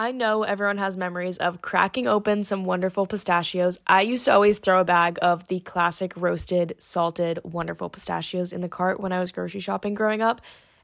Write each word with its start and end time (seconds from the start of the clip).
I 0.00 0.12
know 0.12 0.44
everyone 0.44 0.78
has 0.78 0.96
memories 0.96 1.38
of 1.38 1.60
cracking 1.60 2.06
open 2.06 2.44
some 2.44 2.64
wonderful 2.64 3.04
pistachios. 3.04 3.80
I 3.84 4.02
used 4.02 4.26
to 4.26 4.32
always 4.32 4.60
throw 4.60 4.80
a 4.80 4.84
bag 4.84 5.18
of 5.22 5.48
the 5.48 5.58
classic 5.58 6.12
roasted, 6.16 6.76
salted, 6.78 7.40
wonderful 7.42 7.88
pistachios 7.90 8.52
in 8.52 8.60
the 8.60 8.68
cart 8.68 9.00
when 9.00 9.12
I 9.12 9.18
was 9.18 9.32
grocery 9.32 9.58
shopping 9.58 9.94
growing 9.94 10.22
up. 10.22 10.40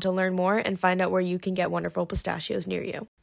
to 0.00 0.10
learn 0.10 0.34
more 0.34 0.58
and 0.58 0.78
find 0.78 1.00
out 1.00 1.10
where 1.10 1.20
you 1.20 1.38
can 1.38 1.54
get 1.54 1.70
wonderful 1.70 2.04
pistachios 2.04 2.66
near 2.66 2.82
you. 2.82 3.08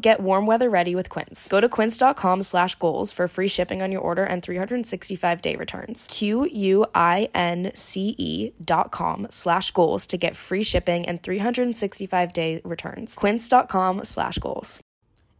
get 0.00 0.20
warm 0.20 0.46
weather 0.46 0.70
ready 0.70 0.94
with 0.94 1.08
Quince. 1.08 1.48
Go 1.48 1.60
to 1.60 1.68
quince.com 1.68 2.42
slash 2.42 2.74
goals 2.76 3.10
for 3.12 3.26
free 3.28 3.48
shipping 3.48 3.82
on 3.82 3.90
your 3.90 4.00
order 4.00 4.24
and 4.24 4.42
365 4.42 5.42
day 5.42 5.56
returns. 5.56 6.06
Q-U-I-N-C-E 6.10 6.52
dot 8.64 8.90
com 8.90 9.26
slash 9.30 9.70
goals 9.72 10.06
to 10.06 10.16
get 10.16 10.36
free 10.36 10.62
shipping 10.62 11.04
and 11.06 11.22
365 11.22 12.32
day 12.32 12.60
returns. 12.64 13.14
Quince.com 13.16 14.04
slash 14.04 14.38
goals. 14.38 14.80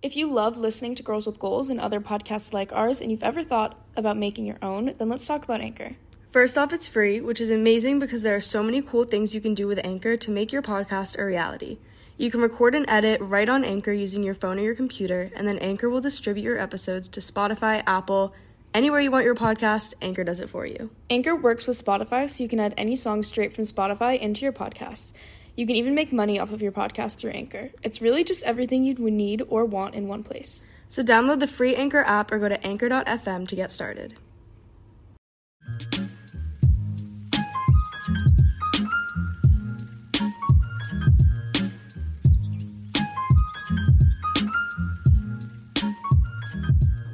If 0.02 0.16
you 0.16 0.26
love 0.32 0.56
listening 0.56 0.94
to 0.94 1.02
Girls 1.02 1.26
with 1.26 1.38
Goals 1.38 1.68
and 1.68 1.78
other 1.78 2.00
podcasts 2.00 2.54
like 2.54 2.72
ours, 2.72 3.02
and 3.02 3.10
you've 3.10 3.22
ever 3.22 3.44
thought 3.44 3.78
about 3.96 4.16
making 4.16 4.46
your 4.46 4.56
own, 4.62 4.94
then 4.96 5.10
let's 5.10 5.26
talk 5.26 5.44
about 5.44 5.60
Anchor. 5.60 5.96
First 6.30 6.56
off, 6.56 6.72
it's 6.72 6.88
free, 6.88 7.20
which 7.20 7.40
is 7.40 7.50
amazing 7.50 7.98
because 7.98 8.22
there 8.22 8.36
are 8.36 8.40
so 8.40 8.62
many 8.62 8.80
cool 8.80 9.04
things 9.04 9.34
you 9.34 9.42
can 9.42 9.52
do 9.52 9.66
with 9.66 9.84
Anchor 9.84 10.16
to 10.16 10.30
make 10.30 10.52
your 10.52 10.62
podcast 10.62 11.18
a 11.18 11.24
reality. 11.24 11.78
You 12.20 12.30
can 12.30 12.42
record 12.42 12.74
and 12.74 12.84
edit 12.86 13.18
right 13.22 13.48
on 13.48 13.64
Anchor 13.64 13.94
using 13.94 14.22
your 14.22 14.34
phone 14.34 14.58
or 14.58 14.62
your 14.62 14.74
computer, 14.74 15.30
and 15.34 15.48
then 15.48 15.56
Anchor 15.56 15.88
will 15.88 16.02
distribute 16.02 16.42
your 16.42 16.58
episodes 16.58 17.08
to 17.08 17.20
Spotify, 17.20 17.82
Apple, 17.86 18.34
anywhere 18.74 19.00
you 19.00 19.10
want 19.10 19.24
your 19.24 19.34
podcast, 19.34 19.94
Anchor 20.02 20.22
does 20.22 20.38
it 20.38 20.50
for 20.50 20.66
you. 20.66 20.90
Anchor 21.08 21.34
works 21.34 21.66
with 21.66 21.82
Spotify, 21.82 22.28
so 22.28 22.42
you 22.42 22.48
can 22.50 22.60
add 22.60 22.74
any 22.76 22.94
song 22.94 23.22
straight 23.22 23.54
from 23.54 23.64
Spotify 23.64 24.18
into 24.18 24.42
your 24.42 24.52
podcast. 24.52 25.14
You 25.56 25.66
can 25.66 25.76
even 25.76 25.94
make 25.94 26.12
money 26.12 26.38
off 26.38 26.52
of 26.52 26.60
your 26.60 26.72
podcast 26.72 27.18
through 27.18 27.30
Anchor. 27.30 27.70
It's 27.82 28.02
really 28.02 28.22
just 28.22 28.44
everything 28.44 28.84
you'd 28.84 28.98
need 28.98 29.40
or 29.48 29.64
want 29.64 29.94
in 29.94 30.06
one 30.06 30.22
place. 30.22 30.66
So 30.88 31.02
download 31.02 31.40
the 31.40 31.46
free 31.46 31.74
Anchor 31.74 32.02
app 32.02 32.30
or 32.30 32.38
go 32.38 32.50
to 32.50 32.66
anchor.fm 32.66 33.48
to 33.48 33.56
get 33.56 33.72
started. 33.72 34.16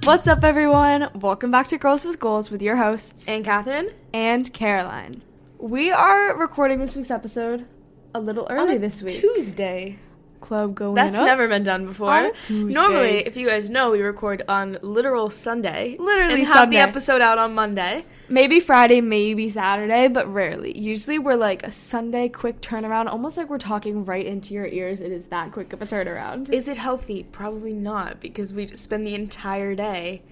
What's 0.06 0.28
up, 0.28 0.44
everyone? 0.44 1.10
Welcome 1.16 1.50
back 1.50 1.66
to 1.66 1.78
Girls 1.78 2.04
with 2.04 2.20
Goals 2.20 2.52
with 2.52 2.62
your 2.62 2.76
hosts, 2.76 3.26
AnnCatherine? 3.26 3.92
and 4.14 4.52
Caroline. 4.52 5.20
We 5.58 5.90
are 5.90 6.36
recording 6.36 6.78
this 6.78 6.94
week's 6.94 7.10
episode 7.10 7.66
a 8.14 8.20
little 8.20 8.46
early 8.48 8.76
this 8.78 9.02
week. 9.02 9.18
Tuesday. 9.20 9.98
Club 10.40 10.76
going 10.76 10.94
That's 10.94 11.16
up. 11.16 11.26
never 11.26 11.48
been 11.48 11.64
done 11.64 11.86
before. 11.86 12.12
On 12.12 12.26
a 12.26 12.32
Tuesday. 12.34 12.80
Normally, 12.80 13.26
if 13.26 13.36
you 13.36 13.48
guys 13.48 13.68
know, 13.68 13.90
we 13.90 14.00
record 14.00 14.44
on 14.48 14.78
literal 14.80 15.28
Sunday. 15.28 15.96
Literally 15.98 16.34
and 16.34 16.46
have 16.46 16.56
Sunday. 16.56 16.76
the 16.76 16.82
episode 16.82 17.20
out 17.20 17.38
on 17.38 17.52
Monday. 17.52 18.04
Maybe 18.28 18.60
Friday, 18.60 19.00
maybe 19.00 19.48
Saturday, 19.48 20.08
but 20.08 20.26
rarely. 20.32 20.76
Usually 20.78 21.18
we're 21.18 21.36
like 21.36 21.62
a 21.62 21.72
Sunday 21.72 22.28
quick 22.28 22.60
turnaround, 22.60 23.06
almost 23.06 23.36
like 23.36 23.48
we're 23.48 23.58
talking 23.58 24.04
right 24.04 24.26
into 24.26 24.54
your 24.54 24.66
ears. 24.66 25.00
It 25.00 25.12
is 25.12 25.26
that 25.26 25.52
quick 25.52 25.72
of 25.72 25.82
a 25.82 25.86
turnaround. 25.86 26.52
Is 26.52 26.68
it 26.68 26.76
healthy? 26.76 27.24
Probably 27.24 27.72
not, 27.72 28.20
because 28.20 28.52
we 28.52 28.68
spend 28.68 29.06
the 29.06 29.14
entire 29.14 29.74
day 29.74 30.22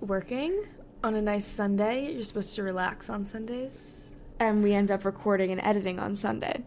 working 0.00 0.64
on 1.04 1.14
a 1.14 1.22
nice 1.22 1.46
Sunday. 1.46 2.12
You're 2.12 2.24
supposed 2.24 2.54
to 2.56 2.62
relax 2.62 3.10
on 3.10 3.26
Sundays. 3.26 3.98
and 4.40 4.62
we 4.62 4.72
end 4.72 4.90
up 4.90 5.04
recording 5.04 5.52
and 5.52 5.60
editing 5.62 5.98
on 6.00 6.16
Sunday. 6.16 6.64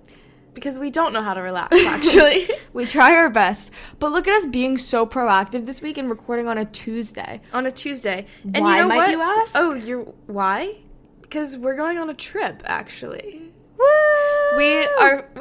Because 0.56 0.80
we 0.80 0.90
don't 0.90 1.14
know 1.14 1.22
how 1.22 1.34
to 1.36 1.42
relax, 1.42 1.76
actually. 1.86 2.50
We 2.74 2.86
try 2.86 3.16
our 3.16 3.30
best, 3.30 3.70
but 4.00 4.12
look 4.12 4.28
at 4.28 4.34
us 4.34 4.46
being 4.48 4.78
so 4.80 5.06
proactive 5.06 5.66
this 5.68 5.82
week 5.82 5.98
and 6.00 6.10
recording 6.10 6.48
on 6.48 6.58
a 6.58 6.66
Tuesday. 6.66 7.42
on 7.54 7.66
a 7.68 7.72
Tuesday. 7.72 8.26
And 8.44 8.64
Why, 8.64 8.78
you 8.78 8.82
know 8.84 8.88
might 8.88 8.98
what? 8.98 9.10
you 9.12 9.22
ask? 9.22 9.56
Oh, 9.56 9.74
you're 9.74 10.04
why? 10.26 10.78
Because 11.22 11.58
we're 11.58 11.76
going 11.76 11.98
on 11.98 12.10
a 12.10 12.14
trip, 12.14 12.64
actually. 12.66 13.52
Woo! 13.78 14.58
We 14.58 14.86
are. 15.02 15.28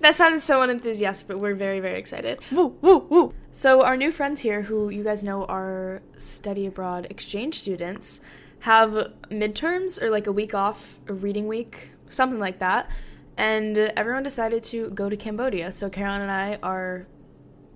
that 0.00 0.12
sounded 0.14 0.40
so 0.40 0.62
unenthusiastic, 0.62 1.28
but 1.28 1.38
we're 1.38 1.54
very, 1.54 1.78
very 1.80 1.98
excited. 1.98 2.40
woo 2.50 2.76
woo 2.82 2.98
woo. 3.08 3.34
So, 3.52 3.82
our 3.82 3.96
new 3.96 4.10
friends 4.10 4.40
here, 4.40 4.62
who 4.62 4.88
you 4.90 5.04
guys 5.04 5.22
know 5.22 5.44
are 5.44 6.02
study 6.18 6.66
abroad 6.66 7.06
exchange 7.10 7.60
students, 7.60 8.20
have 8.60 8.90
midterms 9.30 10.02
or 10.02 10.10
like 10.10 10.26
a 10.26 10.32
week 10.32 10.54
off, 10.54 10.98
a 11.06 11.12
reading 11.14 11.46
week, 11.46 11.90
something 12.08 12.40
like 12.40 12.58
that. 12.58 12.90
And 13.36 13.76
everyone 13.78 14.22
decided 14.22 14.62
to 14.64 14.90
go 14.90 15.08
to 15.08 15.16
Cambodia. 15.16 15.72
So, 15.72 15.88
Caroline 15.88 16.20
and 16.20 16.30
I 16.30 16.58
are 16.62 17.06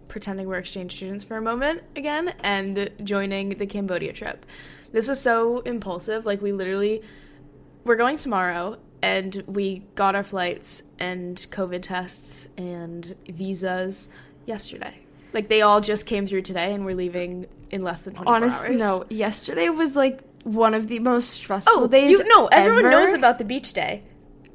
pretending 0.08 0.46
we're 0.46 0.56
exchange 0.58 0.94
students 0.96 1.24
for 1.24 1.36
a 1.36 1.42
moment 1.42 1.82
again 1.96 2.34
and 2.42 2.90
joining 3.02 3.50
the 3.50 3.66
Cambodia 3.66 4.12
trip. 4.12 4.46
This 4.92 5.08
was 5.08 5.20
so 5.20 5.60
impulsive. 5.60 6.26
Like, 6.26 6.42
we 6.42 6.52
literally, 6.52 7.02
we're 7.84 7.96
going 7.96 8.16
tomorrow 8.16 8.78
and 9.02 9.42
we 9.46 9.82
got 9.94 10.14
our 10.14 10.22
flights 10.22 10.82
and 10.98 11.36
COVID 11.50 11.82
tests 11.82 12.48
and 12.56 13.14
visas 13.28 14.08
yesterday. 14.46 14.94
Like, 15.32 15.48
they 15.48 15.62
all 15.62 15.80
just 15.80 16.06
came 16.06 16.26
through 16.26 16.42
today 16.42 16.72
and 16.72 16.84
we're 16.84 16.94
leaving 16.94 17.46
in 17.70 17.82
less 17.82 18.02
than 18.02 18.14
24 18.14 18.34
Honestly, 18.36 18.68
hours. 18.70 18.80
no. 18.80 19.04
Yesterday 19.10 19.68
was 19.70 19.96
like 19.96 20.20
one 20.44 20.72
of 20.74 20.86
the 20.88 20.98
most 21.00 21.30
stressful 21.30 21.72
Oh, 21.74 21.86
days. 21.88 22.10
you 22.10 22.22
no, 22.28 22.46
everyone 22.46 22.80
ever. 22.86 22.90
knows 22.90 23.12
about 23.14 23.38
the 23.38 23.44
beach 23.44 23.72
day 23.72 24.02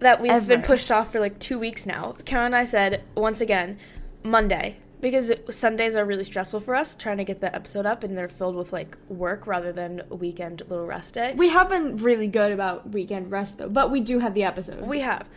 that 0.01 0.21
we've 0.21 0.47
been 0.47 0.61
pushed 0.61 0.91
off 0.91 1.11
for 1.11 1.19
like 1.19 1.39
two 1.39 1.57
weeks 1.57 1.85
now. 1.85 2.15
Karen 2.25 2.47
and 2.47 2.55
I 2.55 2.63
said 2.63 3.03
once 3.15 3.41
again, 3.41 3.79
Monday 4.23 4.77
because 5.01 5.31
Sundays 5.49 5.95
are 5.95 6.05
really 6.05 6.23
stressful 6.23 6.59
for 6.59 6.75
us 6.75 6.95
trying 6.95 7.17
to 7.17 7.23
get 7.23 7.41
the 7.41 7.53
episode 7.53 7.85
up, 7.85 8.03
and 8.03 8.17
they're 8.17 8.29
filled 8.29 8.55
with 8.55 8.71
like 8.71 8.95
work 9.09 9.47
rather 9.47 9.71
than 9.71 10.03
weekend 10.09 10.61
little 10.69 10.85
rest 10.85 11.15
day. 11.15 11.33
We 11.35 11.49
have 11.49 11.69
been 11.69 11.97
really 11.97 12.27
good 12.27 12.51
about 12.51 12.91
weekend 12.91 13.31
rest 13.31 13.57
though, 13.57 13.69
but 13.69 13.91
we 13.91 13.99
do 13.99 14.19
have 14.19 14.33
the 14.33 14.43
episode. 14.43 14.81
We 14.81 14.99
have. 14.99 15.27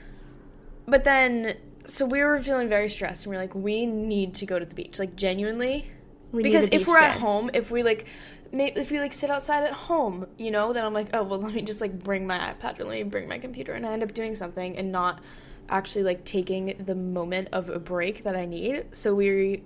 But 0.87 1.05
then, 1.05 1.56
so 1.87 2.05
we 2.05 2.22
were 2.22 2.38
feeling 2.43 2.69
very 2.69 2.90
stressed, 2.90 3.25
and 3.25 3.31
we 3.31 3.37
are 3.37 3.40
like, 3.40 3.55
we 3.55 3.87
need 3.87 4.34
to 4.34 4.46
go 4.46 4.58
to 4.58 4.66
the 4.66 4.75
beach, 4.75 4.99
like 4.99 5.16
genuinely, 5.16 5.90
We 6.31 6.43
because 6.43 6.69
if 6.70 6.87
we're 6.87 6.99
at 6.99 7.19
home, 7.19 7.50
if 7.55 7.70
we 7.70 7.82
like, 7.82 8.06
may 8.54 8.72
if 8.74 8.90
we 8.90 9.00
like 9.00 9.12
sit 9.12 9.30
outside 9.30 9.64
at 9.64 9.72
home, 9.72 10.26
you 10.36 10.50
know, 10.50 10.72
then 10.72 10.84
I'm 10.84 10.94
like, 10.94 11.08
oh 11.14 11.22
well, 11.22 11.40
let 11.40 11.54
me 11.54 11.62
just 11.62 11.80
like 11.80 12.02
bring 12.02 12.26
my 12.26 12.38
iPad 12.38 12.80
or 12.80 12.84
let 12.84 12.94
me 12.94 13.02
bring 13.04 13.28
my 13.28 13.38
computer, 13.38 13.72
and 13.72 13.86
I 13.86 13.92
end 13.92 14.02
up 14.02 14.14
doing 14.14 14.34
something 14.34 14.76
and 14.76 14.92
not 14.92 15.20
actually 15.68 16.04
like 16.04 16.24
taking 16.24 16.76
the 16.84 16.94
moment 16.94 17.48
of 17.52 17.70
a 17.70 17.78
break 17.78 18.24
that 18.24 18.36
I 18.36 18.44
need. 18.44 18.84
So 18.92 19.14
we, 19.14 19.62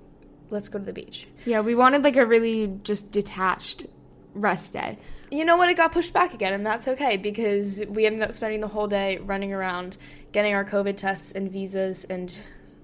let's 0.50 0.68
go 0.68 0.78
to 0.78 0.84
the 0.84 0.92
beach. 0.92 1.26
Yeah, 1.44 1.60
we 1.60 1.74
wanted 1.74 2.04
like 2.04 2.16
a 2.16 2.24
really 2.24 2.78
just 2.82 3.12
detached 3.12 3.86
rest 4.34 4.72
day. 4.72 4.98
You 5.30 5.44
know 5.44 5.56
what? 5.56 5.68
It 5.68 5.76
got 5.76 5.92
pushed 5.92 6.12
back 6.12 6.32
again, 6.32 6.54
and 6.54 6.64
that's 6.64 6.88
okay 6.88 7.16
because 7.16 7.82
we 7.88 8.06
ended 8.06 8.22
up 8.22 8.32
spending 8.32 8.60
the 8.60 8.68
whole 8.68 8.86
day 8.86 9.18
running 9.18 9.52
around, 9.52 9.96
getting 10.32 10.54
our 10.54 10.64
COVID 10.64 10.96
tests 10.96 11.32
and 11.32 11.50
visas 11.50 12.04
and 12.04 12.38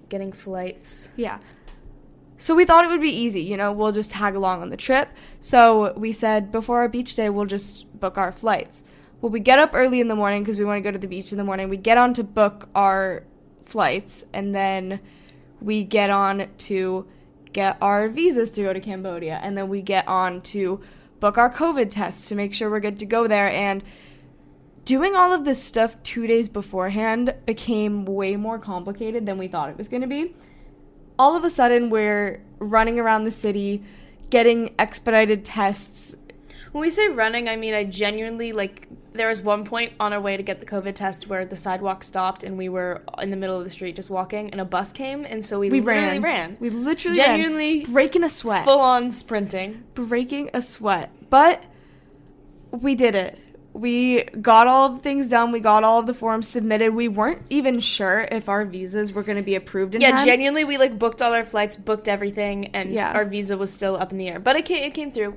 getting 0.08 0.32
flights. 0.32 1.08
Yeah. 1.16 1.38
So 2.44 2.54
we 2.54 2.66
thought 2.66 2.84
it 2.84 2.88
would 2.88 3.00
be 3.00 3.08
easy, 3.08 3.40
you 3.40 3.56
know, 3.56 3.72
we'll 3.72 3.90
just 3.90 4.10
tag 4.10 4.34
along 4.34 4.60
on 4.60 4.68
the 4.68 4.76
trip. 4.76 5.08
So 5.40 5.94
we 5.96 6.12
said 6.12 6.52
before 6.52 6.80
our 6.80 6.90
beach 6.90 7.14
day, 7.14 7.30
we'll 7.30 7.46
just 7.46 7.98
book 7.98 8.18
our 8.18 8.30
flights. 8.30 8.84
Well, 9.22 9.32
we 9.32 9.40
get 9.40 9.58
up 9.58 9.70
early 9.72 9.98
in 9.98 10.08
the 10.08 10.14
morning 10.14 10.42
because 10.42 10.58
we 10.58 10.64
want 10.66 10.76
to 10.76 10.82
go 10.82 10.90
to 10.90 10.98
the 10.98 11.06
beach 11.06 11.32
in 11.32 11.38
the 11.38 11.44
morning. 11.44 11.70
We 11.70 11.78
get 11.78 11.96
on 11.96 12.12
to 12.12 12.22
book 12.22 12.68
our 12.74 13.24
flights 13.64 14.26
and 14.34 14.54
then 14.54 15.00
we 15.62 15.84
get 15.84 16.10
on 16.10 16.48
to 16.58 17.06
get 17.54 17.78
our 17.80 18.10
visas 18.10 18.50
to 18.50 18.62
go 18.62 18.74
to 18.74 18.80
Cambodia. 18.80 19.40
And 19.42 19.56
then 19.56 19.70
we 19.70 19.80
get 19.80 20.06
on 20.06 20.42
to 20.42 20.82
book 21.20 21.38
our 21.38 21.50
COVID 21.50 21.88
tests 21.88 22.28
to 22.28 22.34
make 22.34 22.52
sure 22.52 22.68
we're 22.68 22.80
good 22.80 22.98
to 22.98 23.06
go 23.06 23.26
there. 23.26 23.48
And 23.48 23.82
doing 24.84 25.16
all 25.16 25.32
of 25.32 25.46
this 25.46 25.64
stuff 25.64 25.96
two 26.02 26.26
days 26.26 26.50
beforehand 26.50 27.36
became 27.46 28.04
way 28.04 28.36
more 28.36 28.58
complicated 28.58 29.24
than 29.24 29.38
we 29.38 29.48
thought 29.48 29.70
it 29.70 29.78
was 29.78 29.88
going 29.88 30.02
to 30.02 30.06
be 30.06 30.34
all 31.18 31.36
of 31.36 31.44
a 31.44 31.50
sudden 31.50 31.90
we're 31.90 32.40
running 32.58 32.98
around 32.98 33.24
the 33.24 33.30
city 33.30 33.82
getting 34.30 34.74
expedited 34.78 35.44
tests 35.44 36.16
When 36.72 36.80
we 36.82 36.90
say 36.90 37.08
running, 37.08 37.48
I 37.48 37.56
mean 37.56 37.74
I 37.74 37.84
genuinely 37.84 38.52
like. 38.52 38.88
There 39.12 39.28
was 39.28 39.40
one 39.40 39.64
point 39.64 39.92
on 40.00 40.12
our 40.12 40.20
way 40.20 40.36
to 40.36 40.42
get 40.42 40.58
the 40.58 40.66
COVID 40.66 40.94
test 40.96 41.28
where 41.28 41.44
the 41.44 41.54
sidewalk 41.54 42.02
stopped 42.02 42.42
and 42.42 42.58
we 42.58 42.68
were 42.68 43.00
in 43.22 43.30
the 43.30 43.36
middle 43.36 43.56
of 43.56 43.62
the 43.62 43.70
street 43.70 43.94
just 43.94 44.10
walking, 44.10 44.50
and 44.50 44.60
a 44.60 44.64
bus 44.64 44.90
came, 44.92 45.24
and 45.24 45.44
so 45.44 45.60
we, 45.60 45.70
we 45.70 45.80
literally 45.80 46.18
ran. 46.18 46.22
ran. 46.22 46.56
we 46.58 46.68
literally 46.70 47.16
Genuinely 47.16 47.84
ran, 47.84 47.92
breaking 47.92 48.24
a 48.24 48.28
sweat 48.28 48.64
Full 48.64 48.80
on 48.80 49.12
sprinting. 49.12 49.84
breaking 49.94 50.50
a 50.52 50.60
sweat 50.60 51.10
but 51.30 51.62
we 52.72 52.96
did 52.96 53.14
it 53.14 53.38
we 53.74 54.22
got 54.22 54.68
all 54.68 54.86
of 54.86 54.94
the 54.94 55.00
things 55.00 55.28
done 55.28 55.50
we 55.50 55.58
got 55.58 55.82
all 55.82 55.98
of 55.98 56.06
the 56.06 56.14
forms 56.14 56.46
submitted 56.46 56.94
we 56.94 57.08
weren't 57.08 57.42
even 57.50 57.80
sure 57.80 58.20
if 58.30 58.48
our 58.48 58.64
visas 58.64 59.12
were 59.12 59.22
going 59.24 59.36
to 59.36 59.42
be 59.42 59.56
approved 59.56 59.96
in 59.96 60.00
Yeah, 60.00 60.12
time. 60.12 60.24
genuinely, 60.24 60.62
we 60.64 60.78
like 60.78 60.96
booked 60.98 61.20
all 61.20 61.34
our 61.34 61.42
flights, 61.44 61.74
booked 61.76 62.06
everything, 62.08 62.66
and 62.68 62.92
Yeah. 62.92 63.12
our 63.12 63.24
visa 63.24 63.58
was 63.58 63.72
still 63.72 63.96
up 63.96 64.12
in 64.12 64.18
the 64.18 64.28
air. 64.28 64.38
But 64.38 64.54
it 64.54 64.64
came, 64.64 64.84
it 64.84 64.94
came 64.94 65.10
through. 65.10 65.36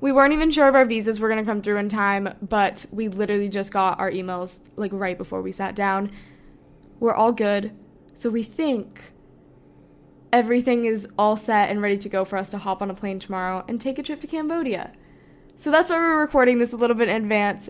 we 0.00 0.10
weren't 0.10 0.32
even 0.32 0.50
sure 0.50 0.68
if 0.68 0.74
our 0.74 0.84
visas 0.84 1.20
were 1.20 1.28
going 1.28 1.38
to 1.44 1.48
come 1.48 1.62
through 1.62 1.76
in 1.76 1.88
time 1.88 2.34
but 2.42 2.84
we 2.90 3.06
literally 3.06 3.48
just 3.48 3.70
got 3.72 4.00
our 4.00 4.10
emails 4.10 4.58
like 4.74 4.90
right 4.92 5.16
before 5.16 5.40
we 5.40 5.52
sat 5.52 5.76
down 5.76 6.10
we're 6.98 7.14
all 7.14 7.30
good 7.30 7.70
so 8.14 8.28
we 8.28 8.42
think 8.42 9.00
everything 10.32 10.86
is 10.86 11.06
all 11.16 11.36
set 11.36 11.70
and 11.70 11.80
ready 11.82 11.96
to 11.98 12.08
go 12.08 12.24
for 12.24 12.36
us 12.36 12.50
to 12.50 12.58
hop 12.58 12.82
on 12.82 12.90
a 12.90 12.94
plane 12.94 13.20
tomorrow 13.20 13.64
and 13.68 13.80
take 13.80 13.96
a 13.98 14.02
trip 14.02 14.20
to 14.20 14.26
cambodia 14.26 14.90
so 15.62 15.70
that's 15.70 15.90
why 15.90 15.96
we're 15.96 16.20
recording 16.20 16.58
this 16.58 16.72
a 16.72 16.76
little 16.76 16.96
bit 16.96 17.08
in 17.08 17.16
advance 17.22 17.68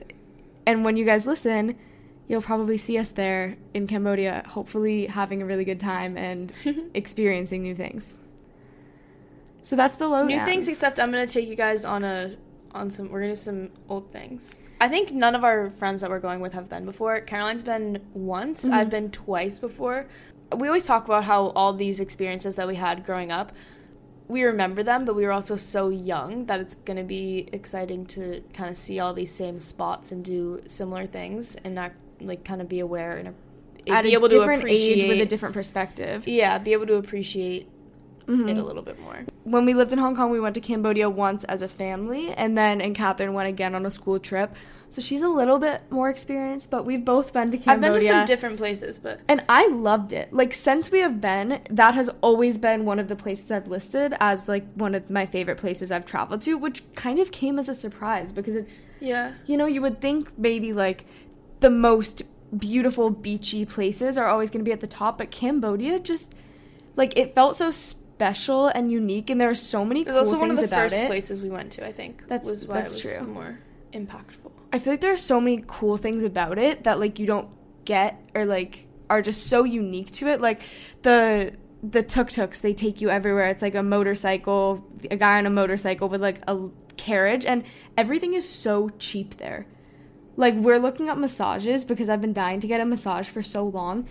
and 0.67 0.85
when 0.85 0.97
you 0.97 1.05
guys 1.05 1.27
listen 1.27 1.77
you'll 2.29 2.43
probably 2.43 2.79
see 2.79 2.97
us 2.97 3.11
there 3.11 3.57
in 3.75 3.87
cambodia 3.87 4.43
hopefully 4.49 5.07
having 5.07 5.43
a 5.43 5.45
really 5.45 5.65
good 5.65 5.81
time 5.81 6.17
and 6.17 6.53
experiencing 6.95 7.63
new 7.63 7.75
things 7.75 8.15
so 9.63 9.77
that's 9.77 9.95
the 9.95 10.09
lowdown 10.09 10.27
New 10.27 10.45
things, 10.45 10.69
except 10.69 10.99
I'm 10.99 11.11
gonna 11.11 11.27
take 11.27 11.49
you 11.49 11.55
guys 11.55 11.85
on 11.85 12.05
a 12.05 12.37
on 12.73 12.91
some. 12.91 13.11
We're 13.11 13.21
gonna 13.21 13.33
do 13.33 13.37
some 13.37 13.71
old 13.89 14.13
things. 14.13 14.57
I 14.81 14.89
think 14.89 15.13
none 15.13 15.37
of 15.37 15.45
our 15.45 15.71
friends 15.71 16.01
that 16.01 16.11
we're 16.11 16.19
going 16.19 16.41
with 16.41 16.53
have 16.55 16.69
been 16.69 16.85
before. 16.85 17.21
Caroline's 17.21 17.63
been 17.63 18.03
once. 18.13 18.65
Mm-hmm. 18.65 18.75
I've 18.75 18.91
been 18.91 19.11
twice 19.11 19.61
before. 19.61 20.07
We 20.57 20.67
always 20.67 20.85
talk 20.85 21.05
about 21.05 21.25
how 21.25 21.51
all 21.51 21.73
these 21.73 22.01
experiences 22.01 22.57
that 22.57 22.67
we 22.67 22.75
had 22.75 23.05
growing 23.05 23.31
up, 23.31 23.53
we 24.33 24.43
remember 24.45 24.83
them, 24.83 25.05
but 25.05 25.15
we 25.15 25.25
were 25.25 25.33
also 25.33 25.57
so 25.57 25.89
young 25.91 26.47
that 26.47 26.59
it's 26.61 26.75
gonna 26.75 27.05
be 27.05 27.49
exciting 27.53 28.07
to 28.07 28.43
kind 28.55 28.71
of 28.71 28.77
see 28.77 28.99
all 28.99 29.15
these 29.15 29.31
same 29.33 29.61
spots 29.61 30.11
and 30.13 30.25
do 30.25 30.63
similar 30.67 31.07
things 31.07 31.57
and 31.65 31.75
not 31.75 31.93
like 32.21 32.45
kind 32.45 32.61
of 32.61 32.69
be 32.69 32.81
aware 32.81 33.17
and 33.19 33.35
at 33.89 34.03
be 34.05 34.13
able 34.15 34.29
to 34.29 34.39
different 34.39 34.63
appreciate 34.63 35.03
age 35.05 35.09
with 35.09 35.21
a 35.21 35.27
different 35.27 35.55
perspective 35.55 36.27
yeah, 36.27 36.57
be 36.59 36.73
able 36.73 36.87
to 36.87 36.95
appreciate 36.95 37.69
Mm-hmm. 38.29 38.49
it 38.51 38.57
a 38.57 38.63
little 38.63 38.85
bit 38.85 39.01
more. 39.01 39.25
when 39.43 39.65
we 39.65 39.75
lived 39.75 39.93
in 39.93 39.99
Hong 39.99 40.15
Kong, 40.15 40.31
we 40.31 40.39
went 40.39 40.55
to 40.55 40.61
Cambodia 40.61 41.11
once 41.11 41.43
as 41.45 41.61
a 41.61 41.67
family, 41.67 42.31
and 42.31 42.57
then 42.57 42.79
AnnCatherine 42.81 43.33
went 43.33 43.49
again 43.49 43.75
on 43.75 43.85
a 43.85 43.91
school 43.91 44.21
trip. 44.21 44.55
So 44.93 45.01
she's 45.01 45.23
a 45.23 45.29
little 45.29 45.59
bit 45.59 45.81
more 45.89 46.11
experienced, 46.11 46.71
but 46.71 46.85
we've 46.85 47.03
both 47.03 47.33
been 47.33 47.51
to 47.51 47.57
Cambodia. 47.57 47.89
I've 47.89 47.95
been 47.95 48.03
to 48.03 48.09
some 48.09 48.25
different 48.27 48.59
places, 48.59 48.99
but 48.99 49.21
and 49.27 49.43
I 49.49 49.67
loved 49.69 50.13
it. 50.13 50.35
Like 50.35 50.53
since 50.53 50.91
we 50.91 50.99
have 50.99 51.19
been, 51.19 51.63
that 51.71 51.95
has 51.95 52.11
always 52.21 52.59
been 52.59 52.85
one 52.85 52.99
of 52.99 53.09
the 53.09 53.17
places 53.17 53.51
I've 53.51 53.69
listed 53.69 54.15
as 54.21 54.49
like 54.49 54.71
one 54.75 54.95
of 54.95 55.09
my 55.09 55.25
favorite 55.25 55.57
places 55.57 55.91
I've 55.91 56.05
traveled 56.05 56.43
to, 56.43 56.59
which 56.59 56.83
kind 56.95 57.19
of 57.19 57.33
came 57.33 57.59
as 57.59 57.71
a 57.71 57.75
surprise 57.75 58.33
because 58.33 58.55
it's 58.55 58.81
yeah. 59.01 59.33
you 59.47 59.57
know, 59.57 59.65
you 59.65 59.81
would 59.81 60.03
think 60.03 60.37
maybe 60.39 60.75
like 60.75 61.07
the 61.61 61.71
most 61.71 62.23
beautiful 62.59 63.09
beachy 63.09 63.65
places 63.65 64.19
are 64.19 64.27
always 64.27 64.51
going 64.51 64.61
to 64.61 64.69
be 64.69 64.73
at 64.73 64.81
the 64.81 64.87
top, 64.87 65.17
but 65.17 65.31
Cambodia 65.31 66.01
just 66.01 66.35
like 66.97 67.17
it 67.17 67.35
felt 67.35 67.57
so 67.57 67.71
special 67.71 68.67
and 68.67 68.93
unique, 68.93 69.31
and 69.31 69.41
there 69.41 69.49
are 69.49 69.55
so 69.55 69.87
many 69.87 70.03
It 70.03 70.09
was 70.09 70.13
cool 70.13 70.19
also 70.19 70.39
one 70.39 70.51
of 70.51 70.59
the 70.59 70.69
first 70.69 70.97
it. 70.97 71.07
places 71.07 71.41
we 71.41 71.49
went 71.49 71.73
to. 71.73 71.87
I 71.87 71.93
think 71.93 72.29
That's- 72.29 72.47
was 72.51 72.67
why 72.67 72.75
that's 72.75 72.93
it 72.97 73.05
was 73.05 73.17
true. 73.17 73.27
more 73.27 73.59
impactful. 73.95 74.42
I 74.73 74.79
feel 74.79 74.95
like 74.95 75.01
there 75.01 75.13
are 75.13 75.19
so 75.19 75.41
many 75.41 75.63
cool 75.67 75.97
things 75.97 76.25
about 76.25 76.59
it 76.59 76.85
that 76.85 76.99
like 76.99 77.19
you 77.19 77.27
don't 77.27 77.49
get 77.85 78.19
or 78.35 78.47
like 78.47 78.87
are 79.11 79.21
just 79.21 79.47
so 79.47 79.65
unique 79.65 80.11
to 80.13 80.29
it. 80.29 80.41
Like 80.41 80.63
the 81.03 81.53
the 81.83 82.03
tuk 82.03 82.31
tuks, 82.31 82.61
they 82.61 82.73
take 82.73 83.01
you 83.01 83.11
everywhere. 83.11 83.49
It's 83.49 83.63
like 83.63 83.75
a 83.75 83.83
motorcycle, 83.83 84.87
a 85.11 85.17
guy 85.17 85.39
on 85.39 85.47
a 85.47 85.51
motorcycle 85.51 86.09
with 86.09 86.23
like 86.23 86.39
a 86.49 86.69
carriage, 86.97 87.45
and 87.45 87.65
everything 87.97 88.35
is 88.35 88.49
so 88.49 88.89
cheap 88.99 89.37
there. 89.37 89.67
Like 90.37 90.55
we're 90.55 90.79
looking 90.79 91.11
up 91.11 91.19
massages 91.19 91.85
because 91.85 92.09
I've 92.09 92.21
been 92.21 92.33
dying 92.33 92.61
to 92.61 92.67
get 92.67 92.81
a 92.81 92.85
massage 92.87 93.29
for 93.29 93.43
so 93.43 93.67
long. 93.67 94.09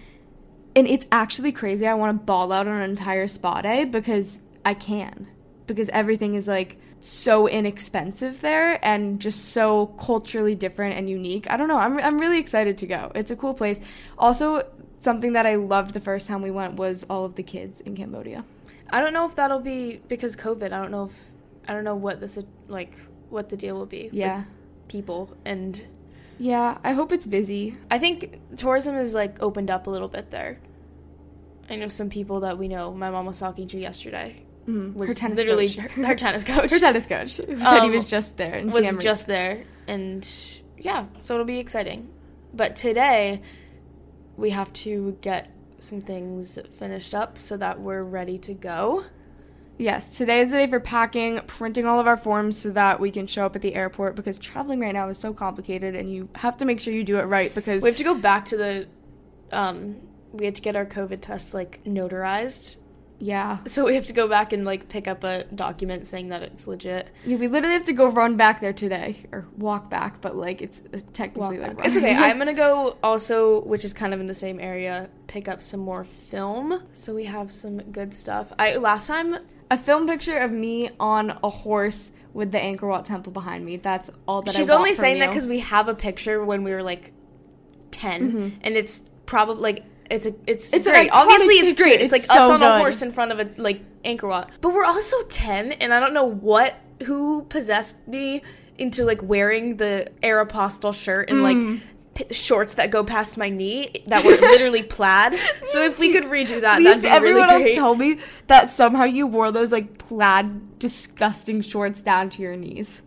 And 0.76 0.88
it's 0.88 1.06
actually 1.12 1.52
crazy. 1.52 1.88
I 1.88 1.94
want 1.96 2.18
to 2.18 2.26
ball 2.26 2.52
out 2.52 2.68
on 2.68 2.82
an 2.82 2.90
entire 2.90 3.28
spa 3.28 3.62
day 3.62 3.84
because 3.84 4.40
I 4.64 4.74
can. 4.74 5.28
Because 5.66 5.90
everything 5.90 6.36
is 6.36 6.48
like 6.48 6.78
so 7.02 7.48
inexpensive 7.48 8.42
there 8.42 8.84
and 8.86 9.20
just 9.20 9.50
so 9.50 9.88
culturally 9.88 10.56
different 10.56 10.96
and 10.96 11.10
unique. 11.10 11.50
I 11.50 11.58
don't 11.58 11.68
know. 11.68 11.78
I'm, 11.78 12.00
I'm 12.00 12.20
really 12.20 12.40
excited 12.40 12.78
to 12.80 12.88
go. 12.88 13.12
It's 13.16 13.32
a 13.32 13.36
cool 13.36 13.54
place. 13.54 13.82
Also, 14.18 14.66
something 15.02 15.34
that 15.34 15.46
I 15.46 15.56
loved 15.56 15.94
the 15.94 16.00
first 16.00 16.28
time 16.28 16.42
we 16.42 16.52
went 16.52 16.76
was 16.76 17.04
all 17.10 17.26
of 17.26 17.36
the 17.36 17.44
kids 17.44 17.82
in 17.82 17.96
Cambodia. 17.96 18.46
I 18.90 19.02
don't 19.02 19.14
know 19.14 19.26
if 19.26 19.36
that'll 19.36 19.60
be 19.60 20.02
because 20.08 20.36
COVID. 20.36 20.66
I 20.66 20.82
don't 20.82 20.92
know 20.92 21.06
if 21.06 21.32
I 21.68 21.74
don't 21.74 21.84
know 21.84 21.96
what 21.96 22.20
this 22.20 22.38
like 22.68 22.96
what 23.30 23.50
the 23.50 23.58
deal 23.58 23.76
will 23.76 23.86
be. 23.86 24.10
Yeah. 24.12 24.40
with 24.40 24.48
people 24.88 25.36
and 25.46 25.84
Yeah, 26.38 26.78
I 26.84 26.94
hope 26.94 27.12
it's 27.12 27.26
busy. 27.26 27.78
I 27.90 27.98
think 27.98 28.40
tourism 28.58 28.96
is 28.96 29.16
like 29.16 29.42
opened 29.42 29.72
up 29.72 29.88
a 29.88 29.90
little 29.90 30.10
bit 30.10 30.32
there. 30.32 30.60
I 31.70 31.78
know 31.78 31.88
some 31.88 32.10
people 32.10 32.42
that 32.42 32.58
we 32.58 32.68
know. 32.68 32.94
My 32.94 33.10
mom 33.10 33.26
was 33.26 33.40
talking 33.40 33.68
to 33.70 33.80
yesterday. 33.80 34.44
Mm, 34.68 34.94
Was 34.96 35.10
her 35.10 35.16
tennis 35.16 35.38
literally 35.38 35.70
coach. 35.70 35.92
her 35.92 36.16
tennis 36.16 36.44
coach. 36.44 36.70
her 36.72 36.80
tennis 36.80 37.06
coach. 37.08 37.32
Said 37.36 37.58
he 37.58 37.64
Um, 37.66 37.92
was 37.92 38.08
just 38.10 38.38
there 38.38 38.54
and 38.56 38.72
was 38.72 38.96
just 38.98 39.28
there 39.28 39.64
and 39.88 40.28
yeah 40.78 41.06
so 41.20 41.34
it'll 41.34 41.46
be 41.46 41.60
exciting. 41.60 42.10
But 42.54 42.76
today 42.76 43.42
we 44.38 44.52
have 44.52 44.72
to 44.74 45.18
get 45.22 45.50
some 45.80 46.02
things 46.02 46.60
finished 46.72 47.16
up 47.16 47.38
so 47.38 47.58
that 47.58 47.80
we're 47.82 48.04
ready 48.04 48.38
to 48.40 48.54
go. 48.54 49.06
Yes, 49.78 50.16
today 50.16 50.42
is 50.42 50.52
the 50.52 50.58
day 50.58 50.68
for 50.68 50.80
packing, 50.80 51.40
printing 51.48 51.86
all 51.86 52.00
of 52.00 52.06
our 52.06 52.18
forms 52.18 52.56
so 52.60 52.70
that 52.70 53.00
we 53.00 53.10
can 53.10 53.26
show 53.26 53.48
up 53.48 53.56
at 53.56 53.64
the 53.64 53.74
airport 53.74 54.16
because 54.16 54.38
traveling 54.38 54.80
right 54.80 54.94
now 54.94 55.10
is 55.10 55.18
so 55.18 55.34
complicated 55.34 55.96
and 55.96 56.12
you 56.14 56.30
have 56.36 56.56
to 56.58 56.66
make 56.66 56.80
sure 56.80 56.94
you 56.94 57.04
do 57.04 57.18
it 57.18 57.24
right 57.24 57.56
because 57.56 57.82
we 57.82 57.90
have 57.90 57.98
to 57.98 58.04
go 58.04 58.14
back 58.14 58.46
to 58.46 58.58
the 58.58 58.88
um 59.52 59.96
we 60.34 60.46
had 60.46 60.54
to 60.56 60.62
get 60.62 60.76
our 60.76 60.86
covid 60.86 61.20
test 61.22 61.54
like 61.56 61.84
notarized 61.84 62.78
yeah. 63.22 63.60
so 63.66 63.86
we 63.86 63.96
have 63.96 64.06
to 64.06 64.14
go 64.14 64.28
back 64.28 64.52
and 64.52 64.66
like 64.66 64.90
pick 64.90 65.08
up 65.08 65.24
a 65.24 65.46
document 65.56 66.06
saying 66.08 66.30
that 66.30 66.42
it's 66.44 66.68
legit 66.68 67.08
yeah, 67.26 67.38
we 67.38 67.48
literally 67.48 67.76
have 67.76 67.86
to 67.86 67.94
go 67.94 68.08
run 68.08 68.36
back 68.36 68.60
there 68.60 68.74
today 68.74 69.26
or 69.32 69.46
walk 69.58 69.90
back, 69.90 70.20
but 70.22 70.36
like 70.36 70.62
it's 70.62 70.82
uh, 70.94 71.00
technically 71.14 71.58
like 71.58 71.78
it's 71.86 71.98
okay 71.98 72.16
i'm 72.18 72.38
gonna 72.38 72.54
go 72.54 72.98
also 73.04 73.62
which 73.62 73.86
is 73.86 73.94
kind 73.94 74.14
of 74.14 74.20
in 74.20 74.26
the 74.26 74.34
same 74.34 74.60
area 74.60 75.10
pick 75.32 75.48
up 75.48 75.62
some 75.62 75.80
more 75.80 76.04
film. 76.04 76.84
So 76.92 77.16
we 77.16 77.24
have 77.24 77.52
some 77.52 77.78
good 77.84 78.14
stuff. 78.14 78.52
I 78.60 78.76
last 78.76 79.08
time 79.08 79.38
A 79.70 79.78
film 79.78 80.06
picture 80.06 80.38
of 80.38 80.52
me 80.52 80.90
on 81.00 81.38
a 81.42 81.50
horse 81.50 82.12
with 82.34 82.52
the 82.52 82.58
Angkor 82.58 82.90
Wat 82.90 83.06
temple 83.06 83.32
behind 83.32 83.66
me. 83.66 83.78
That's 83.78 84.10
all 84.28 84.42
that 84.42 84.54
I 84.54 84.58
she's 84.58 84.70
only 84.70 84.94
saying 84.94 85.20
that 85.20 85.30
because 85.30 85.48
we 85.48 85.60
have 85.60 85.88
a 85.88 85.96
picture 85.96 86.44
when 86.44 86.64
we 86.66 86.74
were 86.74 86.84
like 86.84 87.14
10 87.92 88.60
and 88.62 88.76
it's 88.76 89.10
probably 89.26 89.62
like 89.62 89.86
it's 90.12 90.26
a 90.28 90.36
it's. 90.46 90.72
It's 90.74 90.86
great. 90.88 91.10
Obviously, 91.12 91.56
it's 91.56 91.70
picture. 91.72 91.84
great. 91.84 92.02
It's, 92.02 92.14
It's 92.14 92.30
like 92.30 92.38
us 92.38 92.48
so 92.48 92.54
on 92.54 92.62
a 92.62 92.78
horse 92.80 93.02
in 93.02 93.12
front 93.12 93.32
of 93.32 93.40
a 93.40 93.50
like 93.62 93.82
Angkor 94.04 94.30
Wat. 94.30 94.50
But 94.62 94.74
we're 94.74 94.84
also 94.86 95.22
ten, 95.24 95.72
and 95.74 95.94
I 95.94 96.00
don't 96.00 96.14
know 96.14 96.26
what 96.26 96.76
who 97.04 97.44
possessed 97.46 98.08
me 98.08 98.44
into 98.78 99.04
like 99.06 99.22
wearing 99.24 99.78
the 99.78 100.12
Aeropostale 100.24 100.94
shirt 100.94 101.30
and 101.30 101.40
Mm. 101.40 101.74
like. 101.74 101.84
P- 102.14 102.26
shorts 102.34 102.74
that 102.74 102.92
go 102.92 103.06
past 103.06 103.38
my 103.38 103.48
knee 103.50 104.04
that 104.08 104.26
were 104.26 104.32
literally 104.32 104.84
plaid. 104.98 105.40
So 105.64 105.82
if 105.82 105.98
we 105.98 106.12
could 106.12 106.26
redo 106.26 106.60
that, 106.60 106.76
Please, 106.80 107.02
that'd 107.02 107.04
be 107.04 107.08
everyone 107.08 107.44
really 107.48 107.54
else 107.54 107.64
great. 107.64 107.76
told 107.78 108.00
me 108.00 108.18
that 108.48 108.70
somehow 108.70 109.06
you 109.06 109.28
wore 109.28 109.50
those 109.50 109.72
like 109.72 109.98
plaid, 109.98 110.78
disgusting 110.78 111.62
shorts 111.62 112.04
down 112.04 112.30
to 112.32 112.42
your 112.42 112.58
knees. 112.58 113.02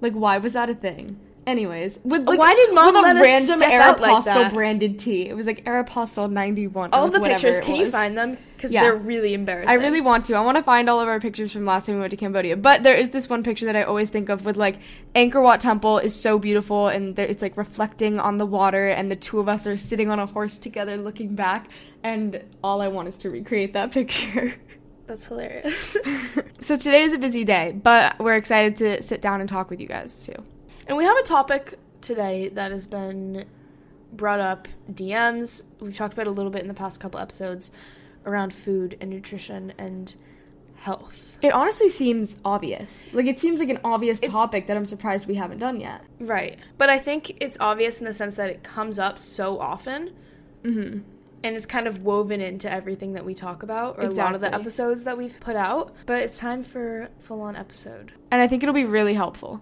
Like, 0.00 0.14
why 0.14 0.38
was 0.38 0.54
that 0.54 0.68
a 0.68 0.74
thing? 0.74 1.20
Anyways, 1.50 1.98
with 2.04 2.28
like, 2.28 2.38
Why 2.38 2.54
did 2.54 2.72
Mom 2.72 2.94
with 2.94 3.02
let 3.02 3.16
a 3.16 3.18
us 3.18 3.24
random 3.24 3.58
step 3.58 3.72
out 3.72 3.98
like 3.98 4.24
that? 4.24 4.52
branded 4.52 5.00
tee? 5.00 5.28
It 5.28 5.34
was 5.34 5.46
like 5.46 5.64
Aeropostale 5.64 6.30
ninety 6.30 6.68
one. 6.68 6.92
All 6.92 7.08
the 7.08 7.18
pictures, 7.18 7.58
can 7.58 7.74
you 7.74 7.90
find 7.90 8.16
them? 8.16 8.38
Because 8.54 8.70
they're 8.70 8.94
really 8.94 9.34
embarrassing. 9.34 9.68
I 9.68 9.82
really 9.82 10.00
want 10.00 10.26
to. 10.26 10.34
I 10.34 10.42
want 10.42 10.58
to 10.58 10.62
find 10.62 10.88
all 10.88 11.00
of 11.00 11.08
our 11.08 11.18
pictures 11.18 11.50
from 11.50 11.64
last 11.64 11.86
time 11.86 11.96
we 11.96 12.02
went 12.02 12.12
to 12.12 12.16
Cambodia. 12.16 12.56
But 12.56 12.84
there 12.84 12.94
is 12.94 13.10
this 13.10 13.28
one 13.28 13.42
picture 13.42 13.66
that 13.66 13.74
I 13.74 13.82
always 13.82 14.10
think 14.10 14.28
of 14.28 14.44
with 14.44 14.56
like 14.56 14.78
Angkor 15.16 15.42
Wat 15.42 15.58
Temple 15.58 15.98
is 15.98 16.14
so 16.14 16.38
beautiful 16.38 16.86
and 16.86 17.16
there, 17.16 17.26
it's 17.26 17.42
like 17.42 17.56
reflecting 17.56 18.20
on 18.20 18.38
the 18.38 18.46
water 18.46 18.86
and 18.88 19.10
the 19.10 19.16
two 19.16 19.40
of 19.40 19.48
us 19.48 19.66
are 19.66 19.76
sitting 19.76 20.08
on 20.08 20.20
a 20.20 20.26
horse 20.26 20.56
together 20.56 20.96
looking 20.98 21.34
back 21.34 21.68
and 22.04 22.44
all 22.62 22.80
I 22.80 22.88
want 22.88 23.08
is 23.08 23.18
to 23.18 23.30
recreate 23.30 23.72
that 23.72 23.90
picture. 23.92 24.54
That's 25.08 25.26
hilarious. 25.26 25.96
so 26.60 26.76
today 26.76 27.02
is 27.02 27.12
a 27.12 27.18
busy 27.18 27.42
day, 27.42 27.72
but 27.72 28.20
we're 28.20 28.36
excited 28.36 28.76
to 28.76 29.02
sit 29.02 29.20
down 29.20 29.40
and 29.40 29.48
talk 29.48 29.68
with 29.68 29.80
you 29.80 29.88
guys 29.88 30.24
too. 30.24 30.44
And 30.90 30.96
we 30.96 31.04
have 31.04 31.16
a 31.16 31.22
topic 31.22 31.78
today 32.00 32.48
that 32.48 32.72
has 32.72 32.84
been 32.84 33.44
brought 34.12 34.40
up 34.40 34.66
DMs. 34.92 35.62
We've 35.78 35.96
talked 35.96 36.14
about 36.14 36.26
it 36.26 36.30
a 36.30 36.32
little 36.32 36.50
bit 36.50 36.62
in 36.62 36.66
the 36.66 36.74
past 36.74 36.98
couple 36.98 37.20
episodes 37.20 37.70
around 38.26 38.52
food 38.52 38.98
and 39.00 39.08
nutrition 39.08 39.72
and 39.78 40.12
health. 40.74 41.38
It 41.42 41.52
honestly 41.52 41.90
seems 41.90 42.38
obvious. 42.44 43.04
Like 43.12 43.26
it 43.26 43.38
seems 43.38 43.60
like 43.60 43.68
an 43.68 43.78
obvious 43.84 44.20
topic 44.20 44.66
that 44.66 44.76
I'm 44.76 44.84
surprised 44.84 45.28
we 45.28 45.36
haven't 45.36 45.58
done 45.58 45.78
yet. 45.78 46.00
Right. 46.18 46.58
But 46.76 46.90
I 46.90 46.98
think 46.98 47.40
it's 47.40 47.56
obvious 47.60 48.00
in 48.00 48.04
the 48.06 48.12
sense 48.12 48.34
that 48.34 48.50
it 48.50 48.64
comes 48.64 48.98
up 48.98 49.16
so 49.16 49.60
often. 49.60 50.10
Mhm. 50.64 51.04
And 51.44 51.56
it's 51.56 51.66
kind 51.66 51.86
of 51.86 52.02
woven 52.02 52.40
into 52.40 52.68
everything 52.68 53.12
that 53.12 53.24
we 53.24 53.36
talk 53.36 53.62
about, 53.62 53.96
or 53.96 54.06
a 54.06 54.10
lot 54.10 54.34
of 54.34 54.40
the 54.40 54.52
episodes 54.52 55.04
that 55.04 55.16
we've 55.16 55.38
put 55.38 55.54
out. 55.54 55.94
But 56.04 56.20
it's 56.20 56.36
time 56.36 56.64
for 56.64 57.10
full 57.20 57.42
on 57.42 57.54
episode. 57.54 58.10
And 58.32 58.42
I 58.42 58.48
think 58.48 58.64
it'll 58.64 58.74
be 58.74 58.84
really 58.84 59.14
helpful. 59.14 59.60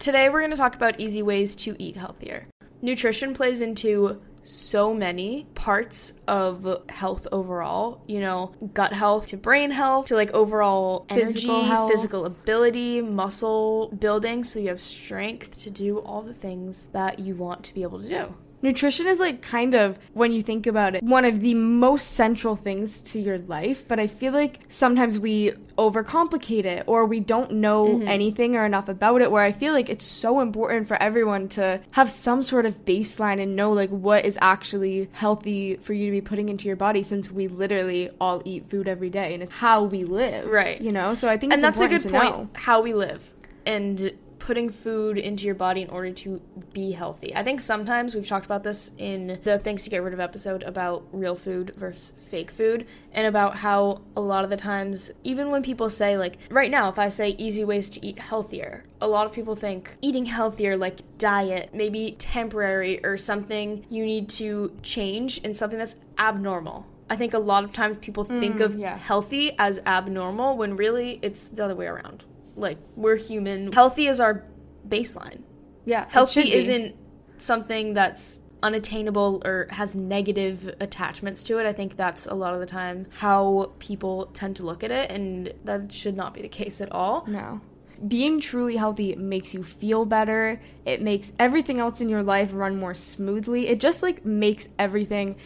Today, 0.00 0.30
we're 0.30 0.40
going 0.40 0.50
to 0.50 0.56
talk 0.56 0.74
about 0.74 0.98
easy 0.98 1.22
ways 1.22 1.54
to 1.56 1.76
eat 1.78 1.94
healthier. 1.94 2.46
Nutrition 2.80 3.34
plays 3.34 3.60
into 3.60 4.22
so 4.42 4.94
many 4.94 5.46
parts 5.54 6.14
of 6.26 6.66
health 6.88 7.26
overall, 7.30 8.02
you 8.06 8.20
know, 8.20 8.54
gut 8.72 8.94
health 8.94 9.26
to 9.26 9.36
brain 9.36 9.70
health 9.70 10.06
to 10.06 10.14
like 10.14 10.30
overall 10.30 11.04
energy, 11.10 11.32
Physical 11.32 11.88
physical 11.90 12.24
ability, 12.24 13.02
muscle 13.02 13.94
building, 13.98 14.42
so 14.42 14.58
you 14.58 14.68
have 14.68 14.80
strength 14.80 15.60
to 15.60 15.70
do 15.70 15.98
all 15.98 16.22
the 16.22 16.32
things 16.32 16.86
that 16.94 17.18
you 17.18 17.34
want 17.34 17.62
to 17.64 17.74
be 17.74 17.82
able 17.82 18.00
to 18.00 18.08
do. 18.08 18.34
Nutrition 18.62 19.06
is 19.06 19.18
like 19.18 19.42
kind 19.42 19.74
of, 19.74 19.98
when 20.12 20.32
you 20.32 20.42
think 20.42 20.66
about 20.66 20.94
it, 20.94 21.02
one 21.02 21.24
of 21.24 21.40
the 21.40 21.54
most 21.54 22.12
central 22.12 22.56
things 22.56 23.00
to 23.02 23.20
your 23.20 23.38
life, 23.38 23.86
but 23.88 23.98
I 23.98 24.06
feel 24.06 24.32
like 24.32 24.60
sometimes 24.68 25.18
we 25.18 25.52
overcomplicate 25.78 26.64
it 26.64 26.84
or 26.86 27.06
we 27.06 27.20
don't 27.20 27.52
know 27.52 27.86
mm-hmm. 27.86 28.08
anything 28.08 28.56
or 28.56 28.66
enough 28.66 28.88
about 28.88 29.22
it. 29.22 29.30
Where 29.30 29.42
I 29.42 29.52
feel 29.52 29.72
like 29.72 29.88
it's 29.88 30.04
so 30.04 30.40
important 30.40 30.86
for 30.86 31.00
everyone 31.02 31.48
to 31.50 31.80
have 31.92 32.10
some 32.10 32.42
sort 32.42 32.66
of 32.66 32.84
baseline 32.84 33.40
and 33.40 33.56
know 33.56 33.72
like 33.72 33.90
what 33.90 34.24
is 34.26 34.38
actually 34.42 35.08
healthy 35.12 35.76
for 35.76 35.94
you 35.94 36.06
to 36.06 36.12
be 36.12 36.20
putting 36.20 36.48
into 36.48 36.66
your 36.66 36.76
body 36.76 37.02
since 37.02 37.30
we 37.30 37.48
literally 37.48 38.10
all 38.20 38.42
eat 38.44 38.68
food 38.68 38.88
every 38.88 39.10
day 39.10 39.32
and 39.32 39.42
it's 39.42 39.52
how 39.52 39.84
we 39.84 40.04
live. 40.04 40.46
Right. 40.46 40.80
You 40.80 40.92
know? 40.92 41.14
So 41.14 41.28
I 41.28 41.38
think 41.38 41.52
and 41.52 41.64
it's 41.64 41.78
that's 41.78 41.80
a 41.80 41.88
good 41.88 42.12
point 42.12 42.36
know. 42.36 42.50
how 42.54 42.82
we 42.82 42.92
live 42.92 43.32
and 43.66 44.12
putting 44.50 44.68
food 44.68 45.16
into 45.16 45.46
your 45.46 45.54
body 45.54 45.80
in 45.80 45.88
order 45.90 46.10
to 46.10 46.40
be 46.72 46.90
healthy 46.90 47.32
i 47.36 47.40
think 47.40 47.60
sometimes 47.60 48.16
we've 48.16 48.26
talked 48.26 48.44
about 48.44 48.64
this 48.64 48.90
in 48.98 49.38
the 49.44 49.60
things 49.60 49.84
to 49.84 49.90
get 49.90 50.02
rid 50.02 50.12
of 50.12 50.18
episode 50.18 50.64
about 50.64 51.04
real 51.12 51.36
food 51.36 51.72
versus 51.76 52.12
fake 52.18 52.50
food 52.50 52.84
and 53.12 53.28
about 53.28 53.54
how 53.54 54.00
a 54.16 54.20
lot 54.20 54.42
of 54.42 54.50
the 54.50 54.56
times 54.56 55.08
even 55.22 55.52
when 55.52 55.62
people 55.62 55.88
say 55.88 56.18
like 56.18 56.36
right 56.50 56.68
now 56.68 56.88
if 56.88 56.98
i 56.98 57.08
say 57.08 57.28
easy 57.38 57.64
ways 57.64 57.88
to 57.88 58.04
eat 58.04 58.18
healthier 58.18 58.84
a 59.00 59.06
lot 59.06 59.24
of 59.24 59.32
people 59.32 59.54
think 59.54 59.96
eating 60.02 60.24
healthier 60.24 60.76
like 60.76 60.98
diet 61.16 61.70
maybe 61.72 62.16
temporary 62.18 62.98
or 63.04 63.16
something 63.16 63.86
you 63.88 64.04
need 64.04 64.28
to 64.28 64.76
change 64.82 65.40
and 65.44 65.56
something 65.56 65.78
that's 65.78 65.94
abnormal 66.18 66.84
I 67.08 67.16
think 67.16 67.34
a 67.34 67.38
lot 67.38 67.62
of 67.62 67.72
times 67.72 67.98
people 67.98 68.22
think 68.22 68.58
mm, 68.58 68.64
of 68.64 68.76
yeah. 68.76 68.96
healthy 68.96 69.56
as 69.58 69.80
abnormal 69.84 70.56
when 70.56 70.76
really 70.76 71.18
it's 71.22 71.48
the 71.48 71.64
other 71.64 71.74
way 71.74 71.86
around. 71.86 72.24
Like 72.56 72.78
we're 72.96 73.16
human. 73.16 73.72
Healthy 73.72 74.06
is 74.06 74.20
our 74.20 74.44
baseline. 74.88 75.42
Yeah. 75.84 76.06
Healthy 76.08 76.52
isn't 76.52 76.96
something 77.38 77.94
that's 77.94 78.42
unattainable 78.62 79.42
or 79.44 79.66
has 79.70 79.94
negative 79.94 80.74
attachments 80.80 81.42
to 81.44 81.58
it. 81.58 81.66
I 81.66 81.72
think 81.72 81.96
that's 81.96 82.26
a 82.26 82.34
lot 82.34 82.54
of 82.54 82.60
the 82.60 82.66
time 82.66 83.06
how 83.10 83.72
people 83.78 84.26
tend 84.26 84.56
to 84.56 84.64
look 84.64 84.84
at 84.84 84.90
it 84.90 85.10
and 85.10 85.52
that 85.64 85.90
should 85.92 86.16
not 86.16 86.34
be 86.34 86.42
the 86.42 86.48
case 86.48 86.80
at 86.80 86.92
all. 86.92 87.24
No. 87.26 87.60
Being 88.06 88.40
truly 88.40 88.76
healthy 88.76 89.14
makes 89.16 89.52
you 89.54 89.62
feel 89.62 90.04
better. 90.04 90.60
It 90.86 91.02
makes 91.02 91.32
everything 91.38 91.80
else 91.80 92.00
in 92.00 92.08
your 92.08 92.22
life 92.22 92.50
run 92.52 92.78
more 92.78 92.94
smoothly. 92.94 93.68
It 93.68 93.80
just 93.80 94.02
like 94.02 94.24
makes 94.24 94.68
everything 94.78 95.36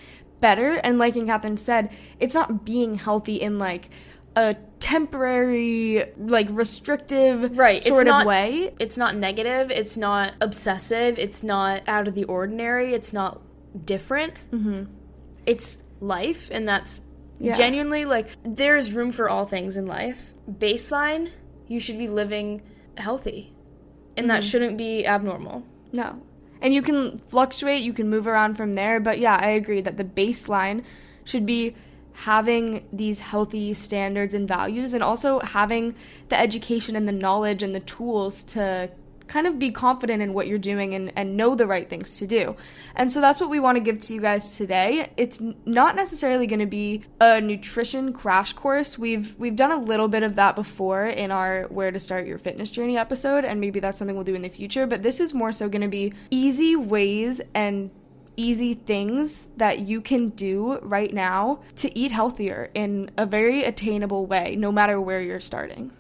better. 0.41 0.75
And 0.75 0.99
like 0.99 1.15
Catherine 1.15 1.57
said, 1.57 1.91
it's 2.21 2.35
not 2.35 2.65
being 2.65 2.97
healthy 2.97 3.37
in 3.37 3.59
like 3.59 3.91
a 4.37 4.57
temporary, 4.85 6.05
like 6.19 6.47
restrictive 6.51 7.57
Right, 7.57 7.79
it's 7.79 7.87
sort 7.87 8.07
not- 8.07 8.23
of 8.23 8.27
way. 8.27 8.75
It's 8.79 8.99
not 8.99 9.17
negative, 9.17 9.71
it's 9.71 9.97
not 9.97 10.35
obsessive, 10.43 11.19
it's 11.19 11.43
not 11.43 11.83
out 11.87 12.07
of 12.07 12.15
the 12.15 12.25
ordinary, 12.25 12.93
it's 12.93 13.13
not 13.15 13.41
different. 13.87 14.35
Mm-hmm. 14.53 14.85
It's 15.47 15.83
life, 16.01 16.51
and 16.53 16.69
that's 16.69 17.01
Yeah. 17.41 17.55
genuinely 17.55 18.05
like 18.05 18.29
there's 18.45 18.93
room 18.93 19.11
for 19.11 19.29
all 19.31 19.47
things 19.47 19.79
in 19.79 19.87
life. 19.87 20.35
Baseline, 20.51 21.31
you 21.67 21.81
should 21.81 21.97
be 21.97 22.09
living 22.09 22.61
healthy, 22.99 23.55
and 24.19 24.29
that 24.29 24.45
shouldn't 24.45 24.77
be 24.77 25.07
abnormal. 25.07 25.63
No. 25.93 26.21
And 26.61 26.75
you 26.75 26.83
can 26.83 27.19
fluctuate, 27.19 27.83
you 27.83 27.95
can 27.95 28.11
move 28.11 28.27
around 28.27 28.55
from 28.57 28.75
there, 28.75 29.01
but 29.01 29.19
yeah, 29.19 29.39
I 29.41 29.49
agree 29.49 29.81
that 29.81 29.97
the 29.97 30.05
baseline 30.05 30.83
should 31.25 31.47
be 31.47 31.75
having 32.15 32.87
these 32.93 33.21
healthy 33.21 33.75
standards 33.75 34.35
and 34.35 34.47
values 34.47 34.95
and 34.95 35.03
also 35.03 35.41
having 35.41 35.95
the 36.29 36.39
education 36.39 36.97
and 36.97 37.09
the 37.09 37.13
knowledge 37.13 37.63
and 37.63 37.75
the 37.75 37.81
tools 37.81 38.45
to 38.45 38.91
kind 39.27 39.47
of 39.47 39.59
be 39.59 39.71
confident 39.71 40.23
in 40.23 40.33
what 40.33 40.47
you're 40.47 40.59
doing 40.59 40.95
and, 40.95 41.13
and 41.17 41.37
know 41.37 41.55
the 41.55 41.67
right 41.67 41.89
things 41.89 42.19
to 42.19 42.27
do. 42.27 42.55
And 42.95 43.11
so 43.11 43.21
that's 43.21 43.41
what 43.41 43.51
we 43.51 43.59
want 43.59 43.77
to 43.77 43.81
give 43.81 44.01
to 44.03 44.15
you 44.15 44.21
guys 44.21 44.57
today. 44.57 45.11
It's 45.17 45.41
not 45.65 45.97
necessarily 45.97 46.47
going 46.47 46.61
to 46.61 46.67
be 46.67 47.03
a 47.21 47.41
nutrition 47.41 48.13
crash 48.13 48.53
course. 48.53 48.99
We've 48.99 49.35
we've 49.39 49.57
done 49.57 49.73
a 49.73 49.79
little 49.79 50.09
bit 50.09 50.23
of 50.23 50.37
that 50.37 50.55
before 50.55 51.07
in 51.07 51.31
our 51.31 51.65
where 51.65 51.91
to 51.91 51.99
start 51.99 52.27
your 52.27 52.39
fitness 52.39 52.71
journey 52.71 52.99
episode 52.99 53.45
and 53.45 53.61
maybe 53.61 53.81
that's 53.81 53.99
something 53.99 54.15
we'll 54.15 54.25
do 54.25 54.35
in 54.35 54.43
the 54.43 54.49
future, 54.49 54.87
but 54.87 55.03
this 55.03 55.21
is 55.21 55.35
more 55.35 55.53
so 55.53 55.69
going 55.69 55.83
to 55.83 55.89
be 55.89 56.13
easy 56.31 56.77
ways 56.77 57.41
and 57.55 57.91
easy 58.37 58.75
things 58.75 59.49
that 59.57 59.81
you 59.81 60.01
can 60.01 60.31
do 60.31 60.79
right 60.81 61.13
now 61.13 61.61
to 61.77 61.97
eat 61.99 62.13
healthier 62.13 62.71
in 62.75 63.11
a 63.17 63.27
very 63.27 63.65
attainable 63.65 64.27
way 64.27 64.57
no 64.57 64.71
matter 64.73 65.01
where 65.01 65.21
you're 65.21 65.41
starting. 65.41 65.93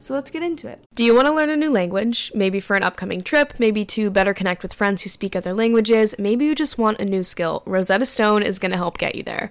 So 0.00 0.14
let's 0.14 0.30
get 0.30 0.42
into 0.42 0.68
it. 0.68 0.84
Do 0.94 1.04
you 1.04 1.14
want 1.14 1.26
to 1.26 1.34
learn 1.34 1.50
a 1.50 1.56
new 1.56 1.70
language? 1.70 2.30
Maybe 2.34 2.60
for 2.60 2.76
an 2.76 2.84
upcoming 2.84 3.20
trip, 3.20 3.54
maybe 3.58 3.84
to 3.86 4.10
better 4.10 4.32
connect 4.32 4.62
with 4.62 4.72
friends 4.72 5.02
who 5.02 5.08
speak 5.08 5.34
other 5.34 5.52
languages, 5.52 6.14
maybe 6.18 6.44
you 6.44 6.54
just 6.54 6.78
want 6.78 7.00
a 7.00 7.04
new 7.04 7.22
skill. 7.22 7.62
Rosetta 7.66 8.06
Stone 8.06 8.44
is 8.44 8.58
going 8.58 8.70
to 8.70 8.76
help 8.76 8.98
get 8.98 9.16
you 9.16 9.24
there. 9.24 9.50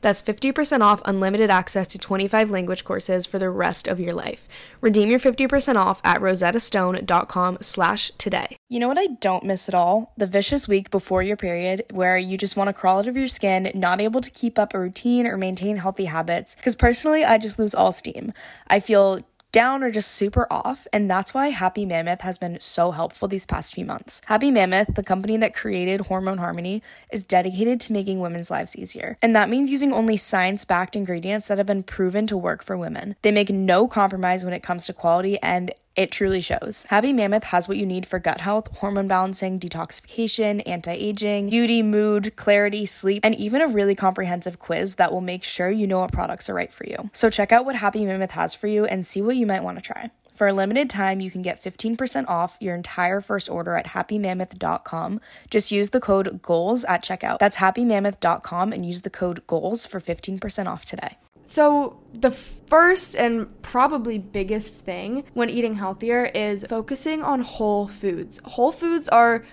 That's 0.00 0.22
50% 0.22 0.80
off 0.80 1.02
unlimited 1.04 1.50
access 1.50 1.86
to 1.88 1.98
25 1.98 2.50
language 2.50 2.84
courses 2.84 3.26
for 3.26 3.38
the 3.38 3.50
rest 3.50 3.88
of 3.88 3.98
your 3.98 4.14
life. 4.14 4.48
Redeem 4.80 5.10
your 5.10 5.18
50% 5.18 5.76
off 5.76 6.00
at 6.04 6.20
rosettastone.com 6.20 7.58
slash 7.60 8.10
today. 8.18 8.56
You 8.68 8.80
know 8.80 8.88
what 8.88 8.98
I 8.98 9.06
don't 9.06 9.44
miss 9.44 9.68
at 9.68 9.74
all? 9.74 10.12
The 10.16 10.26
vicious 10.26 10.68
week 10.68 10.90
before 10.90 11.22
your 11.22 11.36
period 11.36 11.84
where 11.90 12.18
you 12.18 12.36
just 12.38 12.56
want 12.56 12.68
to 12.68 12.72
crawl 12.72 12.98
out 12.98 13.08
of 13.08 13.16
your 13.16 13.28
skin, 13.28 13.70
not 13.74 14.00
able 14.00 14.20
to 14.20 14.30
keep 14.30 14.58
up 14.58 14.74
a 14.74 14.80
routine 14.80 15.26
or 15.26 15.36
maintain 15.36 15.78
healthy 15.78 16.04
habits. 16.04 16.54
Because 16.54 16.76
personally, 16.76 17.24
I 17.24 17.38
just 17.38 17.58
lose 17.58 17.74
all 17.74 17.92
steam. 17.92 18.32
I 18.68 18.80
feel 18.80 19.24
down 19.52 19.82
or 19.82 19.90
just 19.90 20.12
super 20.12 20.46
off, 20.50 20.86
and 20.92 21.10
that's 21.10 21.34
why 21.34 21.48
Happy 21.48 21.84
Mammoth 21.84 22.20
has 22.20 22.38
been 22.38 22.58
so 22.60 22.90
helpful 22.90 23.28
these 23.28 23.46
past 23.46 23.74
few 23.74 23.84
months. 23.84 24.20
Happy 24.26 24.50
Mammoth, 24.50 24.94
the 24.94 25.02
company 25.02 25.36
that 25.38 25.54
created 25.54 26.02
Hormone 26.02 26.38
Harmony, 26.38 26.82
is 27.12 27.24
dedicated 27.24 27.80
to 27.80 27.92
making 27.92 28.20
women's 28.20 28.50
lives 28.50 28.76
easier. 28.76 29.18
And 29.22 29.34
that 29.34 29.48
means 29.48 29.70
using 29.70 29.92
only 29.92 30.16
science 30.16 30.64
backed 30.64 30.96
ingredients 30.96 31.48
that 31.48 31.58
have 31.58 31.66
been 31.66 31.82
proven 31.82 32.26
to 32.26 32.36
work 32.36 32.62
for 32.62 32.76
women. 32.76 33.16
They 33.22 33.32
make 33.32 33.50
no 33.50 33.88
compromise 33.88 34.44
when 34.44 34.54
it 34.54 34.62
comes 34.62 34.86
to 34.86 34.92
quality 34.92 35.38
and 35.42 35.72
it 35.98 36.12
truly 36.12 36.40
shows. 36.40 36.86
Happy 36.90 37.12
Mammoth 37.12 37.42
has 37.44 37.66
what 37.66 37.76
you 37.76 37.84
need 37.84 38.06
for 38.06 38.20
gut 38.20 38.40
health, 38.40 38.76
hormone 38.76 39.08
balancing, 39.08 39.58
detoxification, 39.58 40.62
anti 40.64 40.92
aging, 40.92 41.50
beauty, 41.50 41.82
mood, 41.82 42.36
clarity, 42.36 42.86
sleep, 42.86 43.24
and 43.24 43.34
even 43.34 43.60
a 43.60 43.66
really 43.66 43.96
comprehensive 43.96 44.60
quiz 44.60 44.94
that 44.94 45.12
will 45.12 45.20
make 45.20 45.42
sure 45.42 45.70
you 45.70 45.88
know 45.88 45.98
what 45.98 46.12
products 46.12 46.48
are 46.48 46.54
right 46.54 46.72
for 46.72 46.86
you. 46.86 47.10
So 47.12 47.28
check 47.28 47.50
out 47.50 47.64
what 47.64 47.74
Happy 47.74 48.04
Mammoth 48.04 48.30
has 48.30 48.54
for 48.54 48.68
you 48.68 48.84
and 48.84 49.04
see 49.04 49.20
what 49.20 49.34
you 49.34 49.44
might 49.44 49.64
want 49.64 49.76
to 49.76 49.82
try. 49.82 50.10
For 50.38 50.46
a 50.46 50.52
limited 50.52 50.88
time, 50.88 51.18
you 51.18 51.32
can 51.32 51.42
get 51.42 51.60
15% 51.60 52.28
off 52.28 52.56
your 52.60 52.76
entire 52.76 53.20
first 53.20 53.50
order 53.50 53.74
at 53.74 53.86
happymammoth.com. 53.86 55.20
Just 55.50 55.72
use 55.72 55.90
the 55.90 56.00
code 56.00 56.40
GOALS 56.42 56.84
at 56.84 57.02
checkout. 57.02 57.40
That's 57.40 57.56
happymammoth.com 57.56 58.72
and 58.72 58.86
use 58.86 59.02
the 59.02 59.10
code 59.10 59.44
GOALS 59.48 59.84
for 59.84 59.98
15% 59.98 60.68
off 60.68 60.84
today. 60.84 61.18
So, 61.48 61.98
the 62.12 62.30
first 62.30 63.16
and 63.16 63.62
probably 63.62 64.18
biggest 64.18 64.84
thing 64.84 65.24
when 65.32 65.48
eating 65.48 65.76
healthier 65.76 66.26
is 66.26 66.66
focusing 66.68 67.22
on 67.22 67.40
whole 67.40 67.88
foods. 67.88 68.38
Whole 68.44 68.70
foods 68.70 69.08
are 69.08 69.46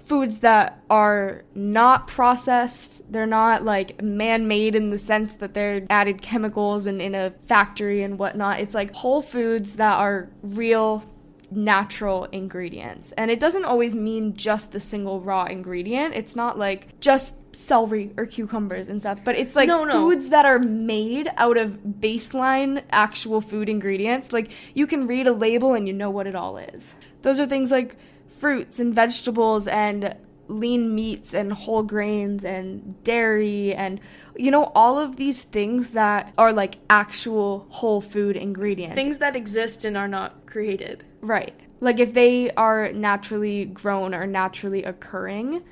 foods 0.00 0.40
that 0.40 0.82
are 0.90 1.44
not 1.54 2.08
processed. 2.08 3.12
They're 3.12 3.26
not 3.26 3.64
like 3.64 4.02
man 4.02 4.48
made 4.48 4.74
in 4.74 4.90
the 4.90 4.98
sense 4.98 5.36
that 5.36 5.54
they're 5.54 5.86
added 5.88 6.20
chemicals 6.20 6.84
and 6.86 7.00
in 7.00 7.14
a 7.14 7.30
factory 7.44 8.02
and 8.02 8.18
whatnot. 8.18 8.58
It's 8.58 8.74
like 8.74 8.92
whole 8.92 9.22
foods 9.22 9.76
that 9.76 9.98
are 9.98 10.28
real 10.42 11.04
natural 11.50 12.24
ingredients. 12.32 13.12
And 13.12 13.30
it 13.30 13.40
doesn't 13.40 13.64
always 13.64 13.94
mean 13.94 14.34
just 14.36 14.72
the 14.72 14.80
single 14.80 15.20
raw 15.20 15.44
ingredient. 15.44 16.14
It's 16.14 16.34
not 16.34 16.58
like 16.58 16.98
just 17.00 17.36
celery 17.54 18.12
or 18.16 18.26
cucumbers 18.26 18.88
and 18.88 19.00
stuff, 19.00 19.24
but 19.24 19.36
it's 19.36 19.56
like 19.56 19.68
No, 19.68 19.84
no. 19.84 19.92
foods 19.92 20.28
that 20.30 20.44
are 20.44 20.58
made 20.58 21.30
out 21.36 21.56
of 21.56 21.78
baseline 22.00 22.82
actual 22.90 23.40
food 23.40 23.68
ingredients. 23.68 24.32
Like 24.32 24.50
you 24.74 24.86
can 24.86 25.06
read 25.06 25.26
a 25.26 25.32
label 25.32 25.74
and 25.74 25.86
you 25.86 25.92
know 25.92 26.10
what 26.10 26.26
it 26.26 26.34
all 26.34 26.58
is. 26.58 26.94
Those 27.22 27.40
are 27.40 27.46
things 27.46 27.70
like 27.70 27.96
fruits 28.28 28.78
and 28.78 28.94
vegetables 28.94 29.66
and 29.68 30.16
lean 30.48 30.94
meats 30.94 31.34
and 31.34 31.52
whole 31.52 31.82
grains 31.82 32.44
and 32.44 33.02
dairy 33.02 33.74
and 33.74 33.98
you 34.36 34.48
know 34.48 34.70
all 34.76 34.96
of 34.96 35.16
these 35.16 35.42
things 35.42 35.90
that 35.90 36.32
are 36.38 36.52
like 36.52 36.76
actual 36.88 37.66
whole 37.70 38.00
food 38.00 38.36
ingredients. 38.36 38.94
Things 38.94 39.18
that 39.18 39.34
exist 39.34 39.84
and 39.84 39.96
are 39.96 40.06
not 40.08 40.46
created. 40.46 41.04
Right. 41.26 41.58
Like 41.80 41.98
if 41.98 42.14
they 42.14 42.50
are 42.52 42.92
naturally 42.92 43.64
grown 43.64 44.14
or 44.14 44.26
naturally 44.26 44.84
occurring 44.84 45.64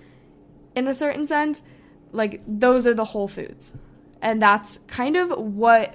in 0.74 0.88
a 0.88 0.94
certain 0.94 1.26
sense, 1.26 1.62
like 2.10 2.42
those 2.46 2.86
are 2.88 2.94
the 2.94 3.04
whole 3.06 3.28
foods. 3.28 3.72
And 4.20 4.42
that's 4.42 4.80
kind 4.88 5.16
of 5.16 5.30
what 5.30 5.94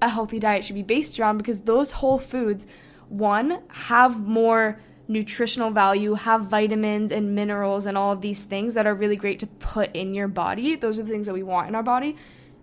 a 0.00 0.08
healthy 0.08 0.38
diet 0.38 0.64
should 0.64 0.74
be 0.74 0.82
based 0.82 1.20
around 1.20 1.36
because 1.36 1.60
those 1.60 1.92
whole 1.92 2.18
foods, 2.18 2.66
one, 3.08 3.60
have 3.68 4.20
more 4.20 4.80
nutritional 5.08 5.70
value, 5.70 6.14
have 6.14 6.46
vitamins 6.46 7.12
and 7.12 7.34
minerals 7.34 7.84
and 7.84 7.98
all 7.98 8.12
of 8.12 8.22
these 8.22 8.44
things 8.44 8.74
that 8.74 8.86
are 8.86 8.94
really 8.94 9.16
great 9.16 9.38
to 9.40 9.46
put 9.46 9.94
in 9.94 10.14
your 10.14 10.28
body. 10.28 10.74
Those 10.74 10.98
are 10.98 11.02
the 11.02 11.10
things 11.10 11.26
that 11.26 11.34
we 11.34 11.42
want 11.42 11.68
in 11.68 11.74
our 11.74 11.82
body. 11.82 12.16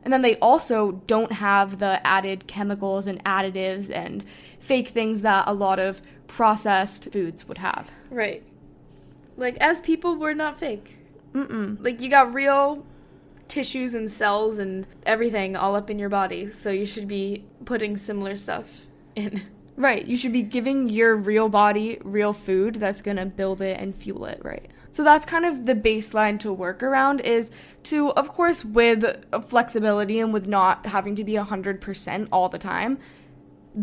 And 0.04 0.12
then 0.12 0.22
they 0.22 0.36
also 0.38 1.04
don't 1.08 1.32
have 1.32 1.80
the 1.80 2.06
added 2.06 2.48
chemicals 2.48 3.08
and 3.08 3.24
additives 3.24 3.94
and 3.94 4.24
fake 4.60 4.90
things 4.90 5.22
that 5.22 5.46
a 5.48 5.54
lot 5.54 5.80
of 5.80 6.02
processed 6.28 7.12
foods 7.12 7.48
would 7.48 7.60
have. 7.60 7.92
Right. 8.10 8.44
Like, 9.38 9.58
as 9.58 9.82
people, 9.82 10.16
we're 10.16 10.34
not 10.34 10.60
fake. 10.60 10.98
Mm-mm. 11.34 11.84
Like, 11.84 12.02
you 12.02 12.10
got 12.10 12.34
real 12.34 12.86
tissues 13.48 13.94
and 13.94 14.10
cells 14.10 14.58
and 14.58 14.88
everything 15.06 15.56
all 15.56 15.76
up 15.76 15.90
in 15.90 16.00
your 16.00 16.10
body, 16.10 16.50
so 16.50 16.72
you 16.72 16.86
should 16.86 17.08
be 17.08 17.44
putting 17.66 17.98
similar 17.98 18.36
stuff 18.36 18.88
in. 19.16 19.44
Right. 19.76 20.06
You 20.06 20.18
should 20.18 20.34
be 20.34 20.44
giving 20.44 20.90
your 20.90 21.16
real 21.16 21.50
body 21.50 21.98
real 22.04 22.34
food 22.34 22.76
that's 22.76 23.02
going 23.02 23.18
to 23.18 23.26
build 23.26 23.62
it 23.62 23.80
and 23.80 23.96
fuel 23.96 24.26
it, 24.26 24.40
right? 24.44 24.70
So 24.92 25.04
that's 25.04 25.26
kind 25.26 25.46
of 25.46 25.66
the 25.66 25.74
baseline 25.74 26.40
to 26.42 26.54
work 26.54 26.84
around 26.84 27.22
is 27.22 27.50
to 27.84 28.12
of 28.12 28.30
course 28.30 28.64
with 28.64 29.26
flexibility 29.46 30.20
and 30.20 30.32
with 30.32 30.46
not 30.46 30.86
having 30.86 31.16
to 31.16 31.24
be 31.24 31.34
100% 31.34 32.28
all 32.32 32.50
the 32.50 32.60
time, 32.60 33.00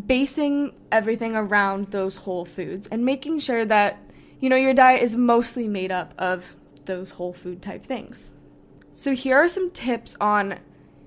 basing 0.07 0.74
everything 0.92 1.35
around 1.35 1.90
those 1.90 2.16
whole 2.16 2.44
foods 2.44 2.87
and 2.88 3.05
making 3.05 3.40
sure 3.40 3.64
that 3.64 3.98
you 4.38 4.48
know 4.48 4.57
your 4.57 4.74
diet 4.74 5.03
is 5.03 5.16
mostly 5.16 5.68
made 5.68 5.90
up 5.90 6.14
of 6.16 6.55
those 6.87 7.11
whole 7.11 7.33
food 7.33 7.61
type 7.61 7.85
things. 7.85 8.31
So 8.92 9.14
here 9.14 9.37
are 9.37 9.48
some 9.48 9.70
tips 9.70 10.16
on 10.20 10.59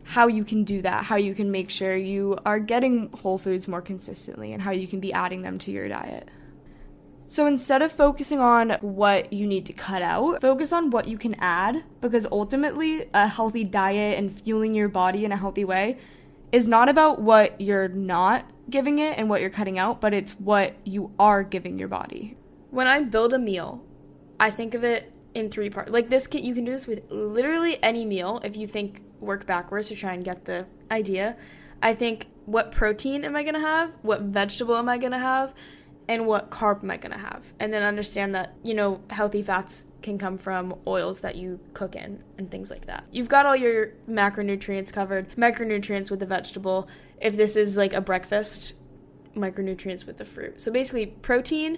how 0.06 0.28
you 0.28 0.43
can 0.43 0.63
do 0.63 0.82
that, 0.82 1.06
how 1.06 1.15
you 1.15 1.34
can 1.34 1.52
make 1.52 1.69
sure 1.69 1.96
you 1.96 2.38
are 2.46 2.60
getting 2.60 3.10
whole 3.12 3.38
foods 3.38 3.67
more 3.67 3.82
consistently, 3.82 4.52
and 4.52 4.62
how 4.62 4.72
you 4.72 4.88
can 4.88 5.00
be 5.00 5.13
adding 5.13 5.41
them 5.41 5.58
to 5.60 5.72
your 5.72 5.88
diet. 5.88 6.30
So 7.26 7.46
instead 7.48 7.82
of 7.82 7.91
focusing 7.91 8.39
on 8.39 8.72
what 8.82 9.32
you 9.32 9.48
need 9.48 9.65
to 9.67 9.74
cut 9.74 10.02
out, 10.02 10.41
focus 10.41 10.74
on 10.74 10.91
what 10.91 11.08
you 11.08 11.17
can 11.17 11.36
add 11.36 11.84
because 12.02 12.28
ultimately, 12.32 13.10
a 13.13 13.28
healthy 13.28 13.63
diet 13.63 14.17
and 14.17 14.32
fueling 14.32 14.76
your 14.76 14.89
body 14.89 15.26
in 15.26 15.32
a 15.32 15.38
healthy 15.38 15.65
way 15.65 15.98
is 16.52 16.67
not 16.67 16.89
about 16.89 17.22
what 17.22 17.60
you're 17.60 17.88
not 17.88 18.46
giving 18.69 18.99
it 18.99 19.17
and 19.17 19.30
what 19.30 19.41
you're 19.41 19.49
cutting 19.49 19.78
out, 19.78 20.02
but 20.02 20.13
it's 20.13 20.34
what 20.34 20.76
you 20.84 21.12
are 21.19 21.43
giving 21.43 21.78
your 21.78 21.88
body. 21.88 22.38
When 22.71 22.88
I 22.88 23.02
build 23.02 23.34
a 23.34 23.39
meal, 23.39 23.84
I 24.39 24.49
think 24.49 24.73
of 24.73 24.84
it 24.84 25.12
in 25.34 25.49
three 25.49 25.69
parts. 25.69 25.91
Like 25.91 26.10
this 26.10 26.28
kit, 26.28 26.43
you 26.43 26.54
can 26.54 26.65
do 26.65 26.71
this 26.71 26.88
with 26.88 27.04
literally 27.10 27.82
any 27.84 28.06
meal 28.06 28.41
if 28.43 28.56
you 28.58 28.67
think 28.67 29.02
work 29.19 29.45
backwards 29.45 29.89
to 29.89 29.95
try 29.95 30.13
and 30.13 30.23
get 30.23 30.45
the 30.45 30.65
idea. 30.91 31.38
I 31.82 31.93
think 31.93 32.28
what 32.45 32.71
protein 32.71 33.23
am 33.23 33.36
I 33.36 33.43
gonna 33.43 33.60
have? 33.60 33.93
What 34.02 34.21
vegetable 34.21 34.76
am 34.76 34.89
I 34.89 34.97
gonna 34.97 35.19
have? 35.19 35.54
And 36.07 36.27
what 36.27 36.49
carb 36.49 36.83
am 36.83 36.91
I 36.91 36.97
gonna 36.97 37.17
have? 37.17 37.53
And 37.59 37.71
then 37.71 37.83
understand 37.83 38.35
that, 38.35 38.55
you 38.63 38.73
know, 38.73 39.01
healthy 39.09 39.41
fats 39.41 39.87
can 40.01 40.17
come 40.17 40.37
from 40.37 40.75
oils 40.85 41.21
that 41.21 41.35
you 41.35 41.59
cook 41.73 41.95
in 41.95 42.23
and 42.37 42.51
things 42.51 42.69
like 42.69 42.87
that. 42.87 43.07
You've 43.11 43.29
got 43.29 43.45
all 43.45 43.55
your 43.55 43.93
macronutrients 44.09 44.91
covered, 44.91 45.29
micronutrients 45.35 46.11
with 46.11 46.19
the 46.19 46.25
vegetable. 46.25 46.87
If 47.21 47.37
this 47.37 47.55
is 47.55 47.77
like 47.77 47.93
a 47.93 48.01
breakfast, 48.01 48.73
micronutrients 49.35 50.05
with 50.05 50.17
the 50.17 50.25
fruit. 50.25 50.61
So 50.61 50.71
basically, 50.71 51.07
protein, 51.07 51.77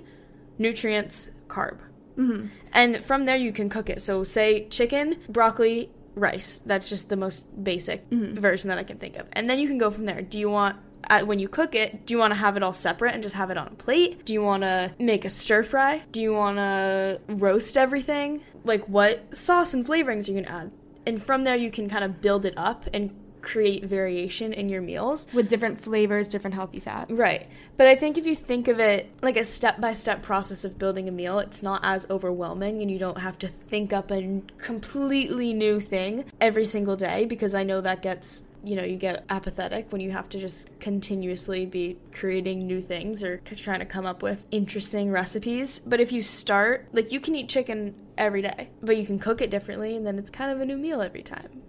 nutrients, 0.58 1.32
carb. 1.48 1.80
Mm-hmm. 2.18 2.48
And 2.74 3.04
from 3.04 3.26
there, 3.26 3.36
you 3.36 3.52
can 3.52 3.70
cook 3.70 3.90
it. 3.90 4.02
So, 4.02 4.24
say 4.24 4.68
chicken, 4.70 5.18
broccoli, 5.30 5.92
rice. 6.16 6.60
That's 6.60 6.90
just 6.90 7.10
the 7.10 7.18
most 7.18 7.64
basic 7.64 8.06
version 8.10 8.70
that 8.70 8.78
I 8.78 8.84
can 8.84 8.98
think 8.98 9.18
of. 9.18 9.28
And 9.34 9.50
then 9.50 9.60
you 9.60 9.68
can 9.68 9.78
go 9.78 9.92
from 9.92 10.06
there. 10.06 10.22
Do 10.22 10.40
you 10.40 10.50
want, 10.50 10.78
uh, 11.10 11.24
when 11.24 11.40
you 11.40 11.48
cook 11.48 11.76
it, 11.76 12.06
do 12.06 12.14
you 12.14 12.20
want 12.20 12.32
to 12.32 12.36
have 12.36 12.58
it 12.58 12.64
all 12.64 12.74
separate 12.74 13.14
and 13.14 13.24
just 13.24 13.36
have 13.36 13.50
it 13.52 13.58
on 13.58 13.68
a 13.68 13.72
plate? 13.72 14.26
Do 14.26 14.34
you 14.34 14.42
want 14.42 14.64
to 14.64 14.94
make 15.00 15.26
a 15.26 15.30
stir 15.30 15.64
fry? 15.64 16.04
Do 16.12 16.22
you 16.22 16.34
want 16.34 16.58
to 16.58 17.20
roast 17.28 17.78
everything? 17.78 18.42
Like, 18.64 18.86
what 18.88 19.36
sauce 19.36 19.74
and 19.74 19.86
flavorings 19.86 20.28
are 20.28 20.32
you 20.32 20.42
can 20.42 20.46
add? 20.46 20.72
And 21.06 21.22
from 21.22 21.44
there, 21.44 21.56
you 21.56 21.70
can 21.70 21.88
kind 21.90 22.04
of 22.04 22.22
build 22.22 22.46
it 22.46 22.54
up 22.58 22.86
and 22.94 23.12
create 23.46 23.86
variation 23.86 24.52
in 24.52 24.68
your 24.68 24.82
meals. 24.82 25.28
with 25.32 25.48
different 25.48 25.80
flavors, 25.80 26.28
different 26.28 26.56
healthy 26.56 26.80
fats. 26.80 27.12
Right. 27.12 27.48
But 27.78 27.88
I 27.88 27.96
think 27.96 28.18
if 28.18 28.26
you 28.26 28.36
think 28.36 28.68
of 28.68 28.80
it 28.80 29.12
like 29.22 29.38
a 29.38 29.46
step 29.46 29.80
by 29.80 29.94
step 29.94 30.24
process 30.24 30.66
of 30.66 30.80
building 30.80 31.08
a 31.08 31.12
meal, 31.12 31.38
it's 31.38 31.62
not 31.62 31.82
as 31.84 32.10
overwhelming 32.10 32.82
and 32.82 32.90
you 32.90 32.98
don't 32.98 33.20
have 33.20 33.38
to 33.40 33.48
think 33.48 33.94
up 33.94 34.12
a 34.12 34.42
completely 34.58 35.54
new 35.54 35.80
thing 35.80 36.26
every 36.42 36.66
single 36.66 36.96
day 36.96 37.26
because 37.26 37.54
I 37.54 37.64
know 37.64 37.82
that 37.82 38.02
gets 38.02 38.44
you 38.66 38.76
know, 38.76 38.84
you 38.84 38.96
get 38.96 39.24
apathetic 39.30 39.92
when 39.92 40.02
you 40.02 40.12
have 40.12 40.28
to 40.30 40.40
just 40.40 40.78
continuously 40.80 41.66
be 41.66 41.98
creating 42.12 42.60
new 42.60 42.82
things 42.82 43.24
or 43.24 43.38
trying 43.38 43.80
to 43.80 43.86
come 43.86 44.06
up 44.06 44.24
with 44.24 44.46
interesting 44.52 45.12
recipes. 45.12 45.80
But 45.80 46.00
if 46.00 46.12
you 46.12 46.22
start, 46.22 46.88
like, 46.92 47.12
you 47.12 47.20
can 47.20 47.36
eat 47.36 47.50
chicken 47.50 47.96
every 48.18 48.42
day, 48.42 48.70
but 48.82 48.98
you 48.98 49.06
can 49.06 49.20
cook 49.20 49.42
it 49.42 49.50
differently, 49.50 49.96
and 49.96 50.06
then 50.06 50.18
it's 50.18 50.30
kind 50.30 50.52
of 50.52 50.62
a 50.62 50.66
new 50.66 50.78
meal 50.78 51.02
every 51.02 51.22
time. 51.22 51.62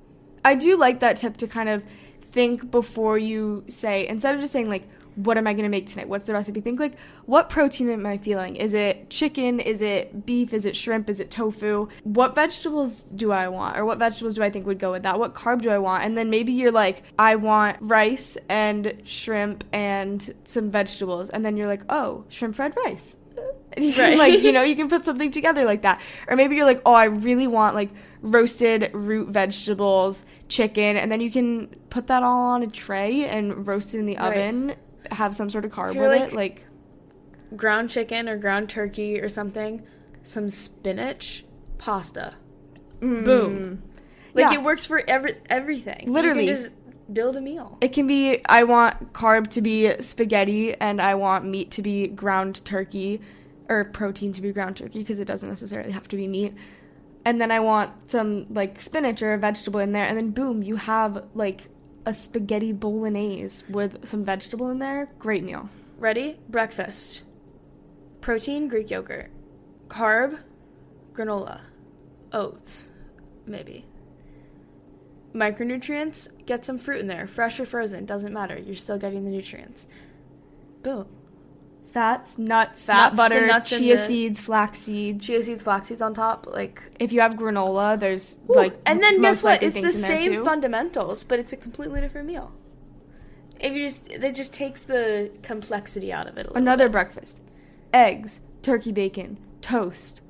I 0.45 0.55
do 0.55 0.77
like 0.77 1.01
that 1.01 1.17
tip 1.17 1.37
to 1.39 1.47
kind 1.47 1.69
of 1.69 1.85
think 2.21 2.71
before 2.71 3.19
you 3.19 3.65
say, 3.69 4.07
instead 4.07 4.35
of 4.35 4.41
just 4.41 4.53
saying, 4.53 4.69
like, 4.69 4.89
what 5.17 5.37
am 5.37 5.47
I 5.47 5.53
going 5.53 5.65
to 5.65 5.69
make 5.71 5.87
tonight? 5.87 6.09
What's 6.09 6.25
the 6.25 6.33
recipe? 6.33 6.61
Think, 6.61 6.79
like, 6.81 6.95
what 7.25 7.49
protein 7.51 7.91
am 7.91 8.07
I 8.07 8.19
feeling? 8.19 8.57
Is 8.57 8.73
it 8.75 9.11
chicken? 9.11 9.61
Is 9.61 9.83
it 9.83 10.25
beef? 10.25 10.53
Is 10.55 10.65
it 10.65 10.77
shrimp? 10.77 11.11
Is 11.11 11.21
it 11.21 11.31
tofu? 11.31 11.89
What 12.05 12.35
vegetables 12.35 13.05
do 13.05 13.33
I 13.33 13.49
want? 13.49 13.77
Or 13.79 13.85
what 13.85 13.99
vegetables 13.99 14.35
do 14.35 14.43
I 14.43 14.51
think 14.51 14.67
would 14.67 14.79
go 14.79 14.93
with 14.93 15.03
that? 15.03 15.19
What 15.19 15.35
carb 15.35 15.63
do 15.63 15.71
I 15.71 15.79
want? 15.79 16.05
And 16.05 16.17
then 16.17 16.31
maybe 16.31 16.53
you're 16.53 16.71
like, 16.73 17.03
I 17.19 17.37
want 17.37 17.77
rice 17.81 18.37
and 18.49 19.01
shrimp 19.05 19.65
and 19.73 20.35
some 20.45 20.71
vegetables. 20.71 21.29
And 21.31 21.45
then 21.45 21.57
you're 21.57 21.67
like, 21.67 21.83
oh, 21.91 22.25
shrimp 22.29 22.55
fried 22.55 22.75
rice. 22.85 23.17
You 23.79 23.93
Right. 23.99 24.17
like, 24.17 24.41
you 24.43 24.53
know, 24.57 24.63
you 24.63 24.77
can 24.77 24.89
put 24.89 25.05
something 25.05 25.31
together 25.31 25.65
like 25.65 25.83
that. 25.83 26.01
Or 26.29 26.37
maybe 26.37 26.57
you're 26.57 26.65
like, 26.65 26.81
oh, 26.87 26.95
I 26.95 27.05
really 27.05 27.47
want 27.47 27.75
like 27.75 27.91
roasted 28.23 28.91
root 28.95 29.29
vegetables, 29.29 30.25
chicken, 30.49 30.97
and 30.97 31.13
then 31.13 31.21
you 31.21 31.31
can 31.31 31.69
put 31.91 32.07
that 32.09 32.23
all 32.23 32.49
on 32.49 32.63
a 32.63 32.67
tray 32.67 33.25
and 33.27 33.67
roast 33.67 33.95
it 33.95 33.99
in 33.99 34.07
the 34.07 34.17
Right. 34.17 34.33
oven, 34.39 34.75
have 35.13 35.35
some 35.35 35.51
sort 35.51 35.65
of 35.65 35.71
carb 35.73 35.89
with 35.89 35.97
you're, 35.97 36.05
it. 36.07 36.33
like- 36.33 36.33
Like, 36.33 36.65
Ground 37.57 37.91
chicken 37.91 38.29
or 38.29 38.37
ground 38.37 38.69
turkey 38.69 39.21
or 39.21 39.29
something, 39.29 39.83
some 40.25 40.51
spinach, 40.51 41.45
pasta. 41.79 42.35
Mm. 43.01 43.25
Boom. 43.25 43.83
Like 44.35 44.53
Yeah. 44.53 44.59
it 44.59 44.65
works 44.65 44.85
for 44.85 45.03
every 45.09 45.37
everything. 45.49 46.13
Literally. 46.13 46.49
just 46.49 46.71
build 47.13 47.37
a 47.37 47.41
meal. 47.41 47.79
it 47.81 47.93
can 47.93 48.09
be 48.09 48.41
I 48.47 48.65
want 48.65 49.13
carb 49.13 49.47
to 49.51 49.63
be 49.63 49.93
spaghetti 50.03 50.75
and 50.81 51.01
I 51.01 51.15
want 51.15 51.45
meat 51.45 51.71
to 51.73 51.83
be 51.83 52.09
ground 52.09 52.65
turkey 52.65 53.21
or 53.69 53.85
protein 53.85 54.33
to 54.33 54.43
be 54.43 54.51
ground 54.53 54.77
turkey 54.79 54.99
because 54.99 55.21
it 55.21 55.27
doesn't 55.27 55.49
necessarily 55.49 55.93
have 55.93 56.09
to 56.09 56.17
be 56.17 56.27
meat. 56.27 56.53
And 57.25 57.41
then 57.41 57.53
I 57.53 57.61
want 57.61 58.11
some 58.11 58.47
like 58.53 58.81
spinach 58.81 59.23
or 59.23 59.35
a 59.35 59.39
vegetable 59.39 59.79
in 59.79 59.93
there 59.93 60.05
and 60.05 60.19
then 60.19 60.31
boom, 60.33 60.65
you 60.65 60.75
have 60.77 61.25
like 61.35 61.69
a 62.07 62.15
spaghetti 62.15 62.73
bolognese 62.73 63.65
with 63.69 64.07
some 64.07 64.25
vegetable 64.25 64.71
in 64.71 64.79
there. 64.79 65.11
Great 65.19 65.43
meal. 65.43 65.69
Ready? 65.99 66.39
Breakfast. 66.49 67.25
Protein, 68.21 68.69
Greek 68.69 68.91
yogurt. 68.91 69.31
Carb, 69.89 70.39
granola. 71.13 71.61
Oats, 72.33 72.91
maybe. 73.45 73.85
Micronutrients, 75.35 76.29
get 76.47 76.65
some 76.65 76.79
fruit 76.79 77.01
in 77.01 77.09
there. 77.09 77.27
Fresh 77.27 77.61
or 77.61 77.67
frozen, 77.67 78.07
doesn't 78.07 78.33
matter. 78.33 78.57
You're 78.57 78.77
still 78.77 78.99
getting 78.99 79.25
the 79.25 79.31
nutrients. 79.31 79.89
Boom. 80.83 81.07
Fats, 81.93 82.37
nuts, 82.37 82.85
Fats, 82.85 83.17
nut 83.17 83.17
butter, 83.17 83.47
nuts 83.47 83.71
chia 83.71 83.97
seeds, 83.99 84.39
flax 84.41 84.81
seeds. 84.81 85.25
Chia 85.27 85.43
seeds, 85.43 85.63
flax 85.63 85.89
seeds 85.89 86.03
on 86.03 86.13
top, 86.13 86.47
like 86.47 86.83
If 87.01 87.13
you 87.13 87.21
have 87.23 87.35
granola, 87.35 87.99
there's 87.99 88.37
Ooh, 88.51 88.55
like 88.55 88.77
and 88.85 89.03
then 89.03 89.21
guess 89.23 89.43
what? 89.43 89.63
It's 89.63 89.75
the 89.75 89.81
things 89.81 90.03
in 90.03 90.09
there, 90.09 90.21
same 90.21 90.45
fundamentals, 90.45 91.25
but 91.25 91.39
it's 91.39 91.53
a 91.53 91.57
completely 91.57 92.01
different 92.03 92.27
meal. 92.27 92.53
If 93.59 93.73
you 93.73 93.87
just, 93.87 94.11
it 94.11 94.35
just 94.35 94.53
takes 94.53 94.83
the 94.83 95.31
complexity 95.43 96.13
out 96.13 96.27
of 96.27 96.37
it. 96.37 96.41
A 96.43 96.49
little 96.49 96.57
Another 96.59 96.87
bit. 96.87 96.93
breakfast: 96.93 97.41
eggs, 97.95 98.41
turkey 98.61 98.93
bacon, 98.93 99.39
toast, 99.63 100.21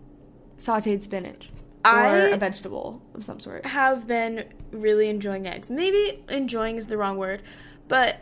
sautéed 0.58 1.02
spinach, 1.02 1.50
or 1.84 1.90
I- 1.90 2.16
a 2.28 2.36
vegetable 2.36 3.02
of 3.14 3.24
some 3.24 3.40
sort. 3.40 3.66
have 3.66 4.06
been 4.06 4.44
really 4.70 5.08
enjoying 5.08 5.48
eggs. 5.48 5.70
Maybe 5.70 6.22
enjoying 6.28 6.76
is 6.76 6.86
the 6.86 6.96
wrong 6.96 7.16
word, 7.18 7.42
but 7.88 8.18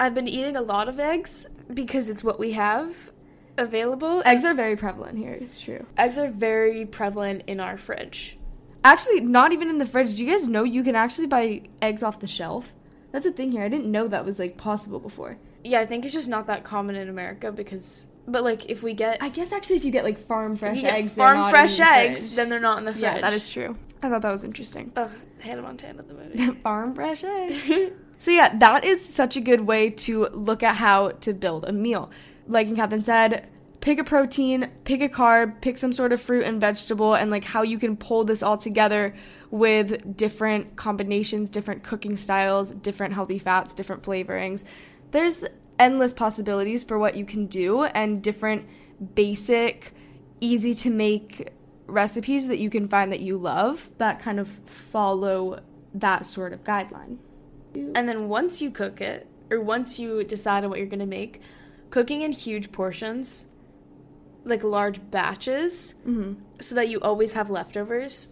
I've 0.00 0.14
been 0.14 0.26
eating 0.26 0.56
a 0.56 0.62
lot 0.62 0.88
of 0.88 0.98
eggs 0.98 1.46
because 1.72 2.08
it's 2.08 2.24
what 2.24 2.38
we 2.38 2.52
have 2.52 3.10
available. 3.56 4.22
Eggs 4.24 4.44
are 4.44 4.54
very 4.54 4.76
prevalent 4.76 5.18
here. 5.18 5.32
It's 5.32 5.60
true. 5.60 5.84
Eggs 5.96 6.16
are 6.18 6.28
very 6.28 6.86
prevalent 6.86 7.42
in 7.46 7.60
our 7.60 7.76
fridge. 7.76 8.38
Actually, 8.84 9.20
not 9.20 9.52
even 9.52 9.68
in 9.68 9.78
the 9.78 9.86
fridge. 9.86 10.16
Do 10.16 10.24
you 10.24 10.30
guys 10.30 10.48
know 10.48 10.64
you 10.64 10.82
can 10.84 10.94
actually 10.94 11.26
buy 11.26 11.62
eggs 11.82 12.02
off 12.02 12.20
the 12.20 12.26
shelf? 12.26 12.72
That's 13.12 13.26
a 13.26 13.32
thing 13.32 13.52
here. 13.52 13.62
I 13.64 13.68
didn't 13.68 13.90
know 13.90 14.06
that 14.08 14.24
was 14.24 14.38
like 14.38 14.56
possible 14.56 15.00
before. 15.00 15.38
Yeah, 15.64 15.80
I 15.80 15.86
think 15.86 16.04
it's 16.04 16.14
just 16.14 16.28
not 16.28 16.46
that 16.46 16.62
common 16.62 16.94
in 16.94 17.08
America 17.08 17.50
because, 17.50 18.08
but 18.28 18.44
like 18.44 18.70
if 18.70 18.82
we 18.82 18.94
get, 18.94 19.20
I 19.20 19.28
guess 19.28 19.52
actually, 19.52 19.76
if 19.76 19.84
you 19.84 19.90
get 19.90 20.04
like 20.04 20.18
farm 20.18 20.54
fresh 20.54 20.72
if 20.72 20.76
you 20.76 20.82
get 20.82 20.94
eggs, 20.94 21.14
they're 21.14 21.26
farm 21.26 21.38
not 21.38 21.50
fresh 21.50 21.78
in 21.78 21.84
the 21.84 21.90
eggs, 21.90 22.26
fridge. 22.26 22.36
then 22.36 22.48
they're 22.48 22.60
not 22.60 22.78
in 22.78 22.84
the 22.84 22.92
fridge. 22.92 23.02
yeah, 23.02 23.20
that 23.20 23.32
is 23.32 23.48
true. 23.48 23.76
I 24.02 24.08
thought 24.08 24.22
that 24.22 24.30
was 24.30 24.44
interesting. 24.44 24.92
Ugh, 24.94 25.10
Hannah 25.40 25.62
Montana 25.62 26.02
the 26.04 26.14
movie. 26.14 26.60
farm 26.62 26.94
fresh 26.94 27.24
eggs. 27.24 27.68
so 28.18 28.30
yeah, 28.30 28.56
that 28.58 28.84
is 28.84 29.04
such 29.04 29.36
a 29.36 29.40
good 29.40 29.62
way 29.62 29.90
to 29.90 30.26
look 30.28 30.62
at 30.62 30.76
how 30.76 31.10
to 31.10 31.32
build 31.32 31.64
a 31.64 31.72
meal. 31.72 32.10
Like 32.46 32.74
Catherine 32.74 33.04
said, 33.04 33.48
pick 33.80 33.98
a 33.98 34.04
protein, 34.04 34.70
pick 34.84 35.00
a 35.00 35.08
carb, 35.08 35.60
pick 35.60 35.78
some 35.78 35.92
sort 35.92 36.12
of 36.12 36.20
fruit 36.20 36.44
and 36.44 36.60
vegetable, 36.60 37.14
and 37.14 37.30
like 37.30 37.44
how 37.44 37.62
you 37.62 37.78
can 37.78 37.96
pull 37.96 38.24
this 38.24 38.42
all 38.42 38.58
together 38.58 39.14
with 39.50 40.16
different 40.16 40.76
combinations, 40.76 41.48
different 41.48 41.84
cooking 41.84 42.16
styles, 42.16 42.72
different 42.72 43.14
healthy 43.14 43.38
fats, 43.38 43.72
different 43.72 44.02
flavorings. 44.02 44.64
There's 45.12 45.44
endless 45.78 46.12
possibilities 46.12 46.82
for 46.84 46.98
what 46.98 47.16
you 47.16 47.24
can 47.24 47.46
do 47.46 47.84
and 47.84 48.22
different 48.22 48.66
basic, 49.14 49.94
easy 50.40 50.74
to 50.74 50.90
make 50.90 51.52
recipes 51.86 52.48
that 52.48 52.58
you 52.58 52.68
can 52.68 52.88
find 52.88 53.12
that 53.12 53.20
you 53.20 53.38
love 53.38 53.90
that 53.98 54.20
kind 54.20 54.38
of 54.38 54.48
follow 54.48 55.60
that 55.94 56.26
sort 56.26 56.52
of 56.52 56.64
guideline. 56.64 57.18
And 57.74 58.08
then 58.08 58.28
once 58.28 58.62
you 58.62 58.70
cook 58.70 59.00
it, 59.00 59.26
or 59.50 59.60
once 59.60 59.98
you 59.98 60.24
decide 60.24 60.64
on 60.64 60.70
what 60.70 60.78
you're 60.78 60.88
gonna 60.88 61.06
make, 61.06 61.40
cooking 61.90 62.22
in 62.22 62.32
huge 62.32 62.72
portions, 62.72 63.46
like 64.44 64.62
large 64.62 65.10
batches, 65.10 65.94
mm-hmm. 66.06 66.34
so 66.60 66.74
that 66.74 66.88
you 66.88 67.00
always 67.00 67.34
have 67.34 67.50
leftovers, 67.50 68.28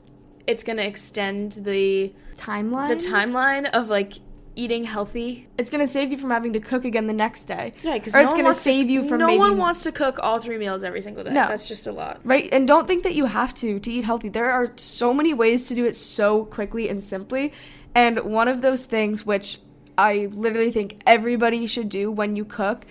it's 0.47 0.63
gonna 0.63 0.83
extend 0.83 1.53
the 1.53 2.13
Timeline? 2.37 2.89
the 2.89 3.09
timeline 3.09 3.71
of 3.71 3.89
like 3.89 4.15
eating 4.57 4.85
healthy. 4.85 5.47
It's 5.59 5.71
gonna 5.71 5.87
save 5.87 6.11
you 6.11 6.19
from 6.19 6.31
having 6.31 6.55
to 6.55 6.61
cook 6.61 6.85
again 6.85 7.07
the 7.07 7.13
next 7.13 7.45
day. 7.45 7.75
Yeah, 7.83 7.95
because 7.95 8.15
or 8.15 8.21
it's 8.21 8.33
gonna 8.33 8.55
save 8.55 8.89
you 8.91 9.07
from 9.07 9.19
no 9.19 9.27
maybe 9.27 9.39
one 9.39 9.59
wants 9.59 9.83
to 9.85 9.93
cook 9.93 10.19
all 10.21 10.41
three 10.41 10.59
meals 10.59 10.83
every 10.83 11.03
single 11.03 11.23
day. 11.23 11.31
No. 11.31 11.47
That's 11.49 11.69
just 11.69 11.87
a 11.87 11.93
lot. 11.93 12.21
Right? 12.25 12.49
And 12.51 12.67
don't 12.67 12.87
think 12.87 13.05
that 13.05 13.15
you 13.15 13.27
have 13.27 13.55
to 13.55 13.79
to 13.79 13.93
eat 13.93 14.05
healthy. 14.05 14.29
There 14.29 14.51
are 14.51 14.73
so 14.77 15.13
many 15.13 15.35
ways 15.35 15.69
to 15.69 15.75
do 15.75 15.85
it 15.85 15.95
so 15.95 16.47
quickly 16.47 16.89
and 16.89 17.05
simply. 17.05 17.53
And 17.97 18.19
one 18.25 18.47
of 18.47 18.61
those 18.61 18.85
things 18.85 19.25
which 19.25 19.59
I 19.97 20.29
literally 20.31 20.71
think 20.71 21.01
everybody 21.07 21.67
should 21.67 21.89
do 21.89 22.11
when 22.11 22.37
you 22.37 22.45
cook, 22.45 22.85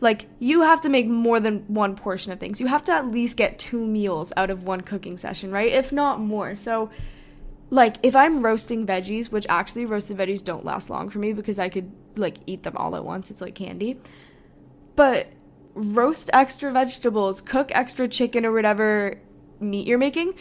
like 0.00 0.26
you 0.38 0.60
have 0.60 0.82
to 0.82 0.90
make 0.90 1.08
more 1.08 1.40
than 1.40 1.60
one 1.66 1.96
portion 1.96 2.30
of 2.30 2.38
things. 2.38 2.60
You 2.60 2.66
have 2.66 2.84
to 2.84 2.92
at 2.92 3.10
least 3.10 3.38
get 3.38 3.58
two 3.58 3.82
meals 3.82 4.34
out 4.36 4.50
of 4.50 4.64
one 4.64 4.82
cooking 4.82 5.16
session, 5.16 5.50
right? 5.50 5.72
If 5.72 5.92
not 5.92 6.20
more. 6.20 6.56
So 6.56 6.90
like 7.70 7.96
if 8.02 8.14
I'm 8.14 8.42
roasting 8.42 8.86
veggies, 8.86 9.32
which 9.32 9.46
actually 9.48 9.86
roasted 9.86 10.18
veggies 10.18 10.44
don't 10.44 10.66
last 10.66 10.90
long 10.90 11.08
for 11.08 11.20
me 11.20 11.32
because 11.32 11.58
I 11.58 11.70
could 11.70 11.90
like 12.16 12.36
eat 12.44 12.62
them 12.62 12.76
all 12.76 12.94
at 12.94 13.04
once. 13.04 13.30
It's 13.30 13.40
like 13.40 13.54
candy. 13.54 13.98
But 14.94 15.28
roast 15.72 16.28
extra 16.34 16.70
vegetables, 16.70 17.40
cook 17.40 17.72
extra 17.74 18.08
chicken 18.08 18.44
or 18.44 18.52
whatever 18.52 19.18
meat 19.58 19.86
you're 19.86 19.96
making. 19.96 20.34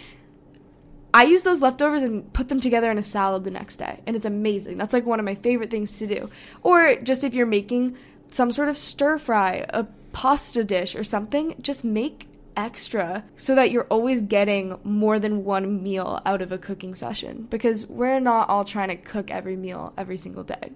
I 1.14 1.24
use 1.24 1.42
those 1.42 1.62
leftovers 1.62 2.04
and 2.04 2.32
put 2.34 2.50
them 2.50 2.62
together 2.62 2.92
in 2.92 2.98
a 2.98 3.04
salad 3.04 3.44
the 3.44 3.52
next 3.52 3.78
day, 3.78 4.00
and 4.06 4.16
it's 4.16 4.26
amazing. 4.26 4.78
That's 4.78 4.94
like 4.94 5.06
one 5.06 5.20
of 5.20 5.26
my 5.26 5.36
favorite 5.36 5.72
things 5.72 5.98
to 6.00 6.08
do. 6.08 6.30
Or 6.62 6.96
just 6.98 7.24
if 7.24 7.34
you're 7.34 7.46
making 7.46 7.98
some 8.30 8.52
sort 8.52 8.70
of 8.70 8.78
stir 8.78 9.18
fry, 9.18 9.66
a 9.70 9.86
pasta 10.12 10.64
dish 10.64 10.96
or 10.96 11.04
something, 11.04 11.56
just 11.62 11.84
make 11.84 12.28
extra 12.56 13.24
so 13.38 13.56
that 13.56 13.72
you're 13.72 13.86
always 13.86 14.22
getting 14.22 14.78
more 14.84 15.18
than 15.18 15.46
one 15.46 15.82
meal 15.82 16.22
out 16.26 16.42
of 16.42 16.52
a 16.52 16.58
cooking 16.58 16.94
session 16.94 17.48
because 17.50 17.88
we're 17.88 18.20
not 18.20 18.50
all 18.50 18.66
trying 18.66 18.90
to 18.90 18.96
cook 18.98 19.32
every 19.32 19.56
meal 19.56 19.94
every 19.98 20.18
single 20.18 20.44
day. 20.44 20.72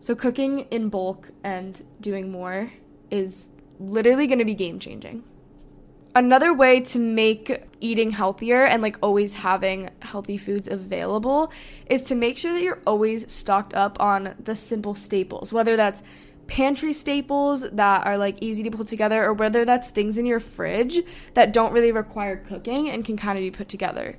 So 0.00 0.14
cooking 0.14 0.60
in 0.70 0.90
bulk 0.90 1.30
and 1.42 1.82
doing 2.00 2.30
more 2.30 2.72
is 3.10 3.48
literally 3.80 4.26
going 4.26 4.38
to 4.38 4.44
be 4.44 4.54
game 4.54 4.78
changing. 4.78 5.24
Another 6.16 6.54
way 6.54 6.80
to 6.80 6.98
make 6.98 7.62
eating 7.78 8.12
healthier 8.12 8.64
and 8.64 8.80
like 8.80 8.96
always 9.02 9.34
having 9.34 9.90
healthy 10.00 10.38
foods 10.38 10.66
available 10.66 11.52
is 11.90 12.04
to 12.04 12.14
make 12.14 12.38
sure 12.38 12.54
that 12.54 12.62
you're 12.62 12.80
always 12.86 13.30
stocked 13.30 13.74
up 13.74 14.00
on 14.00 14.34
the 14.42 14.56
simple 14.56 14.94
staples, 14.94 15.52
whether 15.52 15.76
that's 15.76 16.02
pantry 16.46 16.94
staples 16.94 17.68
that 17.70 18.06
are 18.06 18.16
like 18.16 18.38
easy 18.40 18.62
to 18.62 18.70
put 18.70 18.86
together 18.86 19.22
or 19.22 19.34
whether 19.34 19.66
that's 19.66 19.90
things 19.90 20.16
in 20.16 20.24
your 20.24 20.40
fridge 20.40 21.02
that 21.34 21.52
don't 21.52 21.74
really 21.74 21.92
require 21.92 22.38
cooking 22.38 22.88
and 22.88 23.04
can 23.04 23.18
kind 23.18 23.36
of 23.36 23.42
be 23.42 23.50
put 23.50 23.68
together. 23.68 24.16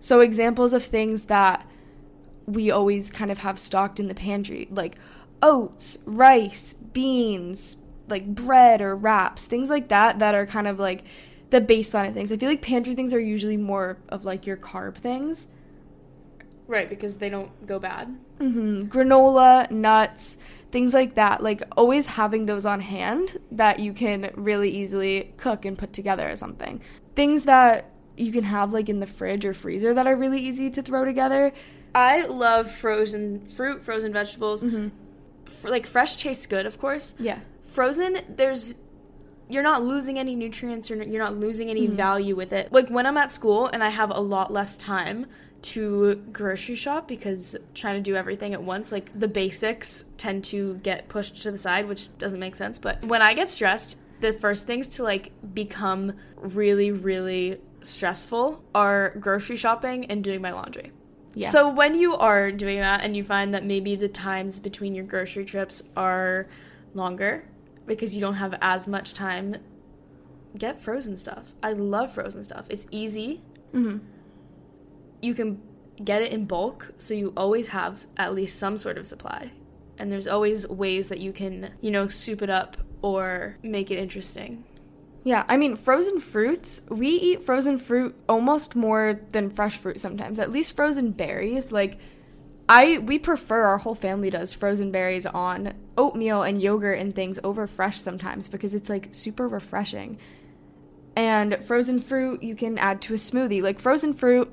So 0.00 0.20
examples 0.20 0.74
of 0.74 0.84
things 0.84 1.24
that 1.24 1.66
we 2.44 2.70
always 2.70 3.10
kind 3.10 3.30
of 3.30 3.38
have 3.38 3.58
stocked 3.58 3.98
in 3.98 4.08
the 4.08 4.14
pantry, 4.14 4.68
like 4.70 4.96
oats, 5.40 5.96
rice, 6.04 6.74
beans, 6.74 7.78
like 8.06 8.26
bread 8.26 8.82
or 8.82 8.94
wraps, 8.94 9.46
things 9.46 9.70
like 9.70 9.88
that 9.88 10.18
that 10.18 10.34
are 10.34 10.44
kind 10.44 10.68
of 10.68 10.78
like 10.78 11.04
the 11.50 11.60
baseline 11.60 12.08
of 12.08 12.14
things. 12.14 12.30
I 12.32 12.36
feel 12.36 12.48
like 12.48 12.62
pantry 12.62 12.94
things 12.94 13.14
are 13.14 13.20
usually 13.20 13.56
more 13.56 13.98
of 14.08 14.24
like 14.24 14.46
your 14.46 14.56
carb 14.56 14.96
things. 14.96 15.46
Right, 16.66 16.88
because 16.88 17.16
they 17.16 17.30
don't 17.30 17.66
go 17.66 17.78
bad. 17.78 18.14
hmm 18.38 18.80
Granola, 18.82 19.70
nuts, 19.70 20.36
things 20.70 20.92
like 20.92 21.14
that. 21.14 21.42
Like 21.42 21.62
always 21.76 22.06
having 22.06 22.44
those 22.46 22.66
on 22.66 22.80
hand 22.80 23.38
that 23.52 23.80
you 23.80 23.92
can 23.94 24.30
really 24.34 24.70
easily 24.70 25.32
cook 25.38 25.64
and 25.64 25.78
put 25.78 25.92
together 25.94 26.28
or 26.30 26.36
something. 26.36 26.82
Things 27.14 27.44
that 27.44 27.90
you 28.18 28.32
can 28.32 28.44
have 28.44 28.72
like 28.74 28.88
in 28.90 29.00
the 29.00 29.06
fridge 29.06 29.46
or 29.46 29.54
freezer 29.54 29.94
that 29.94 30.06
are 30.06 30.16
really 30.16 30.40
easy 30.40 30.68
to 30.70 30.82
throw 30.82 31.04
together. 31.06 31.52
I 31.94 32.26
love 32.26 32.70
frozen 32.70 33.40
fruit, 33.46 33.80
frozen 33.82 34.12
vegetables. 34.12 34.62
F- 35.46 35.64
like 35.64 35.86
fresh 35.86 36.16
tastes 36.16 36.46
good, 36.46 36.66
of 36.66 36.78
course. 36.78 37.14
Yeah. 37.18 37.38
Frozen, 37.62 38.18
there's 38.28 38.74
you're 39.48 39.62
not 39.62 39.82
losing 39.82 40.18
any 40.18 40.34
nutrients 40.34 40.90
or 40.90 40.96
you're 41.02 41.22
not 41.22 41.36
losing 41.36 41.70
any 41.70 41.86
mm-hmm. 41.86 41.96
value 41.96 42.36
with 42.36 42.52
it. 42.52 42.72
Like 42.72 42.90
when 42.90 43.06
I'm 43.06 43.16
at 43.16 43.32
school 43.32 43.66
and 43.66 43.82
I 43.82 43.88
have 43.88 44.10
a 44.10 44.20
lot 44.20 44.52
less 44.52 44.76
time 44.76 45.26
to 45.60 46.16
grocery 46.32 46.74
shop 46.74 47.08
because 47.08 47.56
trying 47.74 47.94
to 47.96 48.00
do 48.00 48.14
everything 48.14 48.54
at 48.54 48.62
once, 48.62 48.92
like 48.92 49.18
the 49.18 49.28
basics 49.28 50.04
tend 50.16 50.44
to 50.44 50.74
get 50.76 51.08
pushed 51.08 51.42
to 51.42 51.50
the 51.50 51.58
side, 51.58 51.88
which 51.88 52.16
doesn't 52.18 52.38
make 52.38 52.56
sense. 52.56 52.78
But 52.78 53.04
when 53.04 53.22
I 53.22 53.34
get 53.34 53.50
stressed, 53.50 53.98
the 54.20 54.32
first 54.32 54.66
things 54.66 54.86
to 54.88 55.02
like 55.02 55.32
become 55.54 56.12
really, 56.36 56.90
really 56.90 57.60
stressful 57.82 58.62
are 58.74 59.14
grocery 59.18 59.56
shopping 59.56 60.04
and 60.06 60.22
doing 60.22 60.42
my 60.42 60.52
laundry. 60.52 60.92
Yeah. 61.34 61.50
So 61.50 61.68
when 61.68 61.94
you 61.94 62.16
are 62.16 62.50
doing 62.50 62.80
that 62.80 63.02
and 63.02 63.16
you 63.16 63.24
find 63.24 63.54
that 63.54 63.64
maybe 63.64 63.96
the 63.96 64.08
times 64.08 64.60
between 64.60 64.94
your 64.94 65.04
grocery 65.04 65.44
trips 65.44 65.82
are 65.96 66.48
longer 66.94 67.44
because 67.88 68.14
you 68.14 68.20
don't 68.20 68.34
have 68.34 68.56
as 68.60 68.86
much 68.86 69.14
time, 69.14 69.56
get 70.56 70.78
frozen 70.78 71.16
stuff. 71.16 71.52
I 71.62 71.72
love 71.72 72.12
frozen 72.12 72.42
stuff. 72.44 72.66
It's 72.70 72.86
easy. 72.90 73.42
Mhm. 73.72 74.00
You 75.20 75.34
can 75.34 75.60
get 76.04 76.22
it 76.22 76.32
in 76.32 76.44
bulk, 76.44 76.92
so 76.98 77.14
you 77.14 77.32
always 77.36 77.68
have 77.68 78.06
at 78.16 78.34
least 78.34 78.58
some 78.58 78.78
sort 78.78 78.98
of 78.98 79.06
supply. 79.06 79.50
And 79.98 80.12
there's 80.12 80.28
always 80.28 80.68
ways 80.68 81.08
that 81.08 81.18
you 81.18 81.32
can, 81.32 81.70
you 81.80 81.90
know, 81.90 82.06
soup 82.06 82.40
it 82.42 82.50
up 82.50 82.76
or 83.02 83.56
make 83.62 83.90
it 83.90 83.98
interesting. 83.98 84.64
Yeah, 85.24 85.44
I 85.48 85.56
mean, 85.56 85.74
frozen 85.74 86.20
fruits, 86.20 86.82
we 86.88 87.08
eat 87.08 87.42
frozen 87.42 87.76
fruit 87.76 88.14
almost 88.28 88.76
more 88.76 89.20
than 89.32 89.50
fresh 89.50 89.76
fruit 89.76 89.98
sometimes. 89.98 90.38
At 90.38 90.50
least 90.50 90.74
frozen 90.76 91.10
berries. 91.10 91.72
Like, 91.72 91.98
I 92.68 92.98
we 92.98 93.18
prefer 93.18 93.62
our 93.62 93.78
whole 93.78 93.94
family 93.94 94.30
does 94.30 94.52
frozen 94.52 94.90
berries 94.90 95.24
on 95.24 95.72
oatmeal 95.96 96.42
and 96.42 96.60
yogurt 96.60 96.98
and 96.98 97.14
things 97.14 97.40
over 97.42 97.66
fresh 97.66 97.98
sometimes 97.98 98.48
because 98.48 98.74
it's 98.74 98.90
like 98.90 99.08
super 99.10 99.48
refreshing. 99.48 100.18
And 101.16 101.62
frozen 101.64 101.98
fruit 101.98 102.42
you 102.42 102.54
can 102.54 102.78
add 102.78 103.00
to 103.02 103.14
a 103.14 103.16
smoothie. 103.16 103.62
Like 103.62 103.80
frozen 103.80 104.12
fruit, 104.12 104.52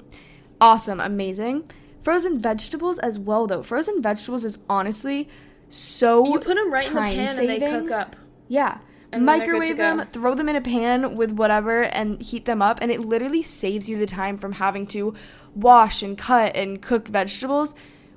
awesome, 0.61 0.99
amazing. 0.99 1.69
Frozen 2.01 2.39
vegetables 2.39 2.99
as 2.99 3.19
well 3.19 3.47
though. 3.47 3.63
Frozen 3.63 4.01
vegetables 4.01 4.45
is 4.45 4.59
honestly 4.69 5.27
so 5.67 6.25
You 6.25 6.39
put 6.39 6.55
them 6.55 6.71
right 6.71 6.85
in 6.85 6.93
the 6.93 6.99
pan 6.99 7.39
and 7.39 7.49
they 7.49 7.59
cook 7.59 7.91
up. 7.91 8.15
Yeah. 8.47 8.77
And 9.11 9.27
then 9.27 9.39
they're 9.39 9.47
good 9.47 9.53
to 9.53 9.73
Microwave 9.75 9.77
them, 9.77 10.07
throw 10.11 10.35
them 10.35 10.49
in 10.49 10.55
a 10.55 10.61
pan 10.61 11.15
with 11.15 11.31
whatever, 11.31 11.83
and 11.83 12.21
heat 12.21 12.45
them 12.45 12.61
up. 12.61 12.79
And 12.81 12.91
it 12.91 13.01
literally 13.01 13.41
saves 13.41 13.87
you 13.87 13.97
the 13.97 14.05
time 14.05 14.37
from 14.37 14.53
having 14.53 14.87
to 14.87 15.13
wash 15.53 16.03
and 16.03 16.17
cut 16.17 16.55
and 16.55 16.81
cook 16.81 17.07
vegetables. 17.07 17.75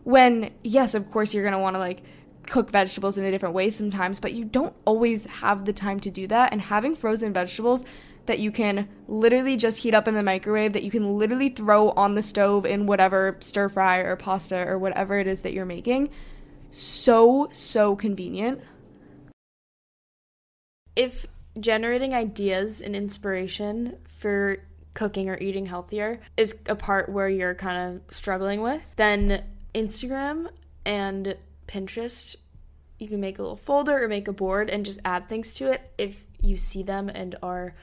When, 0.09 0.53
yes, 0.65 0.95
of 0.95 1.11
course, 1.11 1.35
you're 1.35 1.43
going 1.43 1.53
to 1.53 1.59
want 1.59 1.75
to 1.75 1.81
like 1.81 2.03
cook 2.47 2.71
vegetables 2.71 3.19
in 3.19 3.27
a 3.27 3.31
different 3.31 3.55
way 3.55 3.69
sometimes, 3.69 4.21
but 4.21 4.33
you 4.33 4.47
don't 4.47 4.75
always 4.87 5.27
have 5.27 5.67
the 5.67 5.73
time 5.75 6.01
to 6.01 6.11
do 6.11 6.27
that. 6.29 6.51
And 6.51 6.63
having 6.63 6.97
frozen 6.97 7.35
vegetables 7.35 7.85
that 8.25 8.39
you 8.39 8.51
can 8.51 8.89
literally 9.07 9.59
just 9.59 9.83
heat 9.83 9.93
up 9.93 10.09
in 10.09 10.15
the 10.15 10.23
microwave, 10.23 10.73
that 10.73 10.83
you 10.83 10.91
can 10.91 11.19
literally 11.19 11.51
throw 11.51 11.91
on 11.91 12.15
the 12.15 12.23
stove 12.23 12.65
in 12.65 12.87
whatever 12.87 13.37
stir 13.41 13.69
fry 13.69 13.99
or 13.99 14.17
pasta 14.17 14.67
or 14.67 14.79
whatever 14.79 15.19
it 15.19 15.27
is 15.27 15.43
that 15.43 15.53
you're 15.53 15.67
making, 15.67 16.09
so, 16.71 17.49
so 17.53 17.95
convenient. 17.95 18.63
if 20.99 21.27
generating 21.61 22.13
ideas 22.13 22.81
and 22.81 22.97
inspiration 22.97 23.97
for 24.09 24.57
cooking 24.95 25.29
or 25.29 25.39
eating 25.39 25.67
healthier 25.67 26.19
is 26.37 26.59
a 26.67 26.75
part 26.75 27.09
where 27.09 27.29
you're 27.29 27.55
kind 27.55 27.95
of 27.95 28.15
struggling 28.15 28.63
with, 28.63 28.97
then 28.97 29.45
Instagram 29.75 30.49
and 30.85 31.37
Pinterest, 31.67 32.37
you 32.99 33.09
can 33.09 33.21
make 33.21 33.39
a 33.39 33.43
little 33.43 33.57
folder 33.57 34.03
or 34.03 34.09
make 34.09 34.29
a 34.29 34.33
board 34.33 34.71
and 34.71 34.85
just 34.85 35.01
add 35.05 35.29
things 35.29 35.55
to 35.55 35.71
it 35.71 35.93
if 35.99 36.25
you 36.41 36.57
see 36.57 36.83
them 36.83 37.09
and 37.09 37.37
are 37.43 37.75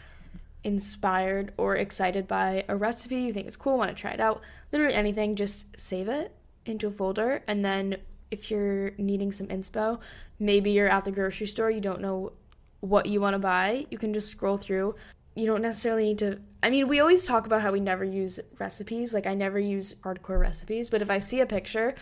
inspired 0.63 1.53
or 1.57 1.75
excited 1.75 2.27
by 2.27 2.65
a 2.67 2.75
recipe, 2.75 3.17
you 3.17 3.31
think 3.31 3.47
it's 3.47 3.55
cool, 3.55 3.77
want 3.77 3.89
to 3.89 3.95
try 3.95 4.11
it 4.11 4.19
out, 4.19 4.41
literally 4.71 4.95
anything, 4.95 5.35
just 5.35 5.79
save 5.79 6.07
it 6.07 6.35
into 6.65 6.87
a 6.87 6.91
folder. 6.91 7.43
And 7.47 7.63
then 7.63 7.97
if 8.31 8.49
you're 8.49 8.91
needing 8.97 9.31
some 9.31 9.47
inspo, 9.47 9.99
maybe 10.39 10.71
you're 10.71 10.89
at 10.89 11.05
the 11.05 11.11
grocery 11.11 11.47
store, 11.47 11.69
you 11.69 11.81
don't 11.81 12.01
know 12.01 12.33
what 12.79 13.05
you 13.05 13.21
want 13.21 13.35
to 13.35 13.39
buy, 13.39 13.85
you 13.91 13.97
can 13.97 14.13
just 14.13 14.29
scroll 14.29 14.57
through. 14.57 14.95
You 15.35 15.45
don't 15.45 15.61
necessarily 15.61 16.05
need 16.05 16.19
to. 16.19 16.39
I 16.63 16.69
mean, 16.69 16.87
we 16.87 16.99
always 16.99 17.25
talk 17.25 17.45
about 17.45 17.61
how 17.61 17.71
we 17.71 17.79
never 17.79 18.03
use 18.03 18.39
recipes. 18.59 19.13
Like, 19.13 19.27
I 19.27 19.35
never 19.35 19.59
use 19.59 19.93
hardcore 19.95 20.39
recipes, 20.39 20.89
but 20.89 21.01
if 21.01 21.09
I 21.09 21.19
see 21.19 21.41
a 21.41 21.45
picture 21.45 21.93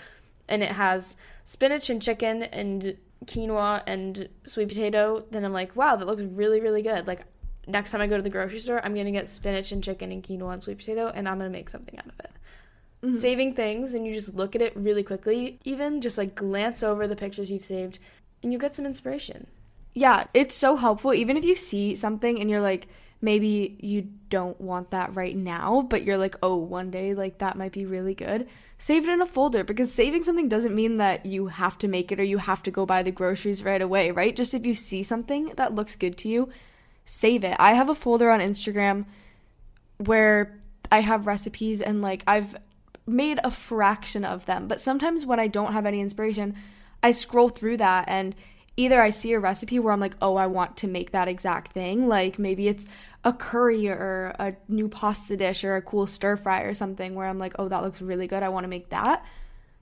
and 0.47 0.63
it 0.63 0.71
has 0.71 1.15
spinach 1.45 1.89
and 1.89 2.01
chicken 2.01 2.43
and 2.43 2.97
quinoa 3.25 3.81
and 3.87 4.29
sweet 4.45 4.69
potato, 4.69 5.25
then 5.31 5.43
I'm 5.43 5.53
like, 5.53 5.75
wow, 5.75 5.95
that 5.95 6.05
looks 6.05 6.21
really, 6.21 6.61
really 6.61 6.81
good. 6.81 7.07
Like, 7.07 7.21
next 7.67 7.91
time 7.91 8.01
I 8.01 8.07
go 8.07 8.17
to 8.17 8.23
the 8.23 8.29
grocery 8.29 8.59
store, 8.59 8.83
I'm 8.85 8.95
gonna 8.95 9.11
get 9.11 9.27
spinach 9.27 9.71
and 9.71 9.83
chicken 9.83 10.11
and 10.11 10.23
quinoa 10.23 10.53
and 10.53 10.63
sweet 10.63 10.77
potato, 10.77 11.07
and 11.07 11.27
I'm 11.27 11.37
gonna 11.37 11.49
make 11.49 11.69
something 11.69 11.97
out 11.97 12.07
of 12.07 12.19
it. 12.19 12.31
Mm-hmm. 13.03 13.17
Saving 13.17 13.53
things, 13.53 13.93
and 13.93 14.05
you 14.05 14.13
just 14.13 14.33
look 14.33 14.55
at 14.55 14.61
it 14.61 14.75
really 14.75 15.03
quickly, 15.03 15.59
even 15.63 16.01
just 16.01 16.17
like 16.17 16.35
glance 16.35 16.83
over 16.83 17.07
the 17.07 17.15
pictures 17.15 17.51
you've 17.51 17.65
saved, 17.65 17.99
and 18.41 18.53
you 18.53 18.59
get 18.59 18.75
some 18.75 18.85
inspiration. 18.85 19.47
Yeah, 19.93 20.25
it's 20.33 20.55
so 20.55 20.75
helpful. 20.75 21.13
Even 21.13 21.37
if 21.37 21.45
you 21.45 21.55
see 21.55 21.95
something 21.95 22.39
and 22.39 22.49
you're 22.49 22.61
like, 22.61 22.87
maybe 23.23 23.77
you 23.79 24.09
don't 24.29 24.59
want 24.59 24.91
that 24.91 25.15
right 25.15 25.36
now, 25.36 25.81
but 25.89 26.03
you're 26.03 26.17
like, 26.17 26.36
oh, 26.43 26.57
one 26.57 26.91
day, 26.91 27.13
like 27.13 27.38
that 27.38 27.57
might 27.57 27.71
be 27.71 27.86
really 27.86 28.13
good. 28.13 28.47
Save 28.77 29.07
it 29.07 29.13
in 29.13 29.21
a 29.21 29.25
folder 29.25 29.63
because 29.63 29.93
saving 29.93 30.25
something 30.25 30.49
doesn't 30.49 30.75
mean 30.75 30.95
that 30.97 31.25
you 31.25 31.47
have 31.47 31.77
to 31.77 31.88
make 31.88 32.12
it 32.12 32.19
or 32.19 32.23
you 32.23 32.38
have 32.38 32.62
to 32.63 32.71
go 32.71 32.86
buy 32.86 33.01
the 33.01 33.12
groceries 33.12 33.63
right 33.63 33.81
away, 33.81 34.12
right? 34.12 34.36
Just 34.36 34.53
if 34.53 34.65
you 34.65 34.75
see 34.75 35.03
something 35.03 35.53
that 35.55 35.73
looks 35.73 35.95
good 35.95 36.17
to 36.17 36.27
you, 36.27 36.49
save 37.05 37.45
it. 37.45 37.55
I 37.59 37.73
have 37.73 37.88
a 37.88 37.95
folder 37.95 38.29
on 38.29 38.41
Instagram 38.41 39.05
where 39.99 40.59
I 40.91 40.99
have 40.99 41.25
recipes 41.25 41.79
and 41.81 42.01
like 42.01 42.23
I've 42.27 42.57
made 43.07 43.39
a 43.45 43.51
fraction 43.51 44.25
of 44.25 44.45
them, 44.47 44.67
but 44.67 44.81
sometimes 44.81 45.25
when 45.25 45.39
I 45.39 45.47
don't 45.47 45.71
have 45.71 45.86
any 45.86 46.01
inspiration, 46.01 46.55
I 47.01 47.13
scroll 47.13 47.47
through 47.47 47.77
that 47.77 48.09
and 48.09 48.36
either 48.75 49.01
I 49.01 49.12
see 49.12 49.33
a 49.33 49.39
recipe 49.39 49.79
where 49.79 49.93
I'm 49.93 49.99
like, 49.99 50.15
oh, 50.21 50.36
I 50.36 50.47
want 50.47 50.77
to 50.77 50.88
make 50.88 51.12
that 51.12 51.27
exact 51.27 51.73
thing. 51.73 52.07
Like 52.07 52.39
maybe 52.39 52.67
it's 52.67 52.88
a 53.23 53.33
curry 53.33 53.88
or 53.88 54.36
a 54.39 54.53
new 54.67 54.89
pasta 54.89 55.38
dish 55.38 55.63
or 55.63 55.75
a 55.75 55.81
cool 55.81 56.07
stir 56.07 56.36
fry 56.36 56.62
or 56.62 56.73
something 56.73 57.15
where 57.15 57.27
I'm 57.27 57.39
like, 57.39 57.53
oh, 57.57 57.69
that 57.69 57.83
looks 57.83 58.01
really 58.01 58.27
good. 58.27 58.43
I 58.43 58.49
want 58.49 58.65
to 58.65 58.69
make 58.69 58.89
that. 58.89 59.25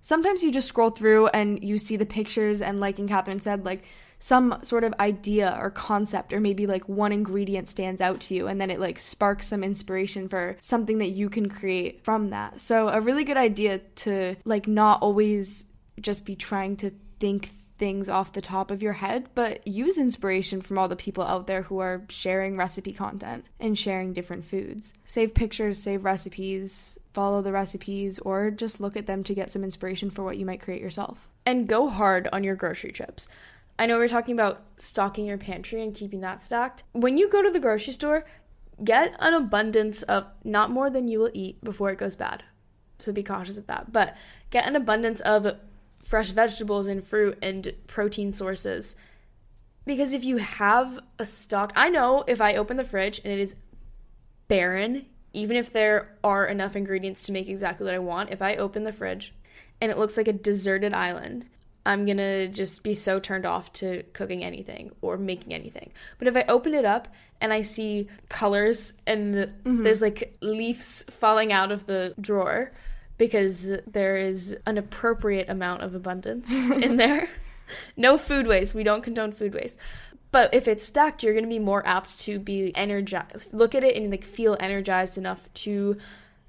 Sometimes 0.02 0.44
you 0.44 0.52
just 0.52 0.68
scroll 0.68 0.90
through 0.90 1.28
and 1.28 1.64
you 1.64 1.78
see 1.78 1.96
the 1.96 2.06
pictures, 2.06 2.62
and 2.62 2.80
like 2.80 2.98
AnnCatherine 2.98 3.42
said, 3.42 3.66
like 3.66 3.84
some 4.18 4.58
sort 4.64 4.84
of 4.84 4.94
idea 5.00 5.58
or 5.62 5.70
concept, 5.70 6.34
or 6.34 6.40
maybe 6.40 6.66
like 6.66 6.90
one 6.90 7.12
ingredient 7.12 7.68
stands 7.68 8.02
out 8.02 8.20
to 8.22 8.36
you, 8.36 8.48
and 8.48 8.60
then 8.60 8.72
it 8.72 8.80
like 8.80 8.98
sparks 8.98 9.48
some 9.48 9.64
inspiration 9.64 10.28
for 10.28 10.58
something 10.60 10.98
that 11.00 11.10
you 11.10 11.30
can 11.30 11.50
create 11.50 12.04
from 12.04 12.32
that. 12.32 12.60
So, 12.60 12.90
a 12.90 13.00
really 13.00 13.24
good 13.24 13.38
idea 13.38 13.78
to 13.78 14.36
like 14.44 14.68
not 14.68 15.04
always 15.04 15.66
just 16.00 16.26
be 16.26 16.36
trying 16.36 16.78
to 16.78 16.92
think 17.20 17.50
things 17.82 18.08
off 18.08 18.32
the 18.32 18.42
top 18.42 18.70
of 18.70 18.84
your 18.84 18.94
head, 18.94 19.28
but 19.34 19.66
use 19.68 19.98
inspiration 19.98 20.62
from 20.62 20.78
all 20.78 20.88
the 20.88 20.96
people 20.96 21.24
out 21.24 21.48
there 21.48 21.64
who 21.64 21.80
are 21.80 22.06
sharing 22.10 22.56
recipe 22.56 22.94
content 22.94 23.44
and 23.60 23.76
sharing 23.76 24.14
different 24.14 24.46
foods. 24.46 24.94
Save 25.04 25.34
pictures, 25.34 25.80
save 25.80 26.06
recipes, 26.06 27.00
follow 27.12 27.42
the 27.42 27.52
recipes, 27.52 28.20
or 28.20 28.52
just 28.52 28.80
look 28.80 28.96
at 28.96 29.08
them 29.08 29.24
to 29.24 29.34
get 29.34 29.52
some 29.52 29.64
inspiration 29.64 30.12
for 30.12 30.24
what 30.24 30.38
you 30.38 30.46
might 30.46 30.62
create 30.62 30.80
yourself. 30.80 31.28
and 31.44 31.68
go 31.68 31.90
hard 31.90 32.30
on 32.32 32.44
your 32.44 32.56
grocery 32.56 32.92
trips. 32.92 33.28
I 33.80 33.88
know 33.88 33.98
we're 33.98 34.08
talking 34.08 34.36
about 34.36 34.62
stocking 34.78 35.26
your 35.26 35.40
pantry 35.40 35.82
and 35.82 35.96
keeping 35.96 36.22
that 36.22 36.44
stocked. 36.44 36.84
When 36.92 37.18
you 37.18 37.28
go 37.28 37.42
to 37.42 37.50
the 37.50 37.60
grocery 37.60 37.94
store, 37.94 38.26
get 38.84 39.16
an 39.18 39.34
abundance 39.34 40.04
of 40.04 40.28
not 40.44 40.70
more 40.70 40.92
than 40.92 41.08
you 41.08 41.18
will 41.18 41.32
eat 41.34 41.64
before 41.64 41.90
it 41.90 41.98
goes 41.98 42.16
bad. 42.16 42.44
So 43.00 43.12
be 43.12 43.24
cautious 43.24 43.58
of 43.58 43.66
that. 43.66 43.92
But 43.92 44.16
get 44.52 44.68
an 44.68 44.76
abundance 44.76 45.20
of 45.22 45.58
fresh 46.02 46.32
vegetables 46.32 46.88
and 46.88 47.04
fruit 47.04 47.38
and 47.42 47.74
protein 47.88 48.34
sources. 48.34 48.96
Because 49.86 50.14
if 50.14 50.24
you 50.24 50.38
have 50.38 51.00
a 51.18 51.26
stock, 51.26 51.72
I 51.76 51.90
know 51.90 52.24
if 52.28 52.42
I 52.42 52.56
open 52.56 52.78
the 52.78 52.84
fridge 52.84 53.20
and 53.24 53.34
it 53.34 53.40
is 53.40 53.56
barren, 54.48 55.06
even 55.34 55.58
if 55.58 55.72
there 55.72 56.18
are 56.24 56.46
enough 56.46 56.76
ingredients 56.76 57.26
to 57.26 57.32
make 57.32 57.48
exactly 57.48 57.86
what 57.86 57.96
I 57.96 58.00
want, 58.00 58.32
if 58.32 58.42
I 58.42 58.56
open 58.56 58.84
the 58.84 58.94
fridge 58.94 59.34
and 59.80 59.92
it 59.92 59.98
looks 59.98 60.18
like 60.18 60.28
a 60.28 60.34
deserted 60.34 60.94
island, 60.94 61.48
I'm 61.86 62.06
gonna 62.06 62.48
just 62.48 62.84
be 62.84 62.94
so 62.94 63.20
turned 63.20 63.46
off 63.46 63.74
to 63.74 64.04
cooking 64.14 64.44
anything 64.44 64.92
or 65.02 65.18
making 65.18 65.54
anything. 65.54 65.92
But 66.20 66.28
if 66.28 66.36
I 66.36 66.46
open 66.48 66.76
it 66.76 66.86
up 66.86 67.08
and 67.40 67.52
I 67.52 67.62
see 67.62 68.08
colors 68.30 68.94
and 69.08 69.36
mm-hmm. 69.36 69.84
there's 69.84 70.02
like 70.02 70.38
leaves 70.42 71.04
falling 71.10 71.52
out 71.52 71.72
of 71.72 71.88
the 71.88 72.14
drawer 72.22 72.72
because 73.22 73.70
there 73.86 74.18
is 74.18 74.58
an 74.66 74.80
appropriate 74.80 75.48
amount 75.48 75.84
of 75.84 75.94
abundance 75.94 76.52
in 76.82 76.98
there. 76.98 77.30
No 77.96 78.18
food 78.18 78.48
waste. 78.48 78.74
We 78.74 78.82
don't 78.82 79.04
condone 79.04 79.32
food 79.32 79.54
waste. 79.54 79.78
But 80.32 80.52
if 80.56 80.68
it's 80.68 80.84
stacked, 80.84 81.22
you're 81.22 81.36
going 81.36 81.46
to 81.46 81.48
be 81.48 81.60
more 81.60 81.86
apt 81.86 82.20
to 82.22 82.40
be 82.40 82.76
energized. 82.76 83.54
Look 83.54 83.76
at 83.76 83.84
it 83.84 83.96
and 83.96 84.10
like 84.10 84.24
feel 84.24 84.58
energized 84.60 85.20
enough 85.20 85.54
to 85.54 85.98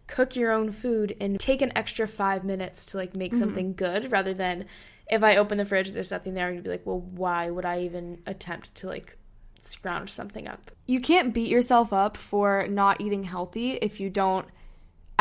cook 0.06 0.34
your 0.34 0.50
own 0.50 0.72
food 0.72 1.14
and 1.20 1.38
take 1.38 1.60
an 1.60 1.76
extra 1.76 2.08
5 2.08 2.42
minutes 2.42 2.86
to 2.86 2.96
like 2.96 3.14
make 3.14 3.32
mm-hmm. 3.32 3.40
something 3.40 3.74
good 3.74 4.10
rather 4.10 4.32
than 4.32 4.64
if 5.10 5.22
I 5.22 5.36
open 5.36 5.58
the 5.58 5.66
fridge 5.66 5.90
there's 5.90 6.10
nothing 6.10 6.32
there 6.32 6.46
I'm 6.46 6.54
going 6.54 6.64
to 6.64 6.68
be 6.68 6.72
like, 6.72 6.86
"Well, 6.86 7.00
why 7.00 7.50
would 7.50 7.66
I 7.66 7.80
even 7.80 8.22
attempt 8.26 8.74
to 8.76 8.86
like 8.86 9.18
scrounge 9.60 10.08
something 10.08 10.48
up?" 10.48 10.70
You 10.86 11.00
can't 11.02 11.34
beat 11.34 11.50
yourself 11.50 11.92
up 11.92 12.16
for 12.16 12.66
not 12.66 13.02
eating 13.02 13.24
healthy 13.24 13.72
if 13.72 14.00
you 14.00 14.08
don't 14.08 14.48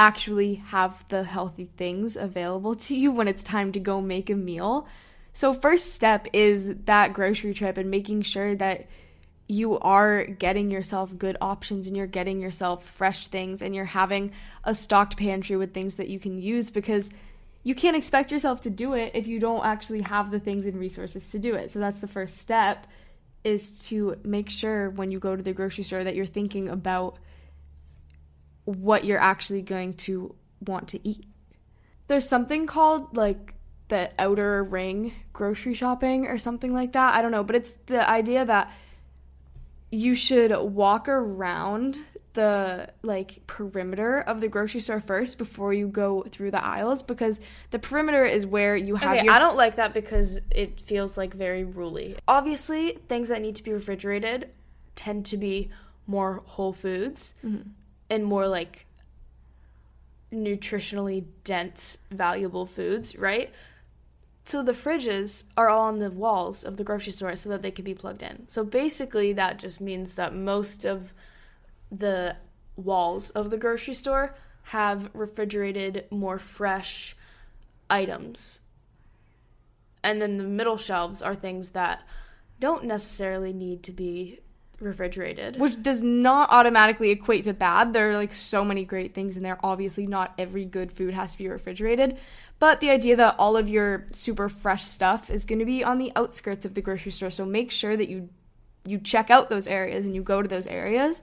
actually 0.02 0.56
have 0.56 1.08
the 1.10 1.24
healthy 1.24 1.70
things 1.78 2.16
available 2.16 2.74
to 2.74 2.96
you 2.96 3.12
when 3.12 3.28
it's 3.28 3.44
time 3.44 3.72
to 3.72 3.80
go 3.80 4.02
make 4.02 4.32
a 4.32 4.36
meal. 4.36 4.88
So, 5.32 5.54
first 5.54 5.94
step 5.94 6.28
is 6.34 6.76
that 6.86 7.14
grocery 7.14 7.54
trip 7.54 7.78
and 7.78 7.92
making 7.92 8.24
sure 8.24 8.56
that 8.56 8.88
you 9.48 9.78
are 9.80 10.26
getting 10.26 10.72
yourself 10.72 11.16
good 11.16 11.38
options 11.40 11.86
and 11.86 11.96
you're 11.96 12.08
getting 12.08 12.42
yourself 12.42 12.84
fresh 12.84 13.28
things 13.28 13.62
and 13.62 13.76
you're 13.76 13.86
having 13.86 14.32
a 14.64 14.74
stocked 14.74 15.18
pantry 15.18 15.56
with 15.56 15.72
things 15.72 15.96
that 15.96 16.08
you 16.08 16.20
can 16.20 16.42
use 16.42 16.72
because 16.72 17.12
you 17.64 17.76
can't 17.76 17.96
expect 17.96 18.32
yourself 18.32 18.62
to 18.62 18.72
do 18.72 18.94
it 18.94 19.12
if 19.14 19.28
you 19.28 19.40
don't 19.40 19.64
actually 19.64 20.02
have 20.02 20.32
the 20.32 20.40
things 20.40 20.66
and 20.66 20.80
resources 20.80 21.30
to 21.30 21.38
do 21.38 21.54
it. 21.54 21.70
So, 21.70 21.78
that's 21.78 22.00
the 22.00 22.08
first 22.08 22.40
step 22.40 22.88
is 23.44 23.86
to 23.90 24.18
make 24.24 24.50
sure 24.50 24.90
when 24.90 25.12
you 25.12 25.20
go 25.20 25.36
to 25.36 25.44
the 25.44 25.54
grocery 25.54 25.84
store 25.84 26.04
that 26.04 26.16
you're 26.16 26.26
thinking 26.26 26.70
about 26.70 27.20
what 28.66 29.06
you're 29.06 29.20
actually 29.20 29.62
going 29.62 29.94
to 29.94 30.36
want 30.66 30.88
to 30.90 31.08
eat. 31.08 31.26
There's 32.08 32.28
something 32.28 32.68
called 32.68 33.16
like 33.16 33.56
the 33.88 34.10
outer 34.20 34.64
ring 34.64 35.14
grocery 35.34 35.74
shopping 35.74 36.28
or 36.28 36.38
something 36.38 36.74
like 36.74 36.94
that. 36.94 37.16
I 37.16 37.22
don't 37.22 37.32
know, 37.32 37.44
but 37.44 37.56
it's 37.56 37.74
the 37.88 38.08
idea 38.10 38.46
that 38.46 38.72
you 39.92 40.16
should 40.16 40.56
walk 40.58 41.10
around 41.10 42.00
the 42.34 42.88
like 43.02 43.46
perimeter 43.46 44.22
of 44.22 44.40
the 44.40 44.48
grocery 44.48 44.80
store 44.80 45.02
first 45.02 45.38
before 45.38 45.74
you 45.74 45.88
go 45.88 46.24
through 46.30 46.52
the 46.52 46.64
aisles 46.64 47.04
because 47.04 47.42
the 47.72 47.80
perimeter 47.80 48.24
is 48.24 48.46
where 48.46 48.78
you 48.78 48.96
have 48.96 49.18
okay, 49.18 49.26
your 49.26 49.34
I 49.34 49.40
don't 49.40 49.58
like 49.58 49.76
that 49.76 49.94
because 49.94 50.40
it 50.50 50.80
feels 50.80 51.18
like 51.18 51.34
very 51.34 51.66
ruly. 51.66 52.16
Obviously, 52.28 52.98
things 53.10 53.28
that 53.28 53.42
need 53.42 53.58
to 53.58 53.64
be 53.64 53.74
refrigerated 53.74 54.50
tend 54.96 55.26
to 55.26 55.38
be 55.38 55.70
more 56.08 56.42
whole 56.46 56.74
foods 56.74 57.36
mm-hmm. 57.46 57.70
And 58.12 58.26
more 58.26 58.46
like 58.48 58.86
nutritionally 60.34 61.24
dense 61.46 61.98
valuable 62.12 62.66
foods, 62.66 63.16
right? 63.16 63.52
So 64.44 64.62
the 64.62 64.74
fridges 64.74 65.46
are 65.56 65.70
all 65.70 65.88
on 65.88 66.00
the 66.00 66.12
walls 66.12 66.64
of 66.64 66.76
the 66.76 66.84
grocery 66.84 67.14
store 67.14 67.36
so 67.38 67.48
that 67.50 67.62
they 67.62 67.72
can 67.72 67.86
be 67.86 67.94
plugged 67.94 68.22
in. 68.22 68.48
So 68.50 68.66
basically, 68.66 69.32
that 69.34 69.60
just 69.60 69.80
means 69.80 70.16
that 70.16 70.36
most 70.36 70.84
of 70.84 71.14
the 71.90 72.36
walls 72.76 73.30
of 73.30 73.50
the 73.50 73.58
grocery 73.58 73.94
store 73.94 74.36
have 74.64 75.10
refrigerated, 75.14 76.06
more 76.12 76.38
fresh 76.38 77.16
items. 77.90 78.62
And 80.04 80.22
then 80.22 80.38
the 80.38 80.44
middle 80.44 80.78
shelves 80.78 81.22
are 81.22 81.36
things 81.36 81.70
that 81.70 82.06
don't 82.60 82.84
necessarily 82.84 83.54
need 83.54 83.84
to 83.84 83.92
be 83.92 84.40
refrigerated. 84.82 85.60
Which 85.60 85.82
does 85.82 86.02
not 86.02 86.50
automatically 86.52 87.12
equate 87.12 87.44
to 87.46 87.54
bad. 87.54 87.94
There 87.94 88.12
are 88.12 88.16
like 88.16 88.34
so 88.34 88.66
many 88.66 88.86
great 88.86 89.14
things 89.14 89.38
in 89.38 89.44
there. 89.44 89.60
Obviously, 89.64 90.08
not 90.08 90.34
every 90.38 90.66
good 90.66 90.92
food 90.92 91.14
has 91.14 91.34
to 91.34 91.38
be 91.38 91.48
refrigerated, 91.48 92.18
but 92.60 92.80
the 92.80 92.90
idea 92.90 93.16
that 93.16 93.36
all 93.38 93.58
of 93.58 93.70
your 93.70 94.06
super 94.12 94.50
fresh 94.50 94.84
stuff 94.84 95.30
is 95.30 95.46
going 95.46 95.60
to 95.60 95.66
be 95.66 95.84
on 95.84 95.98
the 95.98 96.12
outskirts 96.16 96.66
of 96.66 96.74
the 96.74 96.82
grocery 96.82 97.12
store. 97.12 97.30
So 97.30 97.46
make 97.46 97.72
sure 97.72 97.96
that 97.96 98.10
you 98.10 98.30
you 98.84 98.98
check 98.98 99.30
out 99.30 99.50
those 99.50 99.68
areas 99.68 100.06
and 100.06 100.16
you 100.16 100.24
go 100.24 100.42
to 100.42 100.48
those 100.48 100.66
areas 100.66 101.22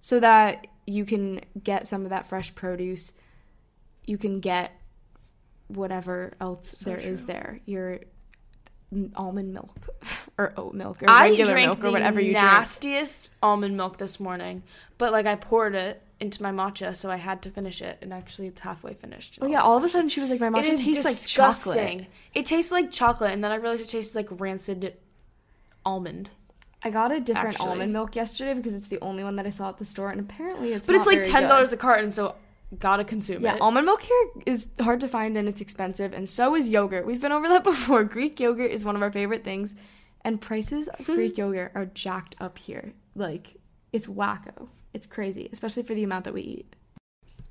so 0.00 0.18
that 0.18 0.66
you 0.86 1.04
can 1.04 1.40
get 1.62 1.86
some 1.86 2.04
of 2.04 2.10
that 2.10 2.28
fresh 2.28 2.54
produce. 2.54 3.12
You 4.06 4.18
can 4.18 4.40
get 4.40 4.72
whatever 5.68 6.32
else 6.40 6.74
so 6.78 6.90
there 6.90 6.98
true. 6.98 7.10
is 7.10 7.26
there. 7.26 7.60
Your 7.66 8.00
almond 9.14 9.54
milk 9.54 9.88
or 10.38 10.52
oat 10.56 10.74
milk 10.74 11.02
or 11.02 11.06
regular 11.06 11.54
milk 11.54 11.84
or 11.84 11.90
whatever 11.90 12.20
you 12.20 12.32
drink. 12.32 12.44
nastiest 12.44 13.30
almond 13.42 13.76
milk 13.76 13.98
this 13.98 14.18
morning, 14.18 14.62
but 14.98 15.12
like 15.12 15.26
I 15.26 15.36
poured 15.36 15.74
it 15.74 16.02
into 16.18 16.42
my 16.42 16.50
matcha, 16.50 16.94
so 16.94 17.10
I 17.10 17.16
had 17.16 17.40
to 17.42 17.50
finish 17.50 17.80
it, 17.80 17.98
and 18.02 18.12
actually 18.12 18.48
it's 18.48 18.60
halfway 18.60 18.94
finished. 18.94 19.38
Oh 19.40 19.46
yeah! 19.46 19.62
All 19.62 19.76
of 19.76 19.84
a 19.84 19.88
sudden 19.88 20.08
she 20.08 20.20
was 20.20 20.30
like, 20.30 20.40
"My 20.40 20.50
matcha 20.50 20.66
tastes 20.66 20.84
disgusting. 20.84 21.72
like 21.72 21.86
chocolate." 21.86 22.06
It 22.34 22.46
tastes 22.46 22.72
like 22.72 22.90
chocolate, 22.90 23.32
and 23.32 23.42
then 23.42 23.52
I 23.52 23.56
realized 23.56 23.82
it 23.82 23.90
tastes 23.90 24.14
like 24.14 24.28
rancid 24.30 24.96
almond. 25.84 26.30
I 26.82 26.90
got 26.90 27.12
a 27.12 27.20
different 27.20 27.56
actually. 27.56 27.70
almond 27.70 27.92
milk 27.92 28.16
yesterday 28.16 28.54
because 28.54 28.74
it's 28.74 28.88
the 28.88 29.00
only 29.00 29.22
one 29.22 29.36
that 29.36 29.46
I 29.46 29.50
saw 29.50 29.68
at 29.68 29.78
the 29.78 29.84
store, 29.84 30.10
and 30.10 30.20
apparently 30.20 30.72
it's. 30.72 30.86
But 30.86 30.96
it's 30.96 31.06
like 31.06 31.24
ten 31.24 31.44
dollars 31.44 31.72
a 31.72 31.76
carton, 31.76 32.10
so 32.10 32.34
gotta 32.78 33.04
consume 33.04 33.42
yeah, 33.42 33.56
it. 33.56 33.60
Almond 33.60 33.86
milk 33.86 34.02
here 34.02 34.30
is 34.46 34.70
hard 34.80 35.00
to 35.00 35.08
find 35.08 35.36
and 35.36 35.48
it's 35.48 35.60
expensive, 35.60 36.12
and 36.12 36.28
so 36.28 36.54
is 36.54 36.68
yogurt. 36.68 37.06
We've 37.06 37.20
been 37.20 37.32
over 37.32 37.48
that 37.48 37.64
before. 37.64 38.04
Greek 38.04 38.38
yogurt 38.38 38.70
is 38.70 38.84
one 38.84 38.96
of 38.96 39.02
our 39.02 39.12
favorite 39.12 39.44
things, 39.44 39.74
and 40.22 40.40
prices 40.40 40.88
of 40.88 41.06
hmm. 41.06 41.14
Greek 41.14 41.38
yogurt 41.38 41.72
are 41.74 41.86
jacked 41.86 42.36
up 42.40 42.58
here. 42.58 42.92
Like, 43.14 43.56
it's 43.92 44.06
wacko. 44.06 44.68
It's 44.92 45.06
crazy, 45.06 45.48
especially 45.52 45.82
for 45.82 45.94
the 45.94 46.04
amount 46.04 46.24
that 46.24 46.34
we 46.34 46.42
eat. 46.42 46.76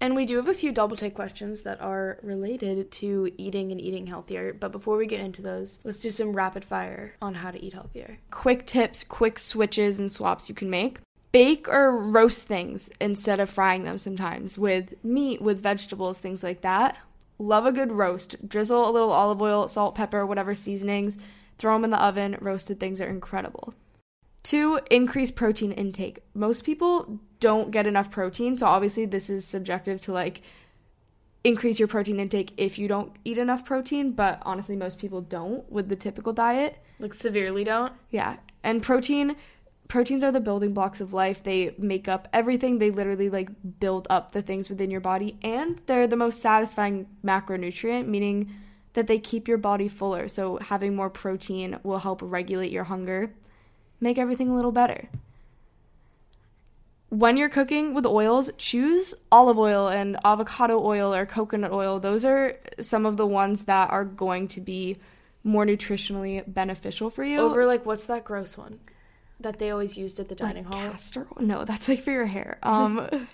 And 0.02 0.16
we 0.16 0.26
do 0.26 0.38
have 0.38 0.48
a 0.48 0.54
few 0.54 0.72
double 0.72 0.96
take 0.96 1.14
questions 1.14 1.64
that 1.64 1.82
are 1.82 2.20
related 2.24 2.90
to 2.92 3.30
eating 3.38 3.72
and 3.74 3.82
eating 3.82 4.08
healthier. 4.08 4.54
But 4.54 4.72
before 4.72 4.96
we 4.96 5.06
get 5.08 5.20
into 5.20 5.42
those, 5.42 5.80
let's 5.84 6.02
do 6.02 6.10
some 6.10 6.34
rapid 6.34 6.64
fire 6.64 7.16
on 7.22 7.34
how 7.34 7.52
to 7.52 7.62
eat 7.62 7.74
healthier. 7.74 8.18
Quick 8.32 8.66
tips, 8.66 9.04
quick 9.04 9.38
switches 9.38 10.00
and 10.00 10.10
swaps 10.10 10.48
you 10.48 10.56
can 10.56 10.70
make 10.70 11.00
bake 11.32 11.68
or 11.68 11.96
roast 11.96 12.46
things 12.46 12.90
instead 13.00 13.40
of 13.40 13.50
frying 13.50 13.84
them 13.84 13.98
sometimes 13.98 14.58
with 14.58 14.94
meat, 15.04 15.42
with 15.42 15.62
vegetables, 15.62 16.18
things 16.18 16.44
like 16.44 16.62
that. 16.62 16.98
Love 17.38 17.66
a 17.66 17.72
good 17.72 17.92
roast. 17.92 18.48
Drizzle 18.48 18.90
a 18.90 18.92
little 18.92 19.12
olive 19.12 19.42
oil, 19.42 19.68
salt, 19.68 19.96
pepper, 19.96 20.26
whatever 20.26 20.54
seasonings. 20.54 21.18
Throw 21.58 21.76
them 21.76 21.86
in 21.86 21.92
the 21.92 22.04
oven. 22.04 22.38
Roasted 22.42 22.80
things 22.80 23.00
are 23.00 23.08
incredible. 23.08 23.74
Two, 24.44 24.80
increase 24.90 25.32
protein 25.32 25.72
intake. 25.72 26.20
Most 26.34 26.64
people 26.64 27.20
don't 27.40 27.72
get 27.72 27.88
enough 27.88 28.12
protein, 28.12 28.58
so 28.58 28.66
obviously 28.66 29.06
this 29.06 29.30
is 29.30 29.46
subjective 29.46 30.02
to 30.02 30.12
like 30.12 30.42
increase 31.44 31.80
your 31.80 31.88
protein 31.88 32.20
intake 32.20 32.54
if 32.58 32.78
you 32.78 32.88
don't 32.88 33.16
eat 33.24 33.38
enough 33.38 33.64
protein, 33.64 34.12
but 34.12 34.42
honestly 34.44 34.76
most 34.76 35.00
people 35.00 35.22
don't 35.22 35.70
with 35.72 35.90
the 35.90 35.96
typical 35.96 36.34
diet. 36.34 36.78
Like 37.00 37.14
severely 37.14 37.64
don't? 37.64 37.94
Yeah. 38.10 38.38
And 38.64 38.84
protein 38.84 39.36
proteins 39.90 40.24
are 40.24 40.32
the 40.32 40.40
building 40.40 40.74
blocks 40.74 41.02
of 41.02 41.14
life. 41.14 41.44
They 41.44 41.76
make 41.78 42.08
up 42.08 42.30
everything. 42.32 42.78
They 42.78 42.92
literally 42.92 43.30
like 43.30 43.50
build 43.80 44.08
up 44.10 44.32
the 44.32 44.42
things 44.42 44.70
within 44.70 44.90
your 44.90 45.02
body 45.02 45.38
and 45.44 45.82
they're 45.88 46.08
the 46.08 46.16
most 46.16 46.42
satisfying 46.42 47.08
macronutrient, 47.26 48.08
meaning 48.08 48.54
that 48.94 49.08
they 49.08 49.20
keep 49.20 49.48
your 49.48 49.58
body 49.58 49.90
fuller. 49.90 50.28
So 50.30 50.58
having 50.58 50.96
more 50.96 51.10
protein 51.10 51.80
will 51.84 52.00
help 52.00 52.22
regulate 52.24 52.72
your 52.72 52.86
hunger, 52.86 53.34
make 54.00 54.18
everything 54.18 54.50
a 54.50 54.56
little 54.56 54.72
better. 54.72 55.10
When 57.10 57.36
you're 57.36 57.50
cooking 57.50 57.96
with 57.96 58.06
oils, 58.06 58.52
choose 58.60 59.16
olive 59.32 59.58
oil 59.58 59.88
and 59.88 60.18
avocado 60.24 60.80
oil 60.80 61.12
or 61.12 61.26
coconut 61.26 61.72
oil. 61.72 62.00
Those 62.00 62.24
are 62.24 62.56
some 62.80 63.08
of 63.08 63.18
the 63.18 63.26
ones 63.26 63.64
that 63.64 63.90
are 63.90 64.06
going 64.06 64.48
to 64.50 64.62
be 64.62 64.98
more 65.44 65.66
nutritionally 65.66 66.44
beneficial 66.46 67.10
for 67.10 67.24
you. 67.24 67.40
Over 67.40 67.66
like 67.66 67.88
what's 67.88 68.06
that 68.06 68.24
gross 68.24 68.56
one? 68.56 68.80
That 69.40 69.60
they 69.60 69.72
always 69.72 69.98
used 69.98 70.20
at 70.20 70.30
the 70.30 70.36
dining 70.36 70.66
like 70.66 70.74
hall? 70.74 70.92
Castor 70.92 71.28
oil? 71.38 71.46
No, 71.46 71.66
that's 71.66 71.88
like 71.88 72.02
for 72.02 72.12
your 72.12 72.26
hair. 72.26 72.58
Um, 72.64 73.08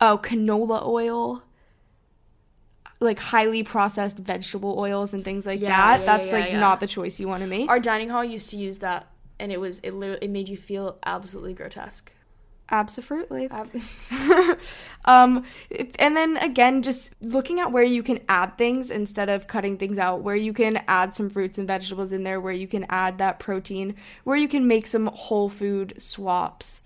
oh, 0.00 0.18
canola 0.22 0.84
oil. 0.84 1.42
Like 3.00 3.18
highly 3.18 3.62
processed 3.62 4.16
vegetable 4.16 4.78
oils 4.78 5.12
and 5.12 5.24
things 5.24 5.44
like 5.46 5.60
yeah, 5.60 5.68
that. 5.68 6.00
Yeah, 6.00 6.06
that's 6.06 6.28
yeah, 6.28 6.38
like 6.38 6.52
not 6.54 6.80
the 6.80 6.86
choice 6.86 7.18
you 7.20 7.28
want 7.28 7.42
to 7.42 7.48
make. 7.48 7.68
Our 7.68 7.80
dining 7.80 8.08
hall 8.08 8.24
used 8.24 8.50
to 8.50 8.56
use 8.56 8.78
that, 8.78 9.08
and 9.38 9.50
it 9.50 9.60
was 9.60 9.80
it 9.80 9.92
literally 9.92 10.24
it 10.24 10.30
made 10.30 10.48
you 10.48 10.56
feel 10.56 10.98
absolutely 11.04 11.54
grotesque. 11.54 12.12
Absolutely. 12.70 13.48
um, 15.04 15.44
and 15.98 16.16
then 16.16 16.36
again, 16.38 16.82
just 16.82 17.14
looking 17.20 17.60
at 17.60 17.72
where 17.72 17.84
you 17.84 18.02
can 18.02 18.20
add 18.28 18.56
things 18.56 18.90
instead 18.90 19.28
of 19.28 19.46
cutting 19.46 19.76
things 19.76 19.98
out, 19.98 20.22
where 20.22 20.36
you 20.36 20.52
can 20.52 20.82
add 20.88 21.14
some 21.14 21.28
fruits 21.28 21.58
and 21.58 21.68
vegetables 21.68 22.12
in 22.12 22.24
there, 22.24 22.40
where 22.40 22.54
you 22.54 22.66
can 22.66 22.86
add 22.88 23.18
that 23.18 23.38
protein, 23.38 23.96
where 24.24 24.36
you 24.36 24.48
can 24.48 24.66
make 24.66 24.86
some 24.86 25.06
whole 25.06 25.50
food 25.50 25.94
swaps. 25.98 26.82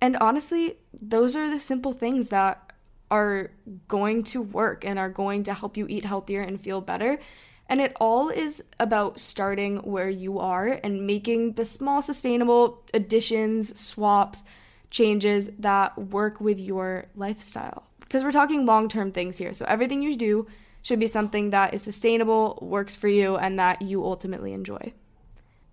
And 0.00 0.16
honestly, 0.18 0.76
those 1.00 1.34
are 1.34 1.48
the 1.48 1.58
simple 1.58 1.92
things 1.92 2.28
that 2.28 2.72
are 3.10 3.50
going 3.88 4.24
to 4.24 4.42
work 4.42 4.84
and 4.84 4.98
are 4.98 5.10
going 5.10 5.44
to 5.44 5.54
help 5.54 5.76
you 5.76 5.86
eat 5.88 6.04
healthier 6.04 6.40
and 6.40 6.60
feel 6.60 6.80
better. 6.80 7.18
And 7.68 7.80
it 7.80 7.96
all 8.00 8.28
is 8.28 8.62
about 8.80 9.18
starting 9.18 9.78
where 9.78 10.10
you 10.10 10.38
are 10.38 10.80
and 10.82 11.06
making 11.06 11.52
the 11.52 11.64
small, 11.64 12.02
sustainable 12.02 12.82
additions, 12.92 13.78
swaps, 13.80 14.42
changes 14.92 15.50
that 15.58 15.98
work 15.98 16.40
with 16.40 16.60
your 16.60 17.06
lifestyle. 17.16 17.82
Because 17.98 18.22
we're 18.22 18.30
talking 18.30 18.64
long 18.64 18.88
term 18.88 19.10
things 19.10 19.38
here. 19.38 19.52
So 19.54 19.64
everything 19.66 20.02
you 20.02 20.14
do 20.16 20.46
should 20.82 21.00
be 21.00 21.06
something 21.06 21.50
that 21.50 21.74
is 21.74 21.82
sustainable, 21.82 22.58
works 22.60 22.94
for 22.94 23.08
you, 23.08 23.36
and 23.36 23.58
that 23.58 23.82
you 23.82 24.04
ultimately 24.04 24.52
enjoy. 24.52 24.92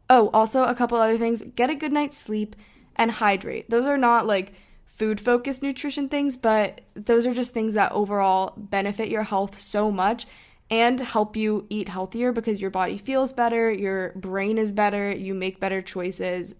Oh, 0.09 0.29
also 0.33 0.63
a 0.63 0.73
couple 0.73 0.97
other 0.97 1.17
things 1.17 1.43
get 1.55 1.69
a 1.69 1.75
good 1.75 1.91
night's 1.91 2.17
sleep 2.17 2.55
and 2.95 3.11
hydrate. 3.11 3.69
Those 3.69 3.85
are 3.85 3.97
not 3.97 4.25
like 4.25 4.53
food 4.85 5.19
focused 5.19 5.61
nutrition 5.61 6.09
things, 6.09 6.35
but 6.35 6.81
those 6.95 7.25
are 7.25 7.33
just 7.33 7.53
things 7.53 7.73
that 7.73 7.91
overall 7.91 8.53
benefit 8.57 9.09
your 9.09 9.23
health 9.23 9.59
so 9.59 9.91
much 9.91 10.25
and 10.71 10.99
help 10.99 11.35
you 11.35 11.65
eat 11.69 11.89
healthier 11.89 12.31
because 12.31 12.61
your 12.61 12.69
body 12.69 12.97
feels 12.97 13.33
better, 13.33 13.71
your 13.71 14.13
brain 14.15 14.57
is 14.57 14.71
better, 14.71 15.11
you 15.11 15.33
make 15.33 15.59
better 15.59 15.81
choices, 15.81 16.53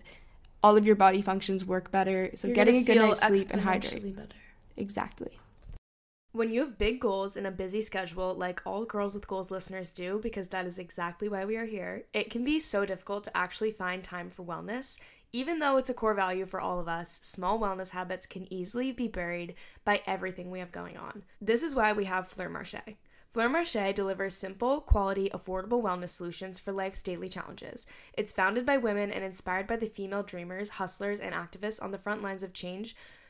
all 0.63 0.77
of 0.77 0.85
your 0.85 0.95
body 0.95 1.21
functions 1.21 1.65
work 1.65 1.91
better. 1.91 2.31
So 2.35 2.47
You're 2.47 2.55
getting 2.55 2.77
a 2.77 2.83
good 2.83 2.97
night's 2.97 3.25
sleep 3.25 3.47
and 3.51 3.61
hydrate. 3.61 4.15
better. 4.15 4.35
Exactly. 4.77 5.39
When 6.31 6.51
you 6.51 6.59
have 6.59 6.77
big 6.77 6.99
goals 6.99 7.35
and 7.35 7.47
a 7.47 7.51
busy 7.51 7.81
schedule, 7.81 8.35
like 8.35 8.61
all 8.65 8.85
Girls 8.85 9.15
with 9.15 9.27
Goals 9.27 9.49
listeners 9.49 9.89
do, 9.89 10.19
because 10.21 10.49
that 10.49 10.67
is 10.67 10.77
exactly 10.77 11.27
why 11.27 11.43
we 11.43 11.57
are 11.57 11.65
here, 11.65 12.03
it 12.13 12.29
can 12.29 12.43
be 12.43 12.59
so 12.59 12.85
difficult 12.85 13.23
to 13.23 13.35
actually 13.35 13.71
find 13.71 14.03
time 14.03 14.29
for 14.29 14.43
wellness. 14.43 14.99
Even 15.31 15.59
though 15.59 15.77
it's 15.77 15.89
a 15.89 15.93
core 15.93 16.13
value 16.13 16.45
for 16.45 16.59
all 16.59 16.79
of 16.79 16.87
us, 16.87 17.19
small 17.23 17.59
wellness 17.59 17.91
habits 17.91 18.25
can 18.25 18.51
easily 18.53 18.91
be 18.91 19.07
buried 19.07 19.55
by 19.83 20.01
everything 20.05 20.49
we 20.51 20.59
have 20.59 20.71
going 20.71 20.97
on. 20.97 21.23
This 21.41 21.63
is 21.63 21.73
why 21.75 21.93
we 21.93 22.05
have 22.05 22.27
Fleur 22.27 22.49
Marche. 22.49 22.75
Fleur 23.31 23.47
Marche 23.47 23.93
delivers 23.93 24.33
simple, 24.33 24.81
quality, 24.81 25.29
affordable 25.29 25.83
wellness 25.83 26.09
solutions 26.09 26.57
for 26.57 26.71
life's 26.71 27.03
daily 27.03 27.29
challenges. 27.29 27.85
It's 28.13 28.33
founded 28.33 28.65
by 28.65 28.77
women 28.77 29.11
and 29.11 29.23
inspired 29.23 29.67
by 29.67 29.75
the 29.75 29.87
female 29.87 30.23
dreamers, 30.23 30.71
hustlers, 30.71 31.19
and 31.19 31.35
activists 31.35 31.81
on 31.81 31.91
the 31.91 31.99
front 31.99 32.23
lines 32.23 32.41
of 32.41 32.53
change 32.53 32.95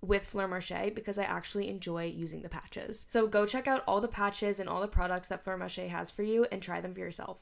with 0.00 0.26
Fleur 0.26 0.48
Marche 0.48 0.94
because 0.94 1.18
I 1.18 1.24
actually 1.24 1.68
enjoy 1.68 2.04
using 2.04 2.42
the 2.42 2.48
patches. 2.48 3.04
So 3.08 3.26
go 3.26 3.46
check 3.46 3.66
out 3.66 3.82
all 3.86 4.00
the 4.00 4.08
patches 4.08 4.60
and 4.60 4.68
all 4.68 4.80
the 4.80 4.88
products 4.88 5.28
that 5.28 5.42
Fleur 5.42 5.56
Marche 5.56 5.88
has 5.88 6.10
for 6.10 6.22
you 6.22 6.46
and 6.52 6.62
try 6.62 6.80
them 6.80 6.94
for 6.94 7.00
yourself. 7.00 7.38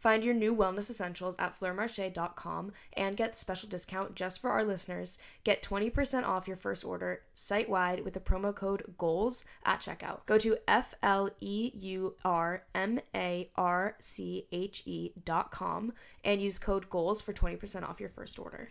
Find 0.00 0.24
your 0.24 0.32
new 0.32 0.56
wellness 0.56 0.88
essentials 0.88 1.36
at 1.38 1.60
fleurmarche.com 1.60 2.72
and 2.94 3.16
get 3.18 3.36
special 3.36 3.68
discount 3.68 4.14
just 4.14 4.40
for 4.40 4.48
our 4.48 4.64
listeners. 4.64 5.18
Get 5.44 5.62
20% 5.62 6.24
off 6.24 6.48
your 6.48 6.56
first 6.56 6.86
order 6.86 7.20
site 7.34 7.68
wide 7.68 8.02
with 8.02 8.14
the 8.14 8.20
promo 8.20 8.54
code 8.54 8.94
GOALS 8.96 9.44
at 9.62 9.80
checkout. 9.80 10.24
Go 10.24 10.38
to 10.38 10.56
F 10.66 10.94
L 11.02 11.28
E 11.40 11.72
U 11.74 12.14
R 12.24 12.64
M 12.74 13.00
A 13.14 13.50
R 13.56 13.96
C 14.00 14.46
H 14.50 14.82
E.com 14.86 15.92
and 16.24 16.40
use 16.40 16.58
code 16.58 16.88
GOALS 16.88 17.20
for 17.20 17.34
20% 17.34 17.86
off 17.86 18.00
your 18.00 18.08
first 18.08 18.38
order. 18.38 18.70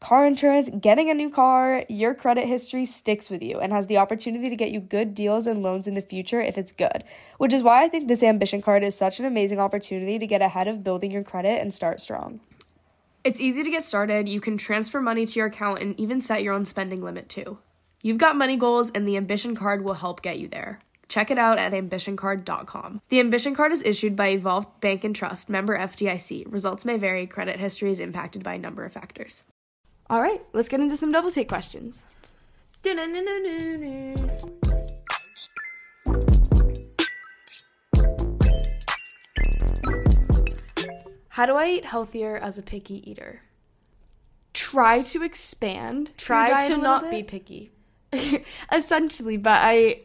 car 0.00 0.26
insurance, 0.26 0.70
getting 0.80 1.10
a 1.10 1.14
new 1.14 1.30
car, 1.30 1.84
your 1.88 2.14
credit 2.14 2.46
history 2.46 2.86
sticks 2.86 3.28
with 3.28 3.42
you 3.42 3.58
and 3.58 3.72
has 3.72 3.86
the 3.86 3.98
opportunity 3.98 4.48
to 4.48 4.56
get 4.56 4.70
you 4.70 4.80
good 4.80 5.14
deals 5.14 5.46
and 5.46 5.62
loans 5.62 5.86
in 5.86 5.94
the 5.94 6.02
future 6.02 6.40
if 6.40 6.56
it's 6.56 6.72
good. 6.72 7.04
Which 7.38 7.52
is 7.52 7.62
why 7.62 7.82
I 7.82 7.88
think 7.88 8.08
this 8.08 8.22
ambition 8.22 8.62
card 8.62 8.82
is 8.82 8.94
such 8.94 9.18
an 9.18 9.26
amazing 9.26 9.58
opportunity 9.58 10.18
to 10.18 10.26
get 10.26 10.42
ahead 10.42 10.68
of 10.68 10.84
building 10.84 11.10
your 11.10 11.24
credit 11.24 11.60
and 11.60 11.74
start 11.74 12.00
strong. 12.00 12.40
It's 13.24 13.40
easy 13.40 13.62
to 13.62 13.70
get 13.70 13.82
started. 13.82 14.28
You 14.28 14.40
can 14.40 14.56
transfer 14.56 15.00
money 15.00 15.26
to 15.26 15.38
your 15.38 15.48
account 15.48 15.82
and 15.82 15.98
even 15.98 16.20
set 16.20 16.42
your 16.42 16.54
own 16.54 16.64
spending 16.64 17.02
limit 17.02 17.28
too. 17.28 17.58
You've 18.00 18.18
got 18.18 18.36
money 18.36 18.56
goals, 18.56 18.90
and 18.90 19.08
the 19.08 19.16
Ambition 19.16 19.56
Card 19.56 19.82
will 19.82 19.94
help 19.94 20.22
get 20.22 20.38
you 20.38 20.46
there. 20.46 20.80
Check 21.08 21.30
it 21.30 21.38
out 21.38 21.58
at 21.58 21.72
ambitioncard.com. 21.72 23.00
The 23.08 23.18
Ambition 23.18 23.54
Card 23.54 23.72
is 23.72 23.82
issued 23.82 24.14
by 24.14 24.28
Evolve 24.28 24.80
Bank 24.80 25.02
and 25.02 25.16
Trust, 25.16 25.48
member 25.48 25.76
FDIC. 25.76 26.44
Results 26.52 26.84
may 26.84 26.96
vary. 26.96 27.26
Credit 27.26 27.58
history 27.58 27.90
is 27.90 27.98
impacted 27.98 28.44
by 28.44 28.54
a 28.54 28.58
number 28.58 28.84
of 28.84 28.92
factors. 28.92 29.42
All 30.10 30.22
right, 30.22 30.40
let's 30.54 30.70
get 30.70 30.80
into 30.80 30.96
some 30.96 31.12
double 31.12 31.30
take 31.30 31.48
questions. 31.48 32.02
How 41.28 41.44
do 41.44 41.54
I 41.56 41.68
eat 41.68 41.84
healthier 41.84 42.36
as 42.36 42.56
a 42.56 42.62
picky 42.62 43.10
eater? 43.10 43.42
Try 44.54 45.02
to 45.02 45.22
expand. 45.22 46.12
Try 46.16 46.66
to 46.68 46.78
not 46.78 47.02
bit. 47.02 47.10
be 47.10 47.22
picky. 47.22 47.70
essentially 48.72 49.36
but 49.36 49.60
i 49.62 50.00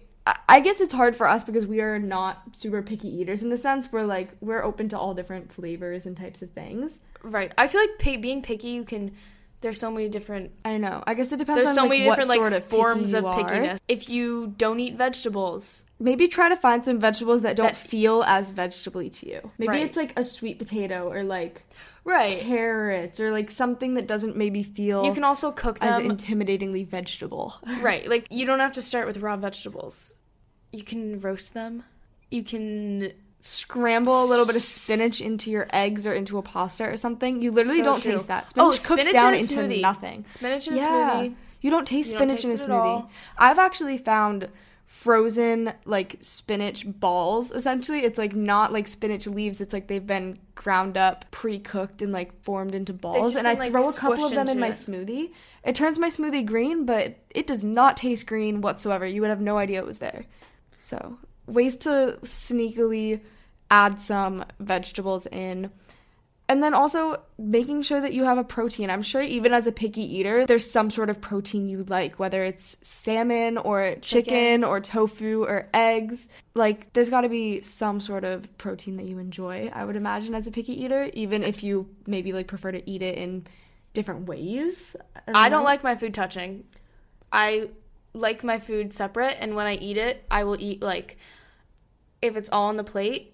i 0.50 0.60
guess 0.60 0.82
it's 0.82 0.92
hard 0.92 1.16
for 1.16 1.26
us 1.26 1.46
because 1.46 1.66
we 1.66 1.80
are 1.80 1.98
not 1.98 2.42
super 2.52 2.82
picky 2.82 3.08
eaters 3.08 3.42
in 3.42 3.50
the 3.50 3.58
sense 3.58 3.94
we're 3.94 4.04
like 4.04 4.36
we're 4.42 4.62
open 4.62 4.90
to 4.90 5.00
all 5.00 5.14
different 5.14 5.50
flavors 5.50 6.06
and 6.06 6.18
types 6.18 6.42
of 6.42 6.50
things 6.52 7.00
Right. 7.24 7.54
I 7.58 7.68
feel 7.70 7.82
like 7.82 8.00
pi- 8.00 8.18
being 8.18 8.42
picky, 8.42 8.70
you 8.70 8.84
can. 8.84 9.16
There's 9.64 9.80
so 9.80 9.90
many 9.90 10.10
different. 10.10 10.52
i 10.66 10.70
don't 10.72 10.82
know 10.82 11.04
i 11.08 11.14
guess 11.16 11.32
it 11.32 11.38
depends 11.38 11.58
There's 11.58 11.70
on 11.70 11.76
so 11.76 11.82
like, 11.84 11.90
many 11.90 12.06
what 12.08 12.20
different 12.20 12.30
like 12.30 12.38
sort 12.40 12.54
of 12.54 12.64
forms 12.64 13.14
of 13.16 13.24
you 13.24 13.30
are. 13.30 13.40
pickiness. 13.50 13.80
If 13.88 14.10
you 14.10 14.54
don't 14.58 14.80
eat 14.80 14.96
vegetables, 14.98 15.86
maybe 16.00 16.28
try 16.28 16.50
to 16.50 16.56
find 16.56 16.84
some 16.86 17.00
vegetables 17.00 17.42
that 17.42 17.56
don't 17.56 17.68
That- 17.68 17.78
feel 17.78 18.24
as 18.24 18.50
vegetable 18.52 19.10
to 19.10 19.24
you 19.32 19.40
maybe 19.58 19.70
Right. 19.70 19.84
it's 19.84 19.98
like 19.98 20.14
a 20.20 20.24
sweet 20.24 20.60
potato 20.60 21.10
or 21.12 21.24
like 21.24 21.64
right? 22.04 22.40
carrots 22.42 23.20
or 23.20 23.32
like 23.32 23.50
something 23.50 23.94
that 23.96 24.06
doesn't 24.06 24.36
maybe 24.36 24.62
feel 24.64 25.06
You 25.06 25.14
can 25.14 25.24
also 25.24 25.52
cook 25.52 25.80
them 25.80 25.90
as 25.90 26.00
intimidatingly 26.12 26.86
vegetable 26.86 27.56
right. 27.82 28.08
Like 28.08 28.28
you 28.30 28.46
don't 28.46 28.60
have 28.60 28.74
to 28.74 28.82
start 28.82 29.08
with 29.08 29.18
raw 29.20 29.38
vegetables. 29.38 30.16
You 30.74 30.84
can 30.84 31.20
roast 31.22 31.54
them. 31.54 31.84
You 32.32 32.44
can. 32.44 33.14
Scramble 33.46 34.24
a 34.24 34.28
little 34.28 34.46
bit 34.46 34.56
of 34.56 34.64
spinach 34.64 35.20
into 35.20 35.52
your 35.52 35.68
eggs 35.74 36.08
or 36.08 36.14
into 36.14 36.38
a 36.38 36.42
pasta 36.42 36.86
or 36.86 36.96
something 36.96 37.42
you 37.42 37.52
literally 37.52 37.80
So 37.80 37.84
don't 37.84 38.02
true. 38.02 38.14
taste 38.14 38.28
that 38.30 38.54
Oh, 38.58 38.72
spinach 38.72 38.86
cooks 38.86 39.02
spinach 39.04 39.14
down 39.14 39.34
into 39.34 39.56
smoothie. 39.58 39.82
nothing 39.82 40.24
Spinach 40.26 40.68
in 40.68 40.74
a 40.76 40.78
yeah. 40.78 40.86
smoothie. 40.88 41.36
You 41.62 41.70
don't 41.70 41.86
taste 41.86 42.14
You 42.14 42.20
don't 42.20 42.30
spinach 42.30 42.44
in 42.46 42.50
a 42.52 42.54
taste 42.54 42.68
it 42.68 42.72
at 42.72 42.78
smoothie. 42.84 43.10
I've 43.38 43.60
actually 43.60 43.98
found 43.98 44.48
frozen 44.86 45.74
like 45.86 46.18
spinach 46.22 46.86
balls 46.88 47.52
essentially. 47.52 48.00
It's 48.00 48.18
like 48.18 48.34
not 48.36 48.72
like 48.72 48.88
spinach 48.88 49.28
leaves, 49.28 49.60
it's 49.60 49.74
like 49.74 49.88
they've 49.88 50.06
been 50.06 50.40
ground 50.56 50.98
up, 50.98 51.30
pre-cooked 51.32 52.02
and 52.02 52.12
like 52.14 52.42
formed 52.44 52.76
into 52.76 52.94
balls 52.94 53.36
and 53.36 53.48
I 53.48 53.52
been, 53.56 53.60
like, 53.60 53.72
throw 53.72 53.90
a 53.90 53.94
couple 53.94 54.24
of 54.26 54.32
them 54.32 54.48
in 54.48 54.60
my 54.60 54.68
it. 54.70 54.72
smoothie. 54.74 55.32
It 55.66 55.76
turns 55.76 56.00
my 56.00 56.10
smoothie 56.10 56.46
green, 56.46 56.86
but 56.86 57.16
it 57.30 57.48
does 57.48 57.64
not 57.64 57.98
taste 57.98 58.26
green 58.28 58.62
whatsoever. 58.62 59.06
You 59.06 59.22
would 59.22 59.30
have 59.30 59.42
no 59.42 59.58
idea 59.58 59.80
it 59.80 59.86
was 59.86 60.00
there. 60.00 60.26
So, 60.78 61.18
ways 61.48 61.78
to 61.80 62.18
sneakily 62.24 63.22
add 63.70 64.02
some 64.02 64.46
vegetables 64.60 65.26
in. 65.28 65.72
And 66.50 66.62
then 66.62 66.74
also 66.74 67.22
making 67.38 67.84
sure 67.84 68.02
that 68.02 68.14
you 68.14 68.26
have 68.26 68.38
a 68.38 68.44
protein. 68.44 68.90
I'm 68.90 69.02
sure 69.02 69.22
even 69.22 69.54
as 69.54 69.66
a 69.66 69.72
picky 69.72 70.02
eater, 70.18 70.46
there's 70.46 70.70
some 70.70 70.92
sort 70.92 71.10
of 71.10 71.22
protein 71.22 71.70
you 71.70 71.86
like, 71.86 72.20
whether 72.20 72.44
it's 72.44 72.76
salmon 72.82 73.58
or 73.58 73.96
chicken, 74.02 74.02
Chicken. 74.02 74.64
or 74.66 74.82
tofu 74.82 75.44
or 75.46 75.70
eggs. 75.74 76.28
Like 76.54 76.92
there's 76.94 77.10
got 77.10 77.22
to 77.22 77.30
be 77.30 77.62
some 77.62 78.02
sort 78.02 78.26
of 78.26 78.56
protein 78.58 78.98
that 78.98 79.06
you 79.06 79.20
enjoy, 79.20 79.72
I 79.74 79.86
would 79.86 79.96
imagine 79.96 80.36
as 80.36 80.46
a 80.46 80.52
picky 80.52 80.84
eater, 80.84 81.10
even 81.14 81.44
if 81.44 81.64
you 81.64 81.88
maybe 82.06 82.34
like 82.34 82.48
prefer 82.48 82.74
to 82.74 82.88
eat 82.90 83.02
it 83.02 83.18
in 83.18 83.48
different 83.94 84.28
ways. 84.28 84.96
I 85.28 85.48
don't 85.50 85.62
know. 85.62 85.64
like 85.64 85.82
my 85.82 85.96
food 85.96 86.14
touching. 86.14 86.66
I 87.32 87.70
like 88.14 88.44
my 88.44 88.60
food 88.60 88.94
separate, 88.94 89.38
and 89.40 89.56
when 89.56 89.68
I 89.68 89.76
eat 89.76 89.98
it, 89.98 90.26
I 90.30 90.44
will 90.44 90.60
eat 90.60 90.82
like 90.82 91.18
if 92.22 92.36
it's 92.36 92.50
all 92.50 92.70
on 92.70 92.78
the 92.78 92.84
plate. 92.84 93.34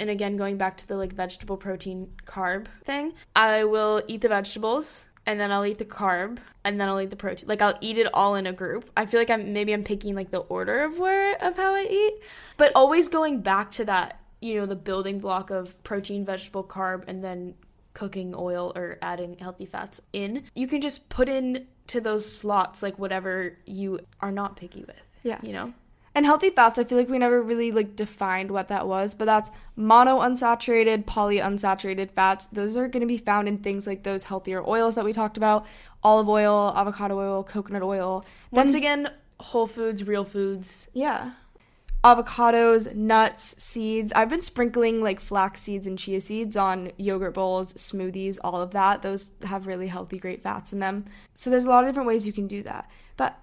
And 0.00 0.10
again, 0.10 0.36
going 0.36 0.56
back 0.56 0.76
to 0.76 0.86
the 0.86 0.96
like 0.96 1.12
vegetable 1.12 1.56
protein 1.56 2.12
carb 2.24 2.66
thing, 2.84 3.14
I 3.34 3.64
will 3.64 4.02
eat 4.06 4.20
the 4.20 4.28
vegetables 4.28 5.06
and 5.28 5.38
then 5.38 5.52
I'll 5.52 5.66
eat 5.66 5.76
the 5.76 5.84
carb 5.84 6.38
and 6.64 6.80
then 6.80 6.88
I'll 6.88 7.00
eat 7.00 7.10
the 7.10 7.16
protein. 7.16 7.48
Like 7.48 7.60
I'll 7.60 7.76
eat 7.82 7.98
it 7.98 8.08
all 8.14 8.34
in 8.34 8.46
a 8.46 8.52
group. 8.52 8.90
I 8.96 9.04
feel 9.04 9.20
like 9.20 9.28
I'm 9.28 9.52
maybe 9.52 9.74
I'm 9.74 9.84
picking 9.84 10.14
like 10.14 10.30
the 10.30 10.38
order 10.38 10.80
of 10.80 10.98
where 10.98 11.36
of 11.42 11.56
how 11.56 11.74
I 11.74 11.86
eat, 11.90 12.14
but 12.56 12.72
always 12.74 13.10
going 13.10 13.42
back 13.42 13.70
to 13.72 13.84
that, 13.84 14.20
you 14.40 14.54
know, 14.54 14.64
the 14.64 14.74
building 14.74 15.18
block 15.18 15.50
of 15.50 15.80
protein, 15.82 16.24
vegetable, 16.24 16.64
carb, 16.64 17.04
and 17.06 17.22
then 17.22 17.56
cooking 17.98 18.32
oil 18.36 18.72
or 18.76 18.96
adding 19.02 19.36
healthy 19.38 19.66
fats 19.66 20.00
in. 20.12 20.44
You 20.54 20.68
can 20.68 20.80
just 20.80 21.08
put 21.08 21.28
in 21.28 21.66
to 21.88 22.00
those 22.00 22.30
slots 22.30 22.82
like 22.82 22.98
whatever 22.98 23.58
you 23.66 23.98
are 24.20 24.30
not 24.30 24.56
picky 24.56 24.84
with. 24.86 25.02
Yeah. 25.24 25.38
You 25.42 25.52
know? 25.52 25.72
And 26.14 26.24
healthy 26.24 26.50
fats, 26.50 26.78
I 26.78 26.84
feel 26.84 26.98
like 26.98 27.08
we 27.08 27.18
never 27.18 27.40
really 27.42 27.70
like 27.72 27.96
defined 27.96 28.50
what 28.50 28.68
that 28.68 28.86
was, 28.86 29.14
but 29.14 29.24
that's 29.26 29.50
mono 29.76 30.18
unsaturated, 30.20 31.06
poly 31.06 31.38
unsaturated 31.38 32.10
fats. 32.12 32.46
Those 32.46 32.76
are 32.76 32.88
going 32.88 33.02
to 33.02 33.06
be 33.06 33.18
found 33.18 33.48
in 33.48 33.58
things 33.58 33.86
like 33.86 34.02
those 34.04 34.24
healthier 34.24 34.62
oils 34.66 34.94
that 34.94 35.04
we 35.04 35.12
talked 35.12 35.36
about, 35.36 35.66
olive 36.02 36.28
oil, 36.28 36.72
avocado 36.76 37.18
oil, 37.18 37.42
coconut 37.44 37.82
oil. 37.82 38.24
Once 38.50 38.72
Then- 38.72 38.78
again, 38.78 39.10
whole 39.40 39.66
foods, 39.66 40.04
real 40.04 40.24
foods. 40.24 40.88
yeah. 40.94 41.32
Avocados, 42.04 42.94
nuts, 42.94 43.56
seeds. 43.58 44.12
I've 44.12 44.28
been 44.28 44.42
sprinkling 44.42 45.02
like 45.02 45.18
flax 45.18 45.60
seeds 45.60 45.86
and 45.86 45.98
chia 45.98 46.20
seeds 46.20 46.56
on 46.56 46.92
yogurt 46.96 47.34
bowls, 47.34 47.72
smoothies, 47.74 48.38
all 48.44 48.60
of 48.60 48.70
that. 48.70 49.02
Those 49.02 49.32
have 49.42 49.66
really 49.66 49.88
healthy, 49.88 50.18
great 50.18 50.42
fats 50.42 50.72
in 50.72 50.78
them. 50.78 51.06
So 51.34 51.50
there's 51.50 51.64
a 51.64 51.68
lot 51.68 51.82
of 51.82 51.88
different 51.88 52.06
ways 52.06 52.24
you 52.24 52.32
can 52.32 52.46
do 52.46 52.62
that. 52.62 52.88
But 53.16 53.36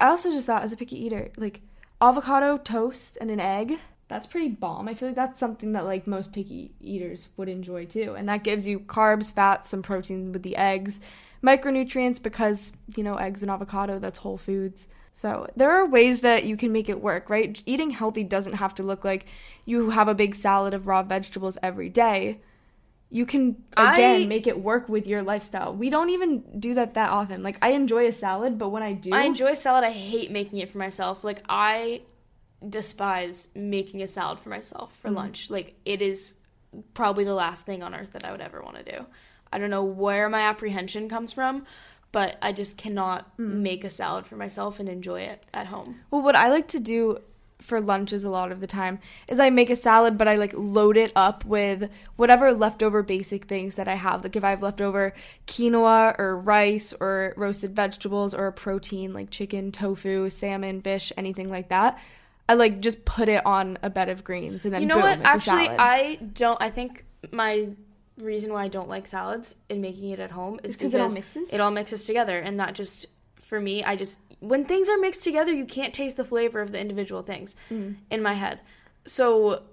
I 0.00 0.08
also 0.08 0.30
just 0.32 0.46
thought 0.46 0.64
as 0.64 0.72
a 0.72 0.76
picky 0.76 1.04
eater, 1.04 1.30
like 1.36 1.60
avocado 2.00 2.58
toast 2.58 3.16
and 3.20 3.30
an 3.30 3.38
egg, 3.38 3.78
that's 4.08 4.26
pretty 4.26 4.48
bomb. 4.48 4.88
I 4.88 4.94
feel 4.94 5.10
like 5.10 5.16
that's 5.16 5.38
something 5.38 5.72
that 5.72 5.84
like 5.84 6.08
most 6.08 6.32
picky 6.32 6.72
eaters 6.80 7.28
would 7.36 7.48
enjoy 7.48 7.84
too. 7.84 8.14
And 8.18 8.28
that 8.28 8.42
gives 8.42 8.66
you 8.66 8.80
carbs, 8.80 9.32
fats, 9.32 9.68
some 9.68 9.82
protein 9.82 10.32
with 10.32 10.42
the 10.42 10.56
eggs, 10.56 10.98
micronutrients 11.44 12.20
because, 12.20 12.72
you 12.96 13.04
know, 13.04 13.14
eggs 13.14 13.42
and 13.42 13.52
avocado, 13.52 14.00
that's 14.00 14.18
whole 14.18 14.36
foods. 14.36 14.88
So 15.12 15.48
there 15.56 15.72
are 15.72 15.86
ways 15.86 16.20
that 16.20 16.44
you 16.44 16.56
can 16.56 16.72
make 16.72 16.88
it 16.88 17.00
work, 17.00 17.28
right? 17.28 17.60
Eating 17.66 17.90
healthy 17.90 18.24
doesn't 18.24 18.54
have 18.54 18.74
to 18.76 18.82
look 18.82 19.04
like 19.04 19.26
you 19.64 19.90
have 19.90 20.08
a 20.08 20.14
big 20.14 20.34
salad 20.34 20.72
of 20.72 20.86
raw 20.86 21.02
vegetables 21.02 21.58
every 21.62 21.88
day. 21.88 22.40
You 23.10 23.26
can 23.26 23.64
again 23.76 24.22
I- 24.22 24.26
make 24.26 24.46
it 24.46 24.60
work 24.60 24.88
with 24.88 25.06
your 25.06 25.22
lifestyle. 25.22 25.74
We 25.74 25.90
don't 25.90 26.10
even 26.10 26.60
do 26.60 26.74
that 26.74 26.94
that 26.94 27.10
often. 27.10 27.42
Like 27.42 27.58
I 27.60 27.70
enjoy 27.70 28.06
a 28.06 28.12
salad, 28.12 28.56
but 28.56 28.68
when 28.68 28.82
I 28.82 28.92
do, 28.92 29.10
I 29.12 29.22
enjoy 29.22 29.54
salad. 29.54 29.84
I 29.84 29.90
hate 29.90 30.30
making 30.30 30.60
it 30.60 30.70
for 30.70 30.78
myself. 30.78 31.24
Like 31.24 31.42
I 31.48 32.02
despise 32.66 33.48
making 33.54 34.02
a 34.02 34.06
salad 34.06 34.38
for 34.38 34.50
myself 34.50 34.94
for 34.96 35.08
mm-hmm. 35.08 35.16
lunch. 35.16 35.50
Like 35.50 35.74
it 35.84 36.02
is 36.02 36.34
probably 36.94 37.24
the 37.24 37.34
last 37.34 37.66
thing 37.66 37.82
on 37.82 37.94
earth 37.94 38.12
that 38.12 38.24
I 38.24 38.30
would 38.30 38.40
ever 38.40 38.62
want 38.62 38.76
to 38.76 38.98
do. 38.98 39.06
I 39.52 39.58
don't 39.58 39.70
know 39.70 39.82
where 39.82 40.28
my 40.28 40.42
apprehension 40.42 41.08
comes 41.08 41.32
from, 41.32 41.66
but 42.12 42.36
I 42.42 42.52
just 42.52 42.76
cannot 42.76 43.36
mm. 43.36 43.54
make 43.54 43.84
a 43.84 43.90
salad 43.90 44.26
for 44.26 44.36
myself 44.36 44.80
and 44.80 44.88
enjoy 44.88 45.20
it 45.22 45.44
at 45.54 45.66
home. 45.66 46.00
Well, 46.10 46.22
what 46.22 46.36
I 46.36 46.48
like 46.48 46.68
to 46.68 46.80
do 46.80 47.20
for 47.60 47.80
lunches 47.80 48.24
a 48.24 48.30
lot 48.30 48.50
of 48.50 48.60
the 48.60 48.66
time 48.66 48.98
is 49.28 49.38
I 49.38 49.50
make 49.50 49.70
a 49.70 49.76
salad, 49.76 50.16
but 50.16 50.26
I 50.28 50.36
like 50.36 50.52
load 50.54 50.96
it 50.96 51.12
up 51.14 51.44
with 51.44 51.90
whatever 52.16 52.52
leftover 52.52 53.02
basic 53.02 53.44
things 53.44 53.74
that 53.76 53.88
I 53.88 53.94
have. 53.94 54.22
Like 54.22 54.36
if 54.36 54.44
I 54.44 54.50
have 54.50 54.62
leftover 54.62 55.12
quinoa 55.46 56.18
or 56.18 56.36
rice 56.38 56.94
or 57.00 57.34
roasted 57.36 57.76
vegetables 57.76 58.34
or 58.34 58.46
a 58.46 58.52
protein 58.52 59.12
like 59.12 59.30
chicken, 59.30 59.72
tofu, 59.72 60.30
salmon, 60.30 60.80
fish, 60.80 61.12
anything 61.16 61.50
like 61.50 61.68
that. 61.68 61.98
I 62.48 62.54
like 62.54 62.80
just 62.80 63.04
put 63.04 63.28
it 63.28 63.44
on 63.46 63.78
a 63.82 63.90
bed 63.90 64.08
of 64.08 64.24
greens 64.24 64.64
and 64.64 64.74
then 64.74 64.82
you 64.82 64.88
know 64.88 64.96
boom, 64.96 65.04
what? 65.04 65.20
Actually. 65.22 65.68
I 65.68 66.16
don't. 66.16 66.60
I 66.60 66.70
think 66.70 67.04
my 67.30 67.68
reason 68.20 68.52
why 68.52 68.64
I 68.64 68.68
don't 68.68 68.88
like 68.88 69.06
salads 69.06 69.56
and 69.68 69.80
making 69.80 70.10
it 70.10 70.18
at 70.20 70.30
home 70.32 70.60
is 70.62 70.74
It's 70.74 70.82
'cause 70.82 70.94
it 70.94 71.00
all 71.00 71.08
because 71.08 71.34
mixes? 71.36 71.52
it 71.52 71.60
all 71.60 71.70
mixes 71.70 72.06
together, 72.06 72.38
and 72.38 72.58
that 72.60 72.74
just 72.74 73.06
for 73.36 73.60
me, 73.60 73.82
I 73.84 73.96
just 73.96 74.20
when 74.40 74.64
things 74.64 74.88
are 74.88 74.96
mixed 74.96 75.22
together, 75.22 75.52
you 75.52 75.64
can't 75.66 75.92
taste 75.92 76.16
the 76.16 76.24
flavor 76.24 76.60
of 76.60 76.72
the 76.72 76.78
individual 76.80 77.22
things 77.22 77.56
Mm. 77.70 77.96
in 78.10 78.22
my 78.22 78.32
head. 78.34 78.60
So 79.04 79.64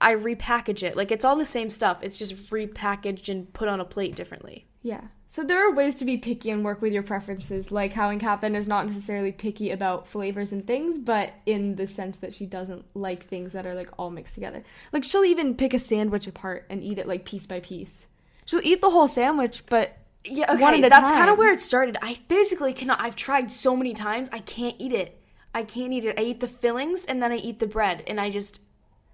I 0.00 0.14
repackage 0.14 0.82
it 0.82 0.96
like 0.96 1.10
it's 1.12 1.24
all 1.24 1.36
the 1.36 1.44
same 1.44 1.70
stuff. 1.70 1.98
It's 2.02 2.18
just 2.18 2.50
repackaged 2.50 3.28
and 3.28 3.52
put 3.52 3.68
on 3.68 3.78
a 3.80 3.84
plate 3.84 4.14
differently. 4.16 4.66
Yeah. 4.82 5.02
So 5.30 5.44
there 5.44 5.62
are 5.68 5.74
ways 5.74 5.94
to 5.96 6.06
be 6.06 6.16
picky 6.16 6.50
and 6.50 6.64
work 6.64 6.80
with 6.80 6.92
your 6.92 7.02
preferences, 7.02 7.70
like 7.70 7.92
how 7.92 8.10
AnnCatherine 8.10 8.56
is 8.56 8.66
not 8.66 8.86
necessarily 8.86 9.30
picky 9.30 9.70
about 9.70 10.08
flavors 10.08 10.52
and 10.52 10.66
things, 10.66 10.98
but 10.98 11.34
in 11.44 11.76
the 11.76 11.86
sense 11.86 12.16
that 12.18 12.32
she 12.32 12.46
doesn't 12.46 12.86
like 12.94 13.24
things 13.24 13.52
that 13.52 13.66
are 13.66 13.74
like 13.74 13.90
all 13.98 14.08
mixed 14.08 14.34
together. 14.34 14.64
Like 14.90 15.04
she'll 15.04 15.26
even 15.26 15.54
pick 15.54 15.74
a 15.74 15.78
sandwich 15.78 16.26
apart 16.26 16.64
and 16.70 16.82
eat 16.82 16.98
it 16.98 17.06
like 17.06 17.26
piece 17.26 17.46
by 17.46 17.60
piece. 17.60 18.06
She'll 18.46 18.62
eat 18.64 18.80
the 18.80 18.88
whole 18.88 19.06
sandwich, 19.06 19.64
but 19.66 19.98
Yeah, 20.24 20.50
okay. 20.50 20.62
one 20.62 20.72
at 20.72 20.84
a 20.84 20.88
that's 20.88 21.10
kind 21.10 21.28
of 21.28 21.36
where 21.36 21.52
it 21.52 21.60
started. 21.60 21.98
I 22.00 22.14
physically 22.14 22.72
cannot. 22.72 22.98
I've 22.98 23.14
tried 23.14 23.52
so 23.52 23.76
many 23.76 23.92
times. 23.92 24.30
I 24.32 24.38
can't 24.38 24.76
eat 24.78 24.94
it. 24.94 25.20
I 25.54 25.62
can't 25.62 25.92
eat 25.92 26.06
it. 26.06 26.18
I 26.18 26.22
eat 26.22 26.40
the 26.40 26.48
fillings 26.48 27.04
and 27.04 27.22
then 27.22 27.32
I 27.32 27.36
eat 27.36 27.58
the 27.58 27.66
bread, 27.66 28.02
and 28.06 28.18
I 28.18 28.30
just 28.30 28.62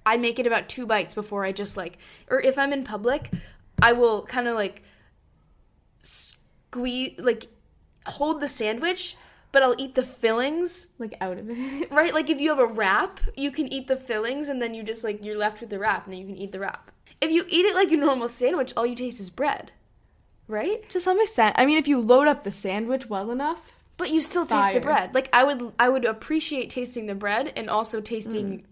I 0.07 0.17
make 0.17 0.39
it 0.39 0.47
about 0.47 0.69
two 0.69 0.87
bites 0.87 1.17
before 1.17 1.45
I 1.45 1.51
just 1.51 1.77
like. 1.77 1.99
Or 2.31 2.41
if 2.41 2.57
I'm 2.57 2.73
in 2.73 2.85
public, 2.85 3.33
I 3.83 3.93
will 3.93 4.23
kind 4.27 4.47
of 4.47 4.55
like 4.55 4.83
squeeze, 5.99 7.19
like 7.19 7.47
hold 8.07 8.41
the 8.41 8.49
sandwich, 8.49 9.17
but 9.53 9.63
I'll 9.63 9.75
eat 9.79 9.95
the 9.95 10.03
fillings. 10.03 10.89
like 10.99 11.15
out 11.21 11.39
of 11.39 11.49
it. 11.51 11.91
Right? 11.91 12.13
Like 12.13 12.31
if 12.31 12.41
you 12.41 12.51
have 12.51 12.59
a 12.59 12.67
wrap, 12.67 13.21
you 13.37 13.51
can 13.51 13.73
eat 13.73 13.87
the 13.87 13.97
fillings, 13.97 14.49
and 14.49 14.61
then 14.61 14.75
you 14.75 14.83
just 14.83 15.05
like 15.05 15.25
you're 15.25 15.39
left 15.39 15.61
with 15.61 15.71
the 15.71 15.79
wrap, 15.79 16.05
and 16.05 16.13
then 16.13 16.21
you 16.21 16.27
can 16.27 16.37
eat 16.37 16.53
the 16.53 16.61
wrap. 16.61 16.91
If 17.21 17.31
you 17.31 17.45
eat 17.49 17.65
it 17.65 17.75
like 17.75 17.91
a 17.91 17.97
normal 17.97 18.29
sandwich, 18.29 18.73
all 18.77 18.87
you 18.87 18.97
taste 18.97 19.21
is 19.21 19.31
bread. 19.31 19.73
Right? 20.47 20.87
to 20.91 21.01
some 21.01 21.19
extent. 21.21 21.57
I 21.59 21.65
mean, 21.65 21.79
if 21.79 21.89
you 21.89 21.99
load 21.99 22.29
up 22.29 22.45
the 22.45 22.51
sandwich 22.51 23.09
well 23.09 23.31
enough, 23.31 23.73
But 23.97 24.11
you 24.11 24.21
still 24.21 24.45
taste 24.45 24.75
the 24.75 24.81
bread. 24.81 25.15
Like 25.15 25.31
I 25.33 25.45
would 25.45 25.73
I 25.79 25.89
would 25.89 26.05
appreciate 26.05 26.69
tasting 26.69 27.07
the 27.07 27.15
bread 27.15 27.53
and 27.57 27.71
also 27.71 28.01
tasting 28.01 28.47
mm. 28.47 28.65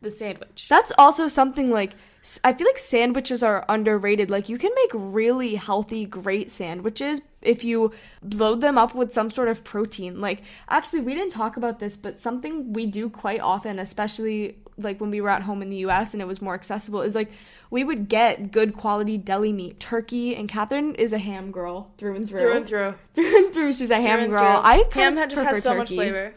the 0.00 0.10
sandwich. 0.10 0.68
That's 0.68 0.92
also 0.96 1.28
something 1.28 1.70
like 1.70 1.96
I 2.44 2.52
feel 2.52 2.66
like 2.66 2.78
sandwiches 2.78 3.42
are 3.42 3.64
underrated. 3.68 4.30
Like 4.30 4.48
you 4.48 4.58
can 4.58 4.72
make 4.74 4.90
really 4.92 5.54
healthy, 5.54 6.04
great 6.04 6.50
sandwiches 6.50 7.20
if 7.40 7.64
you 7.64 7.92
load 8.22 8.60
them 8.60 8.76
up 8.76 8.94
with 8.94 9.12
some 9.12 9.30
sort 9.30 9.48
of 9.48 9.64
protein. 9.64 10.20
Like 10.20 10.42
actually, 10.68 11.00
we 11.00 11.14
didn't 11.14 11.32
talk 11.32 11.56
about 11.56 11.78
this, 11.78 11.96
but 11.96 12.18
something 12.20 12.72
we 12.72 12.86
do 12.86 13.08
quite 13.08 13.40
often, 13.40 13.78
especially 13.78 14.58
like 14.76 15.00
when 15.00 15.10
we 15.10 15.20
were 15.20 15.28
at 15.28 15.42
home 15.42 15.62
in 15.62 15.70
the 15.70 15.76
U.S. 15.78 16.12
and 16.12 16.22
it 16.22 16.26
was 16.26 16.42
more 16.42 16.54
accessible, 16.54 17.02
is 17.02 17.14
like 17.14 17.30
we 17.70 17.84
would 17.84 18.08
get 18.08 18.50
good 18.50 18.74
quality 18.74 19.16
deli 19.16 19.52
meat, 19.52 19.78
turkey, 19.80 20.34
and 20.34 20.48
Catherine 20.48 20.94
is 20.96 21.12
a 21.12 21.18
ham 21.18 21.50
girl 21.50 21.92
through 21.98 22.16
and 22.16 22.28
through. 22.28 22.40
through 22.40 22.56
and 22.56 22.66
through. 22.66 22.94
Through 23.14 23.36
and 23.36 23.54
through, 23.54 23.72
she's 23.74 23.90
a 23.90 24.00
ham 24.00 24.20
Through 24.20 24.38
girl. 24.38 24.60
I 24.62 24.84
ham 24.92 25.16
just 25.28 25.44
has 25.44 25.62
so 25.62 25.76
much 25.76 25.88
flavor. 25.88 26.34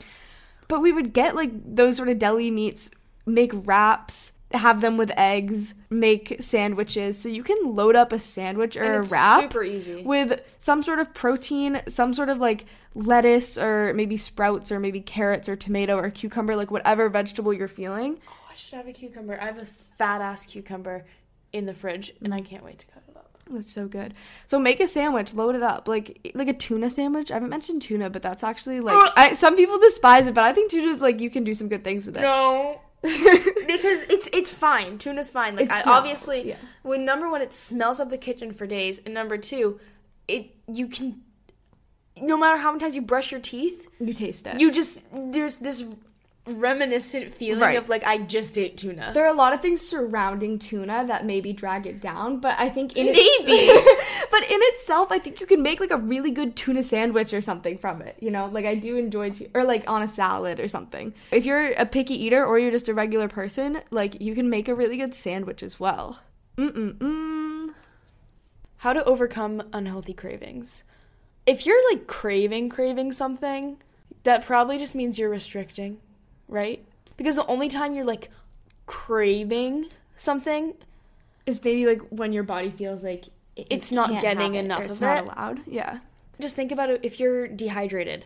But 0.67 0.81
we 0.81 0.91
would 0.91 1.13
get 1.13 1.35
like 1.35 1.51
those 1.53 1.97
sort 1.97 2.09
of 2.09 2.17
deli 2.17 2.49
meats, 2.49 2.91
make 3.25 3.51
wraps, 3.53 4.31
have 4.53 4.81
them 4.81 4.97
with 4.97 5.11
eggs, 5.17 5.73
make 5.89 6.37
sandwiches. 6.39 7.17
So 7.17 7.29
you 7.29 7.43
can 7.43 7.57
load 7.75 7.95
up 7.95 8.11
a 8.11 8.19
sandwich 8.19 8.77
or 8.77 8.83
And 8.83 9.05
a 9.05 9.07
wrap 9.07 9.41
super 9.41 9.63
easy. 9.63 10.03
with 10.03 10.41
some 10.57 10.83
sort 10.83 10.99
of 10.99 11.13
protein, 11.13 11.81
some 11.87 12.13
sort 12.13 12.29
of 12.29 12.37
like 12.39 12.65
lettuce 12.95 13.57
or 13.57 13.93
maybe 13.93 14.17
sprouts 14.17 14.71
or 14.71 14.79
maybe 14.79 15.01
carrots 15.01 15.47
or 15.47 15.55
tomato 15.55 15.95
or 15.97 16.09
cucumber, 16.09 16.55
like 16.55 16.71
whatever 16.71 17.09
vegetable 17.09 17.53
you're 17.53 17.67
feeling. 17.67 18.19
Oh, 18.29 18.33
I 18.51 18.55
should 18.55 18.75
have 18.77 18.87
a 18.87 18.93
cucumber. 18.93 19.39
I 19.41 19.45
have 19.45 19.57
a 19.57 19.65
fat 19.65 20.21
ass 20.21 20.45
cucumber 20.45 21.05
in 21.53 21.65
the 21.65 21.73
fridge 21.73 22.13
and 22.23 22.33
I 22.33 22.41
can't 22.41 22.63
wait 22.63 22.79
to 22.79 22.85
cut 22.87 23.03
it 23.09 23.15
up. 23.17 23.37
That's 23.49 23.71
so 23.71 23.87
good. 23.87 24.13
So 24.45 24.59
make 24.59 24.79
a 24.79 24.87
sandwich, 24.87 25.33
load 25.33 25.55
it 25.55 25.63
up, 25.63 25.87
like 25.87 26.31
like 26.35 26.47
a 26.47 26.53
tuna 26.53 26.89
sandwich. 26.89 27.31
I 27.31 27.33
haven't 27.35 27.49
mentioned 27.49 27.81
tuna, 27.81 28.09
but 28.09 28.21
that's 28.21 28.43
actually 28.43 28.79
like 28.79 29.11
I, 29.17 29.33
some 29.33 29.55
people 29.57 29.77
despise 29.79 30.27
it, 30.27 30.33
but 30.33 30.43
I 30.45 30.53
think 30.53 30.71
tuna 30.71 30.95
like 30.97 31.19
you 31.19 31.29
can 31.29 31.43
do 31.43 31.53
some 31.53 31.67
good 31.67 31.83
things 31.83 32.05
with 32.05 32.15
it. 32.17 32.21
No. 32.21 32.79
because 33.03 34.03
it's 34.09 34.29
it's 34.31 34.49
fine. 34.51 34.97
Tuna's 34.97 35.29
fine. 35.29 35.55
Like 35.55 35.71
I 35.71 35.81
smells, 35.81 35.97
obviously 35.97 36.49
yeah. 36.49 36.55
when 36.83 37.03
number 37.05 37.29
one 37.29 37.41
it 37.41 37.53
smells 37.53 37.99
up 37.99 38.09
the 38.09 38.17
kitchen 38.17 38.51
for 38.51 38.67
days 38.67 39.01
and 39.05 39.13
number 39.13 39.37
two, 39.37 39.79
it 40.27 40.55
you 40.71 40.87
can 40.87 41.21
no 42.17 42.37
matter 42.37 42.57
how 42.57 42.71
many 42.71 42.79
times 42.79 42.95
you 42.95 43.01
brush 43.01 43.31
your 43.31 43.41
teeth, 43.41 43.87
You 43.99 44.13
taste 44.13 44.45
it. 44.45 44.59
you 44.59 44.71
just 44.71 45.03
there's 45.11 45.55
this 45.55 45.85
reminiscent 46.47 47.31
feeling 47.31 47.59
Right. 47.61 47.77
of 47.77 47.87
like 47.87 48.03
I 48.03 48.17
just 48.17 48.57
ate 48.57 48.77
tuna. 48.77 49.11
There 49.13 49.23
are 49.23 49.31
a 49.33 49.37
lot 49.37 49.53
of 49.53 49.61
things 49.61 49.81
surrounding 49.81 50.57
tuna 50.59 51.05
that 51.07 51.25
maybe 51.25 51.53
drag 51.53 51.85
it 51.85 52.01
down, 52.01 52.39
but 52.39 52.55
I 52.57 52.69
think 52.69 52.97
in 52.97 53.05
Maybe. 53.05 53.19
its- 53.19 54.27
but 54.31 54.43
in 54.43 54.59
itself, 54.63 55.11
I 55.11 55.19
think 55.19 55.39
you 55.39 55.45
can 55.45 55.61
make 55.61 55.79
like 55.79 55.91
a 55.91 55.97
really 55.97 56.31
good 56.31 56.55
tuna 56.55 56.83
sandwich 56.83 57.31
or 57.33 57.41
something 57.41 57.77
from 57.77 58.01
it. 58.01 58.17
You 58.19 58.31
know, 58.31 58.47
like 58.47 58.65
I 58.65 58.75
do 58.75 58.97
enjoy, 58.97 59.29
tu- 59.31 59.49
or 59.53 59.63
like 59.63 59.87
on 59.89 60.01
a 60.01 60.07
salad 60.07 60.59
or 60.59 60.67
something. 60.67 61.13
If 61.31 61.45
you're 61.45 61.73
a 61.73 61.85
picky 61.85 62.15
eater 62.25 62.43
or 62.45 62.57
you're 62.57 62.71
just 62.71 62.89
a 62.89 62.93
regular 62.93 63.27
person, 63.27 63.79
like 63.91 64.19
you 64.19 64.33
can 64.33 64.49
make 64.49 64.67
a 64.67 64.73
really 64.75 64.97
good 64.97 65.13
sandwich 65.13 65.61
as 65.61 65.79
well. 65.79 66.19
Mm 66.57 66.71
mm 66.71 66.93
mm. 66.97 67.73
How 68.77 68.93
to 68.93 69.03
overcome 69.05 69.61
unhealthy 69.73 70.13
cravings. 70.13 70.83
If 71.45 71.65
you're 71.67 71.91
like 71.91 72.07
craving 72.07 72.69
craving 72.69 73.11
something, 73.11 73.77
that 74.23 74.45
probably 74.45 74.77
just 74.79 74.95
means 74.95 75.17
you're 75.19 75.29
restricting, 75.29 75.99
right? 76.51 76.85
Because 77.17 77.35
the 77.37 77.45
only 77.47 77.67
time 77.69 77.95
you're 77.95 78.05
like 78.05 78.29
craving 78.85 79.87
something 80.15 80.73
Is 81.45 81.63
maybe 81.63 81.85
like 81.87 82.01
when 82.09 82.33
your 82.33 82.43
body 82.43 82.69
feels 82.69 83.03
like 83.03 83.27
it- 83.55 83.67
It's 83.69 83.91
not 83.91 84.21
getting 84.21 84.55
it, 84.55 84.65
enough 84.65 84.83
it's 84.83 85.01
not 85.01 85.17
it. 85.17 85.23
allowed. 85.23 85.61
Yeah. 85.65 85.99
just 86.39 86.55
think 86.55 86.71
about 86.71 86.89
it 86.89 86.99
if 87.03 87.19
you're 87.19 87.47
dehydrated 87.47 88.25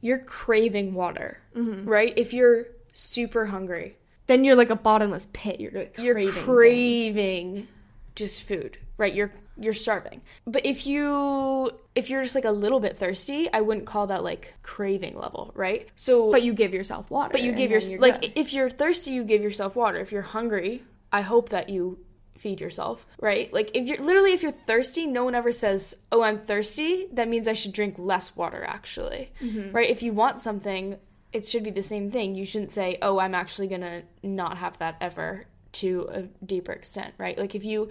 you're 0.00 0.18
craving 0.18 0.94
water 0.94 1.38
Mm-hmm. 1.54 1.88
right 1.88 2.12
if 2.16 2.32
you're 2.34 2.66
super 2.92 3.46
hungry 3.46 3.96
Then 4.26 4.42
you're 4.44 4.56
like 4.56 4.70
a 4.70 4.76
bottomless 4.76 5.28
pit. 5.32 5.60
You're 5.60 5.72
like 5.72 5.96
you're 5.98 6.14
craving. 6.14 6.42
craving, 6.42 7.68
just 8.16 8.42
food 8.42 8.78
right? 8.98 9.14
You're 9.14 9.32
you're 9.58 9.72
starving. 9.72 10.20
But 10.46 10.66
if 10.66 10.86
you 10.86 11.70
if 11.94 12.10
you're 12.10 12.22
just 12.22 12.34
like 12.34 12.44
a 12.44 12.50
little 12.52 12.78
bit 12.80 12.98
thirsty 12.98 13.50
i 13.52 13.60
wouldn't 13.62 13.86
call 13.86 14.06
that 14.08 14.22
like 14.22 14.52
craving 14.62 15.16
level 15.16 15.50
right? 15.54 15.88
So 15.96 16.30
But 16.30 16.42
you 16.42 16.52
give 16.52 16.74
yourself 16.74 17.10
water. 17.10 17.30
but 17.32 17.42
you 17.42 17.52
give 17.52 17.70
then 17.70 17.90
your 17.90 18.00
like 18.00 18.20
good. 18.20 18.32
if 18.36 18.52
you're 18.52 18.68
thirsty 18.70 19.12
you 19.12 19.24
give 19.24 19.42
yourself 19.42 19.74
water. 19.76 19.98
If 19.98 20.12
you're 20.12 20.22
hungry 20.22 20.82
i 21.12 21.20
hope 21.22 21.48
that 21.50 21.68
you 21.68 21.98
feed 22.36 22.60
yourself 22.60 23.06
right? 23.20 23.50
Like 23.52 23.70
if 23.74 23.86
you're 23.88 23.98
literally 23.98 24.32
if 24.32 24.42
you're 24.42 24.52
thirsty 24.52 25.06
no 25.06 25.24
one 25.24 25.34
ever 25.34 25.52
says 25.52 25.96
oh 26.12 26.22
i'm 26.22 26.40
thirsty. 26.40 27.06
That 27.12 27.28
means 27.28 27.48
i 27.48 27.54
should 27.54 27.72
drink 27.72 27.94
less 27.98 28.36
water 28.36 28.62
actually 28.66 29.30
Mm-hmm. 29.40 29.72
right? 29.72 29.88
If 29.88 30.02
you 30.02 30.12
want 30.12 30.40
something 30.42 30.98
it 31.32 31.44
should 31.46 31.64
be 31.64 31.70
the 31.70 31.82
same 31.82 32.10
thing. 32.10 32.34
You 32.34 32.44
shouldn't 32.44 32.72
say 32.72 32.98
oh 33.00 33.18
i'm 33.18 33.34
actually 33.34 33.68
gonna 33.68 34.02
not 34.22 34.58
have 34.58 34.76
that 34.78 34.96
ever 35.00 35.46
to 35.80 36.08
a 36.12 36.22
deeper 36.44 36.72
extent 36.72 37.14
right? 37.18 37.38
Like 37.38 37.54
if 37.54 37.64
you 37.64 37.88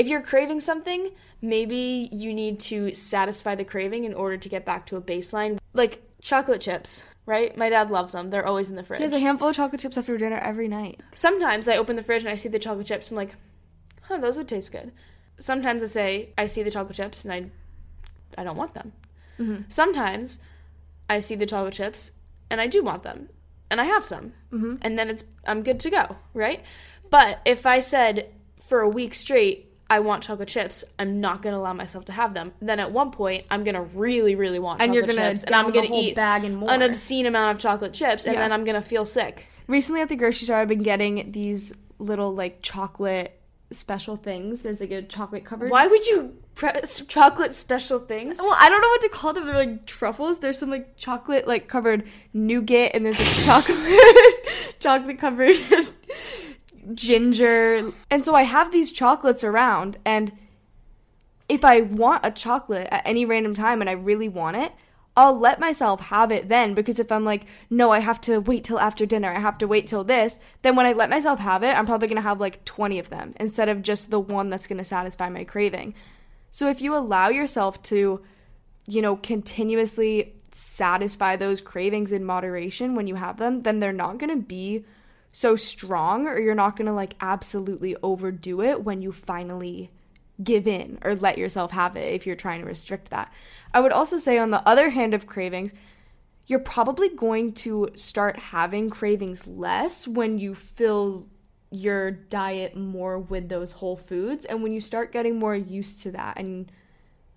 if 0.00 0.06
you're 0.06 0.22
craving 0.22 0.60
something 0.60 1.10
maybe 1.42 2.08
you 2.10 2.32
need 2.32 2.58
to 2.58 2.92
satisfy 2.94 3.54
the 3.54 3.64
craving 3.64 4.04
in 4.04 4.14
order 4.14 4.36
to 4.36 4.48
get 4.48 4.64
back 4.64 4.86
to 4.86 4.96
a 4.96 5.00
baseline 5.00 5.58
like 5.72 6.02
chocolate 6.20 6.60
chips 6.60 7.04
right 7.26 7.56
my 7.56 7.68
dad 7.68 7.90
loves 7.90 8.12
them 8.12 8.28
they're 8.28 8.46
always 8.46 8.70
in 8.70 8.76
the 8.76 8.82
fridge 8.82 8.98
She 8.98 9.04
has 9.04 9.12
a 9.12 9.18
handful 9.18 9.48
of 9.48 9.56
chocolate 9.56 9.80
chips 9.80 9.96
after 9.96 10.16
dinner 10.18 10.38
every 10.38 10.68
night. 10.68 11.00
Sometimes 11.14 11.68
I 11.68 11.76
open 11.76 11.96
the 11.96 12.02
fridge 12.02 12.22
and 12.22 12.30
I 12.30 12.34
see 12.34 12.48
the 12.48 12.58
chocolate 12.58 12.86
chips. 12.86 13.10
I'm 13.10 13.16
like, 13.16 13.34
huh, 14.02 14.18
those 14.18 14.36
would 14.36 14.48
taste 14.48 14.72
good. 14.72 14.92
Sometimes 15.38 15.82
I 15.82 15.86
say 15.86 16.28
I 16.36 16.46
see 16.46 16.62
the 16.62 16.70
chocolate 16.70 16.96
chips 16.96 17.24
and 17.24 17.32
I, 17.32 18.40
I 18.40 18.44
don't 18.44 18.56
want 18.56 18.74
them. 18.74 18.92
Mm-hmm. 19.38 19.62
Sometimes 19.68 20.40
I 21.08 21.18
see 21.18 21.34
the 21.34 21.46
chocolate 21.46 21.74
chips 21.74 22.12
and 22.50 22.60
I 22.60 22.66
do 22.66 22.82
want 22.82 23.04
them, 23.04 23.28
and 23.70 23.80
I 23.80 23.84
have 23.84 24.04
some, 24.04 24.32
mm-hmm. 24.52 24.76
and 24.82 24.98
then 24.98 25.08
it's 25.08 25.24
I'm 25.46 25.62
good 25.62 25.78
to 25.80 25.90
go, 25.90 26.16
right? 26.34 26.64
But 27.08 27.40
if 27.44 27.64
I 27.64 27.78
said 27.78 28.28
for 28.58 28.80
a 28.80 28.88
week 28.88 29.14
straight 29.14 29.69
I 29.90 29.98
want 30.00 30.22
chocolate 30.22 30.48
chips, 30.48 30.84
I'm 30.98 31.20
not 31.20 31.42
gonna 31.42 31.58
allow 31.58 31.72
myself 31.72 32.04
to 32.06 32.12
have 32.12 32.32
them. 32.32 32.52
Then 32.62 32.78
at 32.80 32.92
one 32.92 33.10
point 33.10 33.44
I'm 33.50 33.64
gonna 33.64 33.82
really, 33.82 34.36
really 34.36 34.58
want 34.60 34.80
And 34.80 34.94
you're 34.94 35.02
chocolate 35.02 35.16
gonna 35.16 35.30
chips, 35.32 35.44
and 35.44 35.54
I'm 35.54 35.72
gonna 35.72 35.88
eat 35.92 36.14
bag 36.14 36.44
and 36.44 36.56
more. 36.56 36.70
an 36.70 36.80
obscene 36.82 37.26
amount 37.26 37.56
of 37.56 37.60
chocolate 37.60 37.92
chips, 37.92 38.24
and 38.24 38.34
Yeah. 38.34 38.40
then 38.40 38.52
I'm 38.52 38.64
gonna 38.64 38.80
feel 38.82 39.04
sick. 39.04 39.46
Recently 39.66 40.00
at 40.00 40.08
the 40.08 40.16
grocery 40.16 40.46
store, 40.46 40.56
I've 40.58 40.68
been 40.68 40.82
getting 40.82 41.32
these 41.32 41.72
little 41.98 42.32
like 42.34 42.62
chocolate 42.62 43.36
special 43.72 44.16
things. 44.16 44.62
There's 44.62 44.80
like 44.80 44.90
a 44.90 45.02
chocolate 45.02 45.44
covered. 45.44 45.70
Why 45.70 45.86
would 45.86 46.06
you 46.06 46.34
press 46.54 47.04
chocolate 47.06 47.54
special 47.54 47.98
things? 48.00 48.38
Well, 48.38 48.56
I 48.58 48.68
don't 48.68 48.80
know 48.80 48.88
what 48.88 49.00
to 49.02 49.08
call 49.10 49.32
them. 49.32 49.46
They're 49.46 49.54
like 49.54 49.86
truffles. 49.86 50.38
There's 50.38 50.58
some 50.58 50.70
like 50.70 50.96
chocolate 50.96 51.46
like 51.46 51.68
covered 51.68 52.04
nougat, 52.32 52.92
and 52.94 53.04
there's 53.04 53.18
like 53.18 53.44
chocolate 53.44 53.78
chocolate 54.80 55.18
covered 55.18 55.56
ginger. 56.94 57.90
And 58.10 58.24
so 58.24 58.34
I 58.34 58.42
have 58.42 58.72
these 58.72 58.92
chocolates 58.92 59.44
around, 59.44 59.98
and 60.04 60.32
if 61.48 61.64
I 61.64 61.80
want 61.80 62.24
a 62.24 62.30
chocolate 62.30 62.88
at 62.90 63.02
any 63.04 63.24
random 63.24 63.54
time 63.54 63.80
and 63.80 63.90
I 63.90 63.94
really 63.94 64.28
want 64.28 64.56
it, 64.56 64.72
I'll 65.16 65.38
let 65.38 65.58
myself 65.58 66.00
have 66.00 66.30
it 66.30 66.48
then 66.48 66.74
because 66.74 67.00
if 67.00 67.10
I'm 67.10 67.24
like, 67.24 67.44
no, 67.68 67.90
I 67.90 67.98
have 67.98 68.20
to 68.22 68.38
wait 68.38 68.64
till 68.64 68.78
after 68.78 69.04
dinner, 69.04 69.30
I 69.30 69.40
have 69.40 69.58
to 69.58 69.66
wait 69.66 69.88
till 69.88 70.04
this, 70.04 70.38
then 70.62 70.76
when 70.76 70.86
I 70.86 70.92
let 70.92 71.10
myself 71.10 71.40
have 71.40 71.62
it, 71.64 71.76
I'm 71.76 71.86
probably 71.86 72.08
gonna 72.08 72.20
have 72.20 72.40
like 72.40 72.64
20 72.64 72.98
of 73.00 73.10
them 73.10 73.34
instead 73.40 73.68
of 73.68 73.82
just 73.82 74.10
the 74.10 74.20
one 74.20 74.48
that's 74.48 74.68
gonna 74.68 74.84
satisfy 74.84 75.28
my 75.28 75.44
craving. 75.44 75.94
So 76.50 76.68
if 76.68 76.80
you 76.80 76.94
allow 76.94 77.28
yourself 77.28 77.82
to, 77.84 78.22
you 78.86 79.02
know, 79.02 79.16
continuously 79.16 80.34
satisfy 80.52 81.36
those 81.36 81.60
cravings 81.60 82.12
in 82.12 82.24
moderation 82.24 82.94
when 82.94 83.08
you 83.08 83.16
have 83.16 83.38
them, 83.38 83.62
then 83.62 83.80
they're 83.80 83.92
not 83.92 84.18
gonna 84.18 84.36
be 84.36 84.84
so 85.32 85.56
strong 85.56 86.26
or 86.26 86.40
you're 86.40 86.54
not 86.54 86.76
gonna 86.76 86.94
like 86.94 87.14
absolutely 87.20 87.96
overdo 88.02 88.62
it 88.62 88.84
when 88.84 89.00
you 89.02 89.12
finally 89.12 89.90
give 90.42 90.66
in 90.66 90.98
or 91.02 91.14
let 91.14 91.38
yourself 91.38 91.70
have 91.70 91.96
it 91.96 92.12
if 92.14 92.26
you're 92.26 92.36
trying 92.36 92.60
to 92.60 92.66
restrict 92.66 93.10
that. 93.10 93.32
I 93.72 93.80
would 93.80 93.92
also 93.92 94.16
say, 94.16 94.38
on 94.38 94.50
the 94.50 94.66
other 94.66 94.90
hand 94.90 95.14
of 95.14 95.26
cravings, 95.26 95.72
you're 96.46 96.58
probably 96.58 97.08
going 97.08 97.52
to 97.52 97.90
start 97.94 98.38
having 98.38 98.90
cravings 98.90 99.46
less 99.46 100.08
when 100.08 100.38
you 100.38 100.54
fill 100.54 101.28
your 101.70 102.10
diet 102.10 102.74
more 102.74 103.18
with 103.18 103.48
those 103.48 103.70
whole 103.72 103.96
foods. 103.96 104.44
And 104.44 104.62
when 104.62 104.72
you 104.72 104.80
start 104.80 105.12
getting 105.12 105.38
more 105.38 105.54
used 105.54 106.02
to 106.02 106.10
that 106.12 106.38
and 106.38 106.72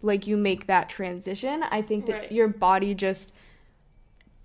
like 0.01 0.25
you 0.25 0.35
make 0.35 0.65
that 0.65 0.89
transition, 0.89 1.61
I 1.63 1.83
think 1.83 2.07
that 2.07 2.13
Right. 2.13 2.31
your 2.31 2.47
body 2.47 2.95
just 2.95 3.31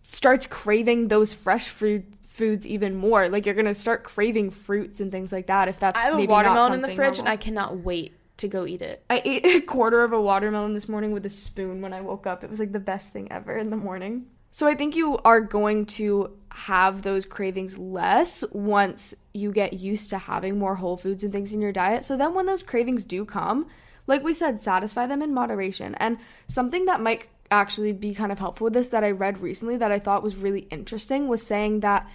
starts 0.02 0.46
craving 0.46 1.08
those 1.08 1.32
fresh 1.32 1.68
fruit 1.68 2.04
foods 2.38 2.66
even 2.66 2.94
more. 2.96 3.28
Like 3.28 3.44
you're 3.44 3.54
gonna 3.54 3.74
start 3.74 4.04
craving 4.04 4.50
fruits 4.50 5.00
and 5.00 5.12
things 5.12 5.32
like 5.32 5.48
that 5.48 5.68
if 5.68 5.78
that's 5.78 6.00
I 6.00 6.04
have 6.04 6.18
a 6.18 6.24
watermelon 6.24 6.72
in 6.72 6.80
the 6.80 6.88
fridge 6.88 7.18
and. 7.18 7.28
I 7.28 7.36
cannot 7.36 7.78
wait 7.78 8.14
to 8.38 8.48
go 8.48 8.64
eat 8.64 8.80
it. 8.80 9.04
I 9.10 9.20
ate 9.24 9.44
a 9.44 9.60
quarter 9.60 10.02
of 10.02 10.12
a 10.12 10.20
watermelon 10.20 10.72
this 10.72 10.88
morning 10.88 11.12
with 11.12 11.26
a 11.26 11.30
spoon 11.30 11.82
when 11.82 11.92
I 11.92 12.00
woke 12.00 12.26
up. 12.26 12.42
It 12.42 12.50
was 12.50 12.60
like 12.60 12.72
the 12.72 12.80
best 12.80 13.12
thing 13.12 13.30
ever 13.30 13.56
in 13.56 13.70
the 13.70 13.76
morning. 13.76 14.26
So 14.50 14.66
I 14.66 14.74
think 14.74 14.96
you 14.96 15.18
are 15.18 15.40
going 15.40 15.86
to 15.86 16.36
have 16.50 17.02
those 17.02 17.26
cravings 17.26 17.76
less 17.76 18.42
once 18.52 19.14
you 19.34 19.52
get 19.52 19.74
used 19.74 20.10
to 20.10 20.18
having 20.18 20.58
more 20.58 20.76
whole 20.76 20.96
foods 20.96 21.22
and 21.22 21.32
things 21.32 21.52
in 21.52 21.60
your 21.60 21.72
diet. 21.72 22.04
So 22.04 22.16
then 22.16 22.34
when 22.34 22.46
those 22.46 22.62
cravings 22.62 23.04
do 23.04 23.24
come, 23.24 23.66
like 24.06 24.24
we 24.24 24.32
said, 24.32 24.58
satisfy 24.58 25.06
them 25.06 25.22
in 25.22 25.34
moderation. 25.34 25.94
And 25.96 26.18
something 26.46 26.86
that 26.86 27.00
might 27.00 27.28
actually 27.50 27.92
be 27.92 28.14
kind 28.14 28.32
of 28.32 28.38
helpful 28.38 28.66
with 28.66 28.72
this 28.72 28.88
that 28.88 29.04
I 29.04 29.10
read 29.10 29.38
recently 29.38 29.76
that 29.76 29.92
I 29.92 29.98
thought 29.98 30.22
was 30.22 30.36
really 30.36 30.62
interesting 30.70 31.28
was 31.28 31.44
saying 31.44 31.80
that 31.80 32.08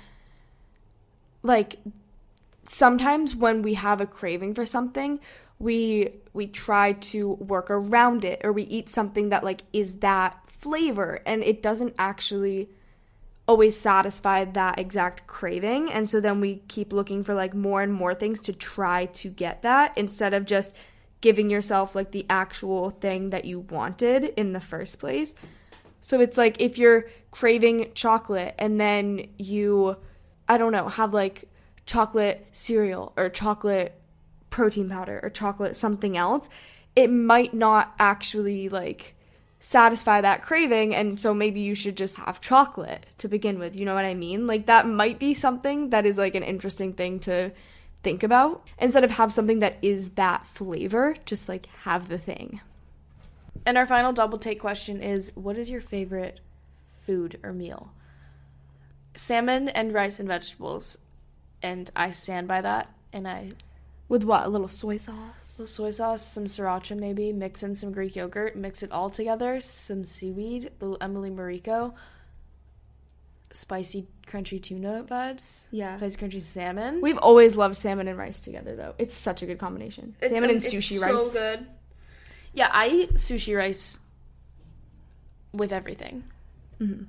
like 1.43 1.77
sometimes 2.63 3.35
when 3.35 3.61
we 3.61 3.75
have 3.75 4.01
a 4.01 4.07
craving 4.07 4.53
for 4.53 4.65
something 4.65 5.19
we 5.59 6.09
we 6.33 6.47
try 6.47 6.93
to 6.93 7.33
work 7.33 7.69
around 7.69 8.25
it 8.25 8.41
or 8.43 8.51
we 8.51 8.63
eat 8.63 8.89
something 8.89 9.29
that 9.29 9.43
like 9.43 9.61
is 9.71 9.99
that 9.99 10.37
flavor. 10.47 11.19
And 11.25 11.43
it 11.43 11.61
doesn't 11.61 11.95
actually 11.97 12.69
always 13.47 13.79
satisfy 13.79 14.45
that 14.45 14.79
exact 14.79 15.27
craving. 15.27 15.91
And 15.91 16.09
so 16.09 16.19
then 16.19 16.39
we 16.39 16.63
keep 16.67 16.91
looking 16.91 17.23
for 17.23 17.33
like 17.35 17.53
more 17.53 17.81
and 17.81 17.93
more 17.93 18.13
things 18.13 18.41
to 18.41 18.53
try 18.53 19.05
to 19.07 19.29
get 19.29 19.61
that 19.61 19.97
instead 19.97 20.33
of 20.33 20.45
just 20.45 20.75
giving 21.21 21.49
yourself 21.49 21.95
like 21.95 22.11
the 22.11 22.25
actual 22.29 22.89
thing 22.89 23.29
that 23.29 23.45
you 23.45 23.59
wanted 23.59 24.25
in 24.35 24.53
the 24.53 24.61
first 24.61 24.99
place. 24.99 25.35
So 26.01 26.19
it's 26.19 26.37
like 26.37 26.59
if 26.59 26.77
you're 26.77 27.05
craving 27.31 27.91
chocolate 27.93 28.55
and 28.57 28.79
then 28.79 29.27
you, 29.37 29.97
I 30.47 30.57
don't 30.57 30.71
know, 30.71 30.89
have 30.89 31.13
like 31.13 31.49
chocolate 31.85 32.47
cereal 32.51 33.13
or 33.17 33.29
chocolate 33.29 33.99
protein 34.49 34.89
powder 34.89 35.19
or 35.23 35.29
chocolate 35.29 35.75
something 35.75 36.15
else, 36.15 36.49
it 36.95 37.09
might 37.09 37.53
not 37.53 37.93
actually 37.99 38.69
like 38.69 39.15
satisfy 39.59 40.21
that 40.21 40.43
craving. 40.43 40.93
And 40.93 41.19
so 41.19 41.33
maybe 41.33 41.61
you 41.61 41.73
should 41.73 41.97
just 41.97 42.17
have 42.17 42.41
chocolate 42.41 43.05
to 43.19 43.27
begin 43.27 43.59
with. 43.59 43.75
You 43.75 43.85
know 43.85 43.95
what 43.95 44.05
I 44.05 44.13
mean? 44.13 44.45
Like 44.45 44.65
that 44.67 44.87
might 44.87 45.19
be 45.19 45.33
something 45.33 45.89
that 45.89 46.05
is 46.05 46.17
like 46.17 46.35
an 46.35 46.43
interesting 46.43 46.93
thing 46.93 47.19
to 47.21 47.51
think 48.03 48.23
about 48.23 48.67
instead 48.77 49.03
of 49.03 49.11
have 49.11 49.31
something 49.31 49.59
that 49.59 49.77
is 49.81 50.09
that 50.11 50.45
flavor, 50.45 51.15
just 51.25 51.47
like 51.47 51.67
have 51.83 52.09
the 52.09 52.17
thing. 52.17 52.61
And 53.65 53.77
our 53.77 53.85
final 53.85 54.11
double 54.11 54.37
take 54.37 54.59
question 54.59 55.01
is 55.01 55.31
what 55.35 55.57
is 55.57 55.69
your 55.69 55.81
favorite 55.81 56.41
food 57.01 57.39
or 57.41 57.53
meal? 57.53 57.93
Salmon 59.15 59.69
and 59.69 59.93
rice 59.93 60.19
and 60.19 60.27
vegetables. 60.27 60.97
And 61.61 61.89
I 61.95 62.11
stand 62.11 62.47
by 62.47 62.61
that. 62.61 62.89
And 63.13 63.27
I 63.27 63.53
With 64.09 64.23
what? 64.23 64.45
A 64.45 64.49
little 64.49 64.67
soy 64.67 64.97
sauce? 64.97 65.57
little 65.59 65.67
soy 65.67 65.91
sauce, 65.91 66.25
some 66.25 66.45
sriracha 66.45 66.97
maybe, 66.97 67.31
mix 67.31 67.61
in 67.63 67.75
some 67.75 67.91
Greek 67.91 68.15
yogurt, 68.15 68.55
mix 68.55 68.81
it 68.83 68.91
all 68.91 69.09
together, 69.09 69.59
some 69.59 70.03
seaweed, 70.03 70.71
little 70.81 70.97
Emily 70.99 71.29
Mariko. 71.29 71.93
spicy 73.51 74.07
crunchy 74.25 74.59
tuna 74.61 75.05
vibes. 75.07 75.67
Yeah. 75.69 75.95
Spicy 75.97 76.17
crunchy 76.17 76.41
salmon. 76.41 77.01
We've 77.01 77.19
always 77.19 77.55
loved 77.55 77.77
salmon 77.77 78.07
and 78.07 78.17
rice 78.17 78.41
together, 78.41 78.75
though. 78.75 78.95
It's 78.97 79.13
such 79.13 79.43
a 79.43 79.45
good 79.45 79.59
combination. 79.59 80.15
It's 80.21 80.33
salmon 80.33 80.49
a- 80.49 80.53
and 80.53 80.63
it's 80.63 80.73
rice. 80.73 80.99
so 80.99 81.31
good. 81.31 81.67
Yeah, 82.55 82.69
I 82.71 82.87
eat 82.89 83.13
sushi 83.13 83.55
rice 83.55 83.99
with 85.53 85.71
everything. 85.71 86.23
Mm-hmm. 86.79 87.03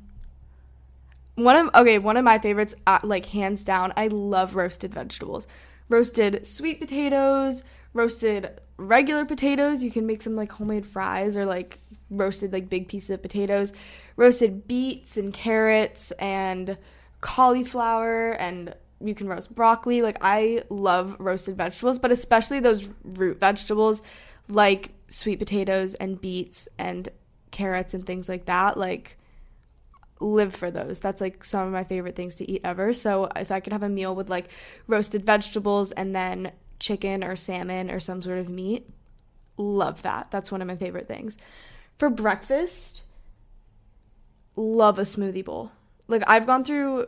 One 1.36 1.56
of 1.56 1.74
okay, 1.74 1.98
one 1.98 2.16
of 2.16 2.24
my 2.24 2.38
favorites, 2.38 2.74
uh, 2.86 3.00
like 3.02 3.26
hands 3.26 3.64
down. 3.64 3.92
I 3.96 4.06
love 4.06 4.54
roasted 4.54 4.94
vegetables, 4.94 5.46
roasted 5.88 6.46
sweet 6.46 6.80
potatoes, 6.80 7.64
roasted 7.92 8.60
regular 8.76 9.24
potatoes. 9.24 9.82
You 9.82 9.90
can 9.90 10.06
make 10.06 10.22
some 10.22 10.36
like 10.36 10.52
homemade 10.52 10.86
fries 10.86 11.36
or 11.36 11.44
like 11.44 11.80
roasted 12.10 12.52
like 12.52 12.68
big 12.68 12.88
pieces 12.88 13.10
of 13.10 13.22
potatoes, 13.22 13.72
roasted 14.16 14.68
beets 14.68 15.16
and 15.16 15.34
carrots 15.34 16.12
and 16.12 16.76
cauliflower 17.20 18.32
and 18.32 18.74
you 19.00 19.14
can 19.14 19.26
roast 19.26 19.54
broccoli. 19.54 20.02
Like 20.02 20.18
I 20.20 20.62
love 20.70 21.16
roasted 21.18 21.56
vegetables, 21.56 21.98
but 21.98 22.12
especially 22.12 22.60
those 22.60 22.88
root 23.02 23.40
vegetables 23.40 24.02
like 24.48 24.92
sweet 25.08 25.38
potatoes 25.38 25.94
and 25.94 26.20
beets 26.20 26.68
and 26.78 27.08
carrots 27.50 27.94
and 27.94 28.04
things 28.04 28.28
like 28.28 28.46
that. 28.46 28.76
Like 28.76 29.16
live 30.20 30.54
for 30.54 30.70
those. 30.70 31.00
That's 31.00 31.20
like 31.20 31.44
some 31.44 31.66
of 31.66 31.72
my 31.72 31.84
favorite 31.84 32.16
things 32.16 32.36
to 32.36 32.50
eat 32.50 32.60
ever. 32.64 32.92
So 32.92 33.28
if 33.36 33.50
I 33.50 33.60
could 33.60 33.72
have 33.72 33.82
a 33.82 33.88
meal 33.88 34.14
with 34.14 34.28
like 34.28 34.48
roasted 34.86 35.24
vegetables 35.24 35.92
and 35.92 36.14
then 36.14 36.52
chicken 36.78 37.24
or 37.24 37.36
salmon 37.36 37.90
or 37.90 38.00
some 38.00 38.22
sort 38.22 38.38
of 38.38 38.48
meat, 38.48 38.88
love 39.56 40.02
that. 40.02 40.30
That's 40.30 40.52
one 40.52 40.62
of 40.62 40.68
my 40.68 40.76
favorite 40.76 41.08
things. 41.08 41.36
For 41.98 42.10
breakfast, 42.10 43.04
love 44.56 44.98
a 44.98 45.02
smoothie 45.02 45.44
bowl. 45.44 45.72
Like 46.08 46.22
I've 46.26 46.46
gone 46.46 46.64
through 46.64 47.06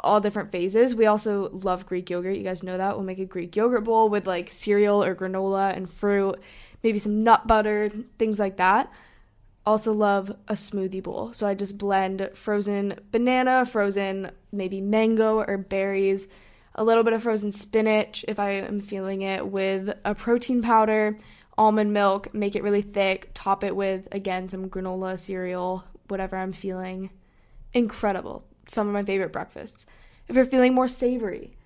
all 0.00 0.20
different 0.20 0.52
phases. 0.52 0.94
We 0.94 1.06
also 1.06 1.50
love 1.50 1.86
Greek 1.86 2.08
yogurt. 2.08 2.36
You 2.36 2.44
guys 2.44 2.62
know 2.62 2.78
that. 2.78 2.96
We'll 2.96 3.04
make 3.04 3.18
a 3.18 3.24
Greek 3.24 3.54
yogurt 3.56 3.84
bowl 3.84 4.08
with 4.08 4.26
like 4.26 4.50
cereal 4.50 5.02
or 5.02 5.14
granola 5.14 5.76
and 5.76 5.90
fruit, 5.90 6.40
maybe 6.82 6.98
some 6.98 7.24
nut 7.24 7.46
butter, 7.46 7.90
things 8.18 8.38
like 8.38 8.56
that 8.58 8.92
also 9.64 9.92
love 9.92 10.30
a 10.48 10.54
smoothie 10.54 11.02
bowl. 11.02 11.32
So 11.32 11.46
I 11.46 11.54
just 11.54 11.78
blend 11.78 12.30
frozen 12.34 12.98
banana, 13.10 13.64
frozen 13.64 14.30
maybe 14.50 14.80
mango 14.80 15.38
or 15.38 15.56
berries, 15.58 16.28
a 16.74 16.84
little 16.84 17.04
bit 17.04 17.12
of 17.12 17.22
frozen 17.22 17.52
spinach 17.52 18.24
if 18.28 18.38
I 18.38 18.50
am 18.52 18.80
feeling 18.80 19.22
it, 19.22 19.46
with 19.46 19.96
a 20.04 20.14
protein 20.14 20.62
powder, 20.62 21.18
almond 21.56 21.92
milk, 21.92 22.34
make 22.34 22.56
it 22.56 22.62
really 22.62 22.82
thick, 22.82 23.30
top 23.34 23.62
it 23.62 23.76
with 23.76 24.08
again 24.10 24.48
some 24.48 24.68
granola 24.68 25.18
cereal, 25.18 25.84
whatever 26.08 26.36
I'm 26.36 26.52
feeling. 26.52 27.10
Incredible. 27.74 28.44
Some 28.68 28.86
of 28.86 28.92
my 28.92 29.04
favorite 29.04 29.32
breakfasts. 29.32 29.86
If 30.28 30.36
you're 30.36 30.44
feeling 30.44 30.74
more 30.74 30.88
savory, 30.88 31.56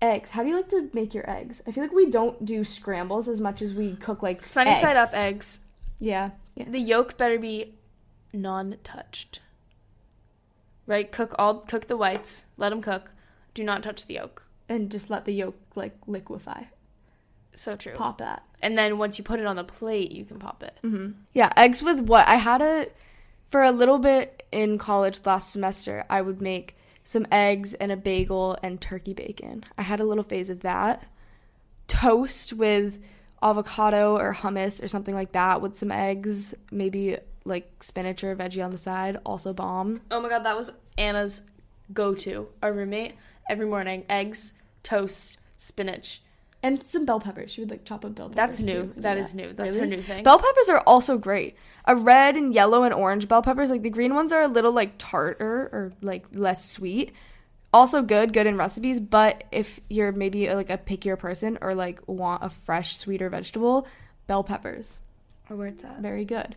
eggs. 0.00 0.30
How 0.30 0.42
do 0.42 0.48
you 0.48 0.56
like 0.56 0.68
to 0.70 0.90
make 0.92 1.14
your 1.14 1.28
eggs? 1.30 1.62
I 1.66 1.70
feel 1.70 1.84
like 1.84 1.92
we 1.92 2.10
don't 2.10 2.44
do 2.44 2.64
scrambles 2.64 3.28
as 3.28 3.40
much 3.40 3.62
as 3.62 3.72
we 3.74 3.94
cook 3.96 4.22
like 4.22 4.42
Sunny 4.42 4.74
side 4.74 4.96
up 4.96 5.10
eggs. 5.10 5.14
eggs. 5.14 5.60
Yeah. 6.00 6.30
Yeah. 6.54 6.68
The 6.68 6.78
yolk 6.78 7.16
better 7.16 7.38
be 7.38 7.74
non-touched. 8.32 9.40
Right? 10.86 11.10
Cook 11.10 11.34
all 11.38 11.60
cook 11.60 11.86
the 11.86 11.96
whites. 11.96 12.46
Let 12.56 12.70
them 12.70 12.82
cook. 12.82 13.10
Do 13.54 13.62
not 13.62 13.82
touch 13.82 14.06
the 14.06 14.14
yolk. 14.14 14.46
and 14.68 14.90
just 14.90 15.10
let 15.10 15.24
the 15.24 15.32
yolk 15.32 15.56
like 15.74 15.94
liquefy. 16.06 16.64
So 17.54 17.76
true. 17.76 17.94
Pop 17.94 18.18
that. 18.18 18.42
And 18.62 18.78
then 18.78 18.98
once 18.98 19.18
you 19.18 19.24
put 19.24 19.40
it 19.40 19.46
on 19.46 19.56
the 19.56 19.64
plate, 19.64 20.12
you 20.12 20.24
can 20.24 20.38
pop 20.38 20.62
it. 20.62 20.78
Mm-hmm. 20.82 21.12
Yeah, 21.34 21.52
eggs 21.56 21.82
with 21.82 22.00
what? 22.00 22.26
I 22.26 22.36
had 22.36 22.62
a 22.62 22.86
for 23.44 23.62
a 23.62 23.72
little 23.72 23.98
bit 23.98 24.46
in 24.50 24.78
college 24.78 25.20
last 25.26 25.50
semester. 25.50 26.04
I 26.08 26.22
would 26.22 26.40
make 26.40 26.76
some 27.04 27.26
eggs 27.30 27.74
and 27.74 27.92
a 27.92 27.96
bagel 27.96 28.56
and 28.62 28.80
turkey 28.80 29.12
bacon. 29.12 29.64
I 29.76 29.82
had 29.82 30.00
a 30.00 30.04
little 30.04 30.24
phase 30.24 30.48
of 30.48 30.60
that. 30.60 31.04
Toast 31.88 32.52
with 32.52 32.98
avocado 33.42 34.16
or 34.16 34.32
hummus 34.34 34.82
or 34.82 34.88
something 34.88 35.14
like 35.14 35.32
that 35.32 35.60
with 35.60 35.76
some 35.76 35.90
eggs, 35.92 36.54
maybe 36.70 37.18
like 37.44 37.82
spinach 37.82 38.22
or 38.22 38.34
veggie 38.36 38.64
on 38.64 38.70
the 38.70 38.78
side. 38.78 39.18
Also 39.24 39.52
bomb. 39.52 40.00
Oh 40.10 40.20
my 40.20 40.28
god, 40.28 40.44
that 40.44 40.56
was 40.56 40.78
Anna's 40.96 41.42
go-to. 41.92 42.48
Our 42.62 42.72
roommate 42.72 43.14
every 43.48 43.66
morning: 43.66 44.04
eggs, 44.08 44.52
toast, 44.82 45.38
spinach. 45.58 46.22
And 46.64 46.86
some 46.86 47.04
bell 47.04 47.18
peppers. 47.18 47.50
She 47.50 47.60
would 47.60 47.70
like 47.70 47.84
chop 47.84 48.04
up 48.04 48.14
bell 48.14 48.28
peppers. 48.28 48.36
That's 48.36 48.60
new. 48.60 48.82
too. 48.82 48.92
That 48.98 49.16
Yeah. 49.16 49.22
is 49.24 49.34
new. 49.34 49.52
That's 49.52 49.74
her 49.74 49.84
new 49.86 50.00
thing. 50.00 50.22
Bell 50.22 50.38
peppers 50.38 50.68
are 50.68 50.78
also 50.86 51.18
great. 51.18 51.56
A 51.86 51.96
red 51.96 52.36
and 52.36 52.54
yellow 52.54 52.84
and 52.84 52.94
orange 52.94 53.26
bell 53.26 53.42
peppers, 53.42 53.68
like 53.68 53.82
the 53.82 53.90
green 53.90 54.14
ones 54.14 54.32
are 54.32 54.42
a 54.42 54.46
little 54.48 54.70
like 54.70 54.92
tartar 54.98 55.68
or 55.72 55.92
like 56.00 56.24
less 56.32 56.64
sweet. 56.70 57.12
Also 57.72 58.02
good, 58.02 58.32
good 58.34 58.46
in 58.46 58.56
recipes, 58.58 59.00
but 59.00 59.44
if 59.50 59.80
you're 59.88 60.12
maybe 60.12 60.52
like 60.52 60.68
a 60.68 60.76
pickier 60.76 61.18
person 61.18 61.58
or 61.62 61.74
like 61.74 62.00
want 62.06 62.42
a 62.44 62.50
fresh, 62.50 62.94
sweeter 62.96 63.30
vegetable, 63.30 63.86
bell 64.26 64.44
peppers. 64.44 64.98
or 65.48 65.56
where 65.56 65.68
it's 65.68 65.82
at. 65.82 65.98
Very 66.00 66.24
good. 66.26 66.54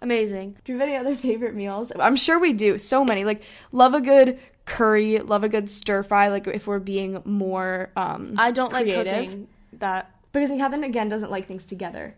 Amazing. 0.00 0.56
Do 0.64 0.72
you 0.72 0.78
have 0.80 0.88
any 0.88 0.96
other 0.96 1.14
favorite 1.28 1.54
meals? 1.54 1.92
I'm 1.98 2.16
sure 2.16 2.38
we 2.40 2.52
do. 2.52 2.76
So 2.78 3.04
many. 3.04 3.24
Like 3.24 3.42
love 3.70 3.94
a 3.94 4.00
good 4.00 4.40
curry, 4.64 5.18
love 5.20 5.44
a 5.44 5.48
good 5.48 5.68
stir 5.70 6.02
fry, 6.02 6.28
like 6.28 6.46
if 6.48 6.66
we're 6.66 6.78
being 6.80 7.22
more 7.24 7.90
um 7.96 8.34
I 8.36 8.50
don't 8.50 8.72
creative. 8.72 8.96
like 8.96 9.24
cooking 9.26 9.48
that. 9.74 10.10
because 10.32 10.50
Kevin 10.50 10.82
again 10.82 11.08
doesn't 11.08 11.30
like 11.30 11.46
things 11.46 11.64
together. 11.66 12.16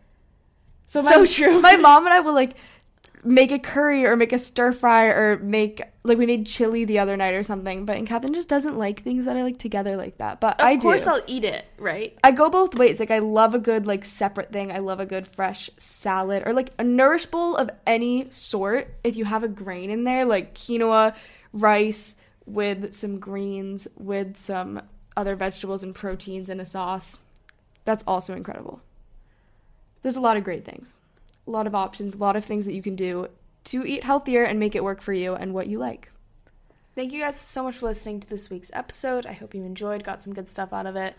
So, 0.87 1.03
So 1.03 1.27
true. 1.27 1.61
My 1.69 1.77
mom 1.77 2.07
and 2.07 2.15
I 2.15 2.21
will 2.21 2.35
like 2.35 2.55
make 3.25 3.51
a 3.51 3.59
curry 3.59 4.05
or 4.05 4.17
make 4.17 4.33
a 4.33 4.39
stir 4.39 4.73
fry 4.73 5.07
or 5.07 5.39
make 5.39 5.83
like 6.03 6.19
we 6.19 6.27
made 6.27 6.47
chili 6.47 6.85
the 6.85 6.99
other 6.99 7.17
night 7.17 7.35
or 7.35 7.43
something. 7.43 7.87
But 7.87 7.97
AnnCatherine 7.97 8.35
just 8.35 8.49
doesn't 8.49 8.77
like 8.77 9.03
things 9.03 9.25
that 9.25 9.37
are 9.37 9.43
like 9.43 9.59
together 9.59 9.97
like 9.97 10.19
that. 10.19 10.41
But 10.41 10.61
Of 10.61 10.67
I 10.67 10.73
do. 10.75 10.79
Of 10.79 10.83
course. 10.83 11.07
I'll 11.07 11.23
eat 11.27 11.45
it. 11.45 11.65
Right. 11.79 12.19
I 12.23 12.31
go 12.31 12.51
both 12.51 12.75
ways. 12.75 13.01
Like 13.01 13.11
I 13.11 13.19
love 13.19 13.55
a 13.55 13.59
good 13.59 13.87
like 13.87 14.05
separate 14.05 14.53
thing. 14.53 14.71
I 14.71 14.79
love 14.79 15.01
a 15.01 15.07
good 15.07 15.27
fresh 15.27 15.71
salad 15.79 16.43
or 16.47 16.53
like 16.53 16.71
a 16.79 16.85
nourish 16.85 17.27
bowl 17.27 17.57
of 17.57 17.71
any 17.87 18.31
sort. 18.31 18.95
If 19.03 19.17
you 19.17 19.25
have 19.25 19.43
a 19.43 19.49
grain 19.49 19.91
in 19.91 20.05
there, 20.05 20.25
like 20.25 20.55
quinoa, 20.55 21.15
rice 21.53 22.17
with 22.47 22.93
some 22.95 23.19
greens, 23.19 23.89
with 23.97 24.37
some 24.37 24.83
other 25.17 25.35
vegetables 25.37 25.83
and 25.83 25.95
proteins 25.95 26.51
in 26.51 26.61
a 26.61 26.65
sauce. 26.65 27.19
That's 27.85 28.05
also 28.07 28.35
incredible. 28.35 28.81
There's 30.03 30.17
a 30.17 30.21
lot 30.21 30.37
of 30.37 30.45
great 30.45 30.65
things. 30.65 30.97
A 31.47 31.51
lot 31.51 31.67
of 31.67 31.75
options, 31.75 32.15
a 32.15 32.19
lot 32.19 32.37
of 32.37 32.45
things 32.45 32.67
that 32.67 32.75
you 32.75 32.83
can 32.83 32.97
do 32.97 33.29
to 33.65 33.85
eat 33.85 34.05
healthier 34.05 34.45
and 34.45 34.59
make 34.59 34.75
it 34.75 34.85
work 34.85 35.01
for 35.01 35.13
you 35.13 35.35
and 35.35 35.55
what 35.55 35.67
you 35.67 35.79
like. 35.79 36.11
Thank 36.95 37.13
you 37.13 37.21
guys 37.21 37.41
so 37.41 37.65
much 37.65 37.77
for 37.77 37.87
listening 37.87 38.21
to 38.21 38.29
this 38.29 38.51
week's 38.51 38.71
episode. 38.73 39.27
I 39.27 39.33
hope 39.33 39.55
you 39.55 39.65
enjoyed, 39.65 40.05
got 40.05 40.23
some 40.23 40.33
good 40.33 40.47
stuff 40.47 40.73
out 40.73 40.87
of 40.87 40.97
it. 40.97 41.17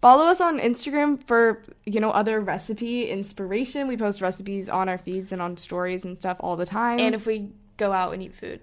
Follow 0.00 0.26
us 0.26 0.40
on 0.40 0.58
Instagram 0.60 1.22
for, 1.26 1.62
you 1.84 2.00
know, 2.00 2.10
other 2.10 2.40
recipe 2.40 3.10
inspiration. 3.10 3.88
We 3.88 3.96
post 3.96 4.20
recipes 4.20 4.68
on 4.68 4.88
our 4.88 4.96
feeds 4.96 5.32
and 5.32 5.42
on 5.42 5.56
stories 5.56 6.04
and 6.04 6.16
stuff 6.16 6.36
all 6.40 6.56
the 6.56 6.64
time. 6.64 7.00
And 7.00 7.14
if 7.14 7.26
we 7.26 7.50
go 7.76 7.92
out 7.92 8.14
and 8.14 8.22
eat 8.22 8.34
food, 8.34 8.60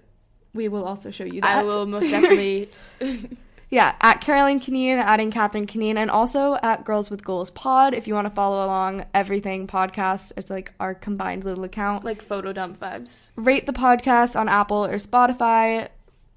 we 0.54 0.68
will 0.68 0.84
also 0.84 1.10
show 1.10 1.24
you 1.24 1.42
that. 1.42 1.58
I 1.58 1.62
will 1.62 1.86
most 1.86 2.02
definitely. 2.10 2.70
yeah, 3.68 3.96
at 4.00 4.20
Caroline 4.20 4.60
Conneen, 4.60 4.96
at 4.98 5.18
AnnCatherine 5.18 5.66
Conneen, 5.66 5.96
and 5.96 6.10
also 6.10 6.54
at 6.62 6.84
Girls 6.84 7.10
with 7.10 7.24
Goals 7.24 7.50
Pod. 7.50 7.94
If 7.94 8.06
you 8.06 8.14
want 8.14 8.26
to 8.26 8.34
follow 8.34 8.64
along 8.64 9.04
everything 9.12 9.66
podcast, 9.66 10.32
it's 10.36 10.50
like 10.50 10.72
our 10.78 10.94
combined 10.94 11.44
little 11.44 11.64
account. 11.64 12.04
like 12.04 12.22
photo 12.22 12.52
dump 12.52 12.78
vibes. 12.78 13.30
Rate 13.36 13.66
the 13.66 13.72
podcast 13.72 14.38
on 14.38 14.48
Apple 14.48 14.84
or 14.86 14.96
Spotify. 14.96 15.88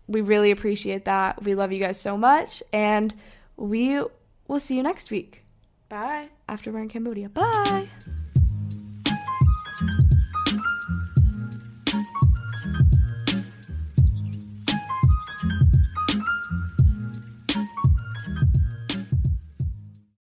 We 0.07 0.21
really 0.21 0.49
appreciate 0.49 1.05
that. 1.05 1.43
We 1.43 1.53
love 1.53 1.71
you 1.71 1.79
guys 1.79 1.99
so 1.99 2.17
much. 2.17 2.63
And 2.73 3.13
we 3.57 4.01
will 4.47 4.59
see 4.59 4.75
you 4.75 4.81
next 4.81 5.11
week 5.11 5.43
Bye. 5.87 6.25
after 6.47 6.71
we're 6.71 6.79
in 6.79 6.89
Cambodia. 6.89 7.29
Bye. 7.29 7.89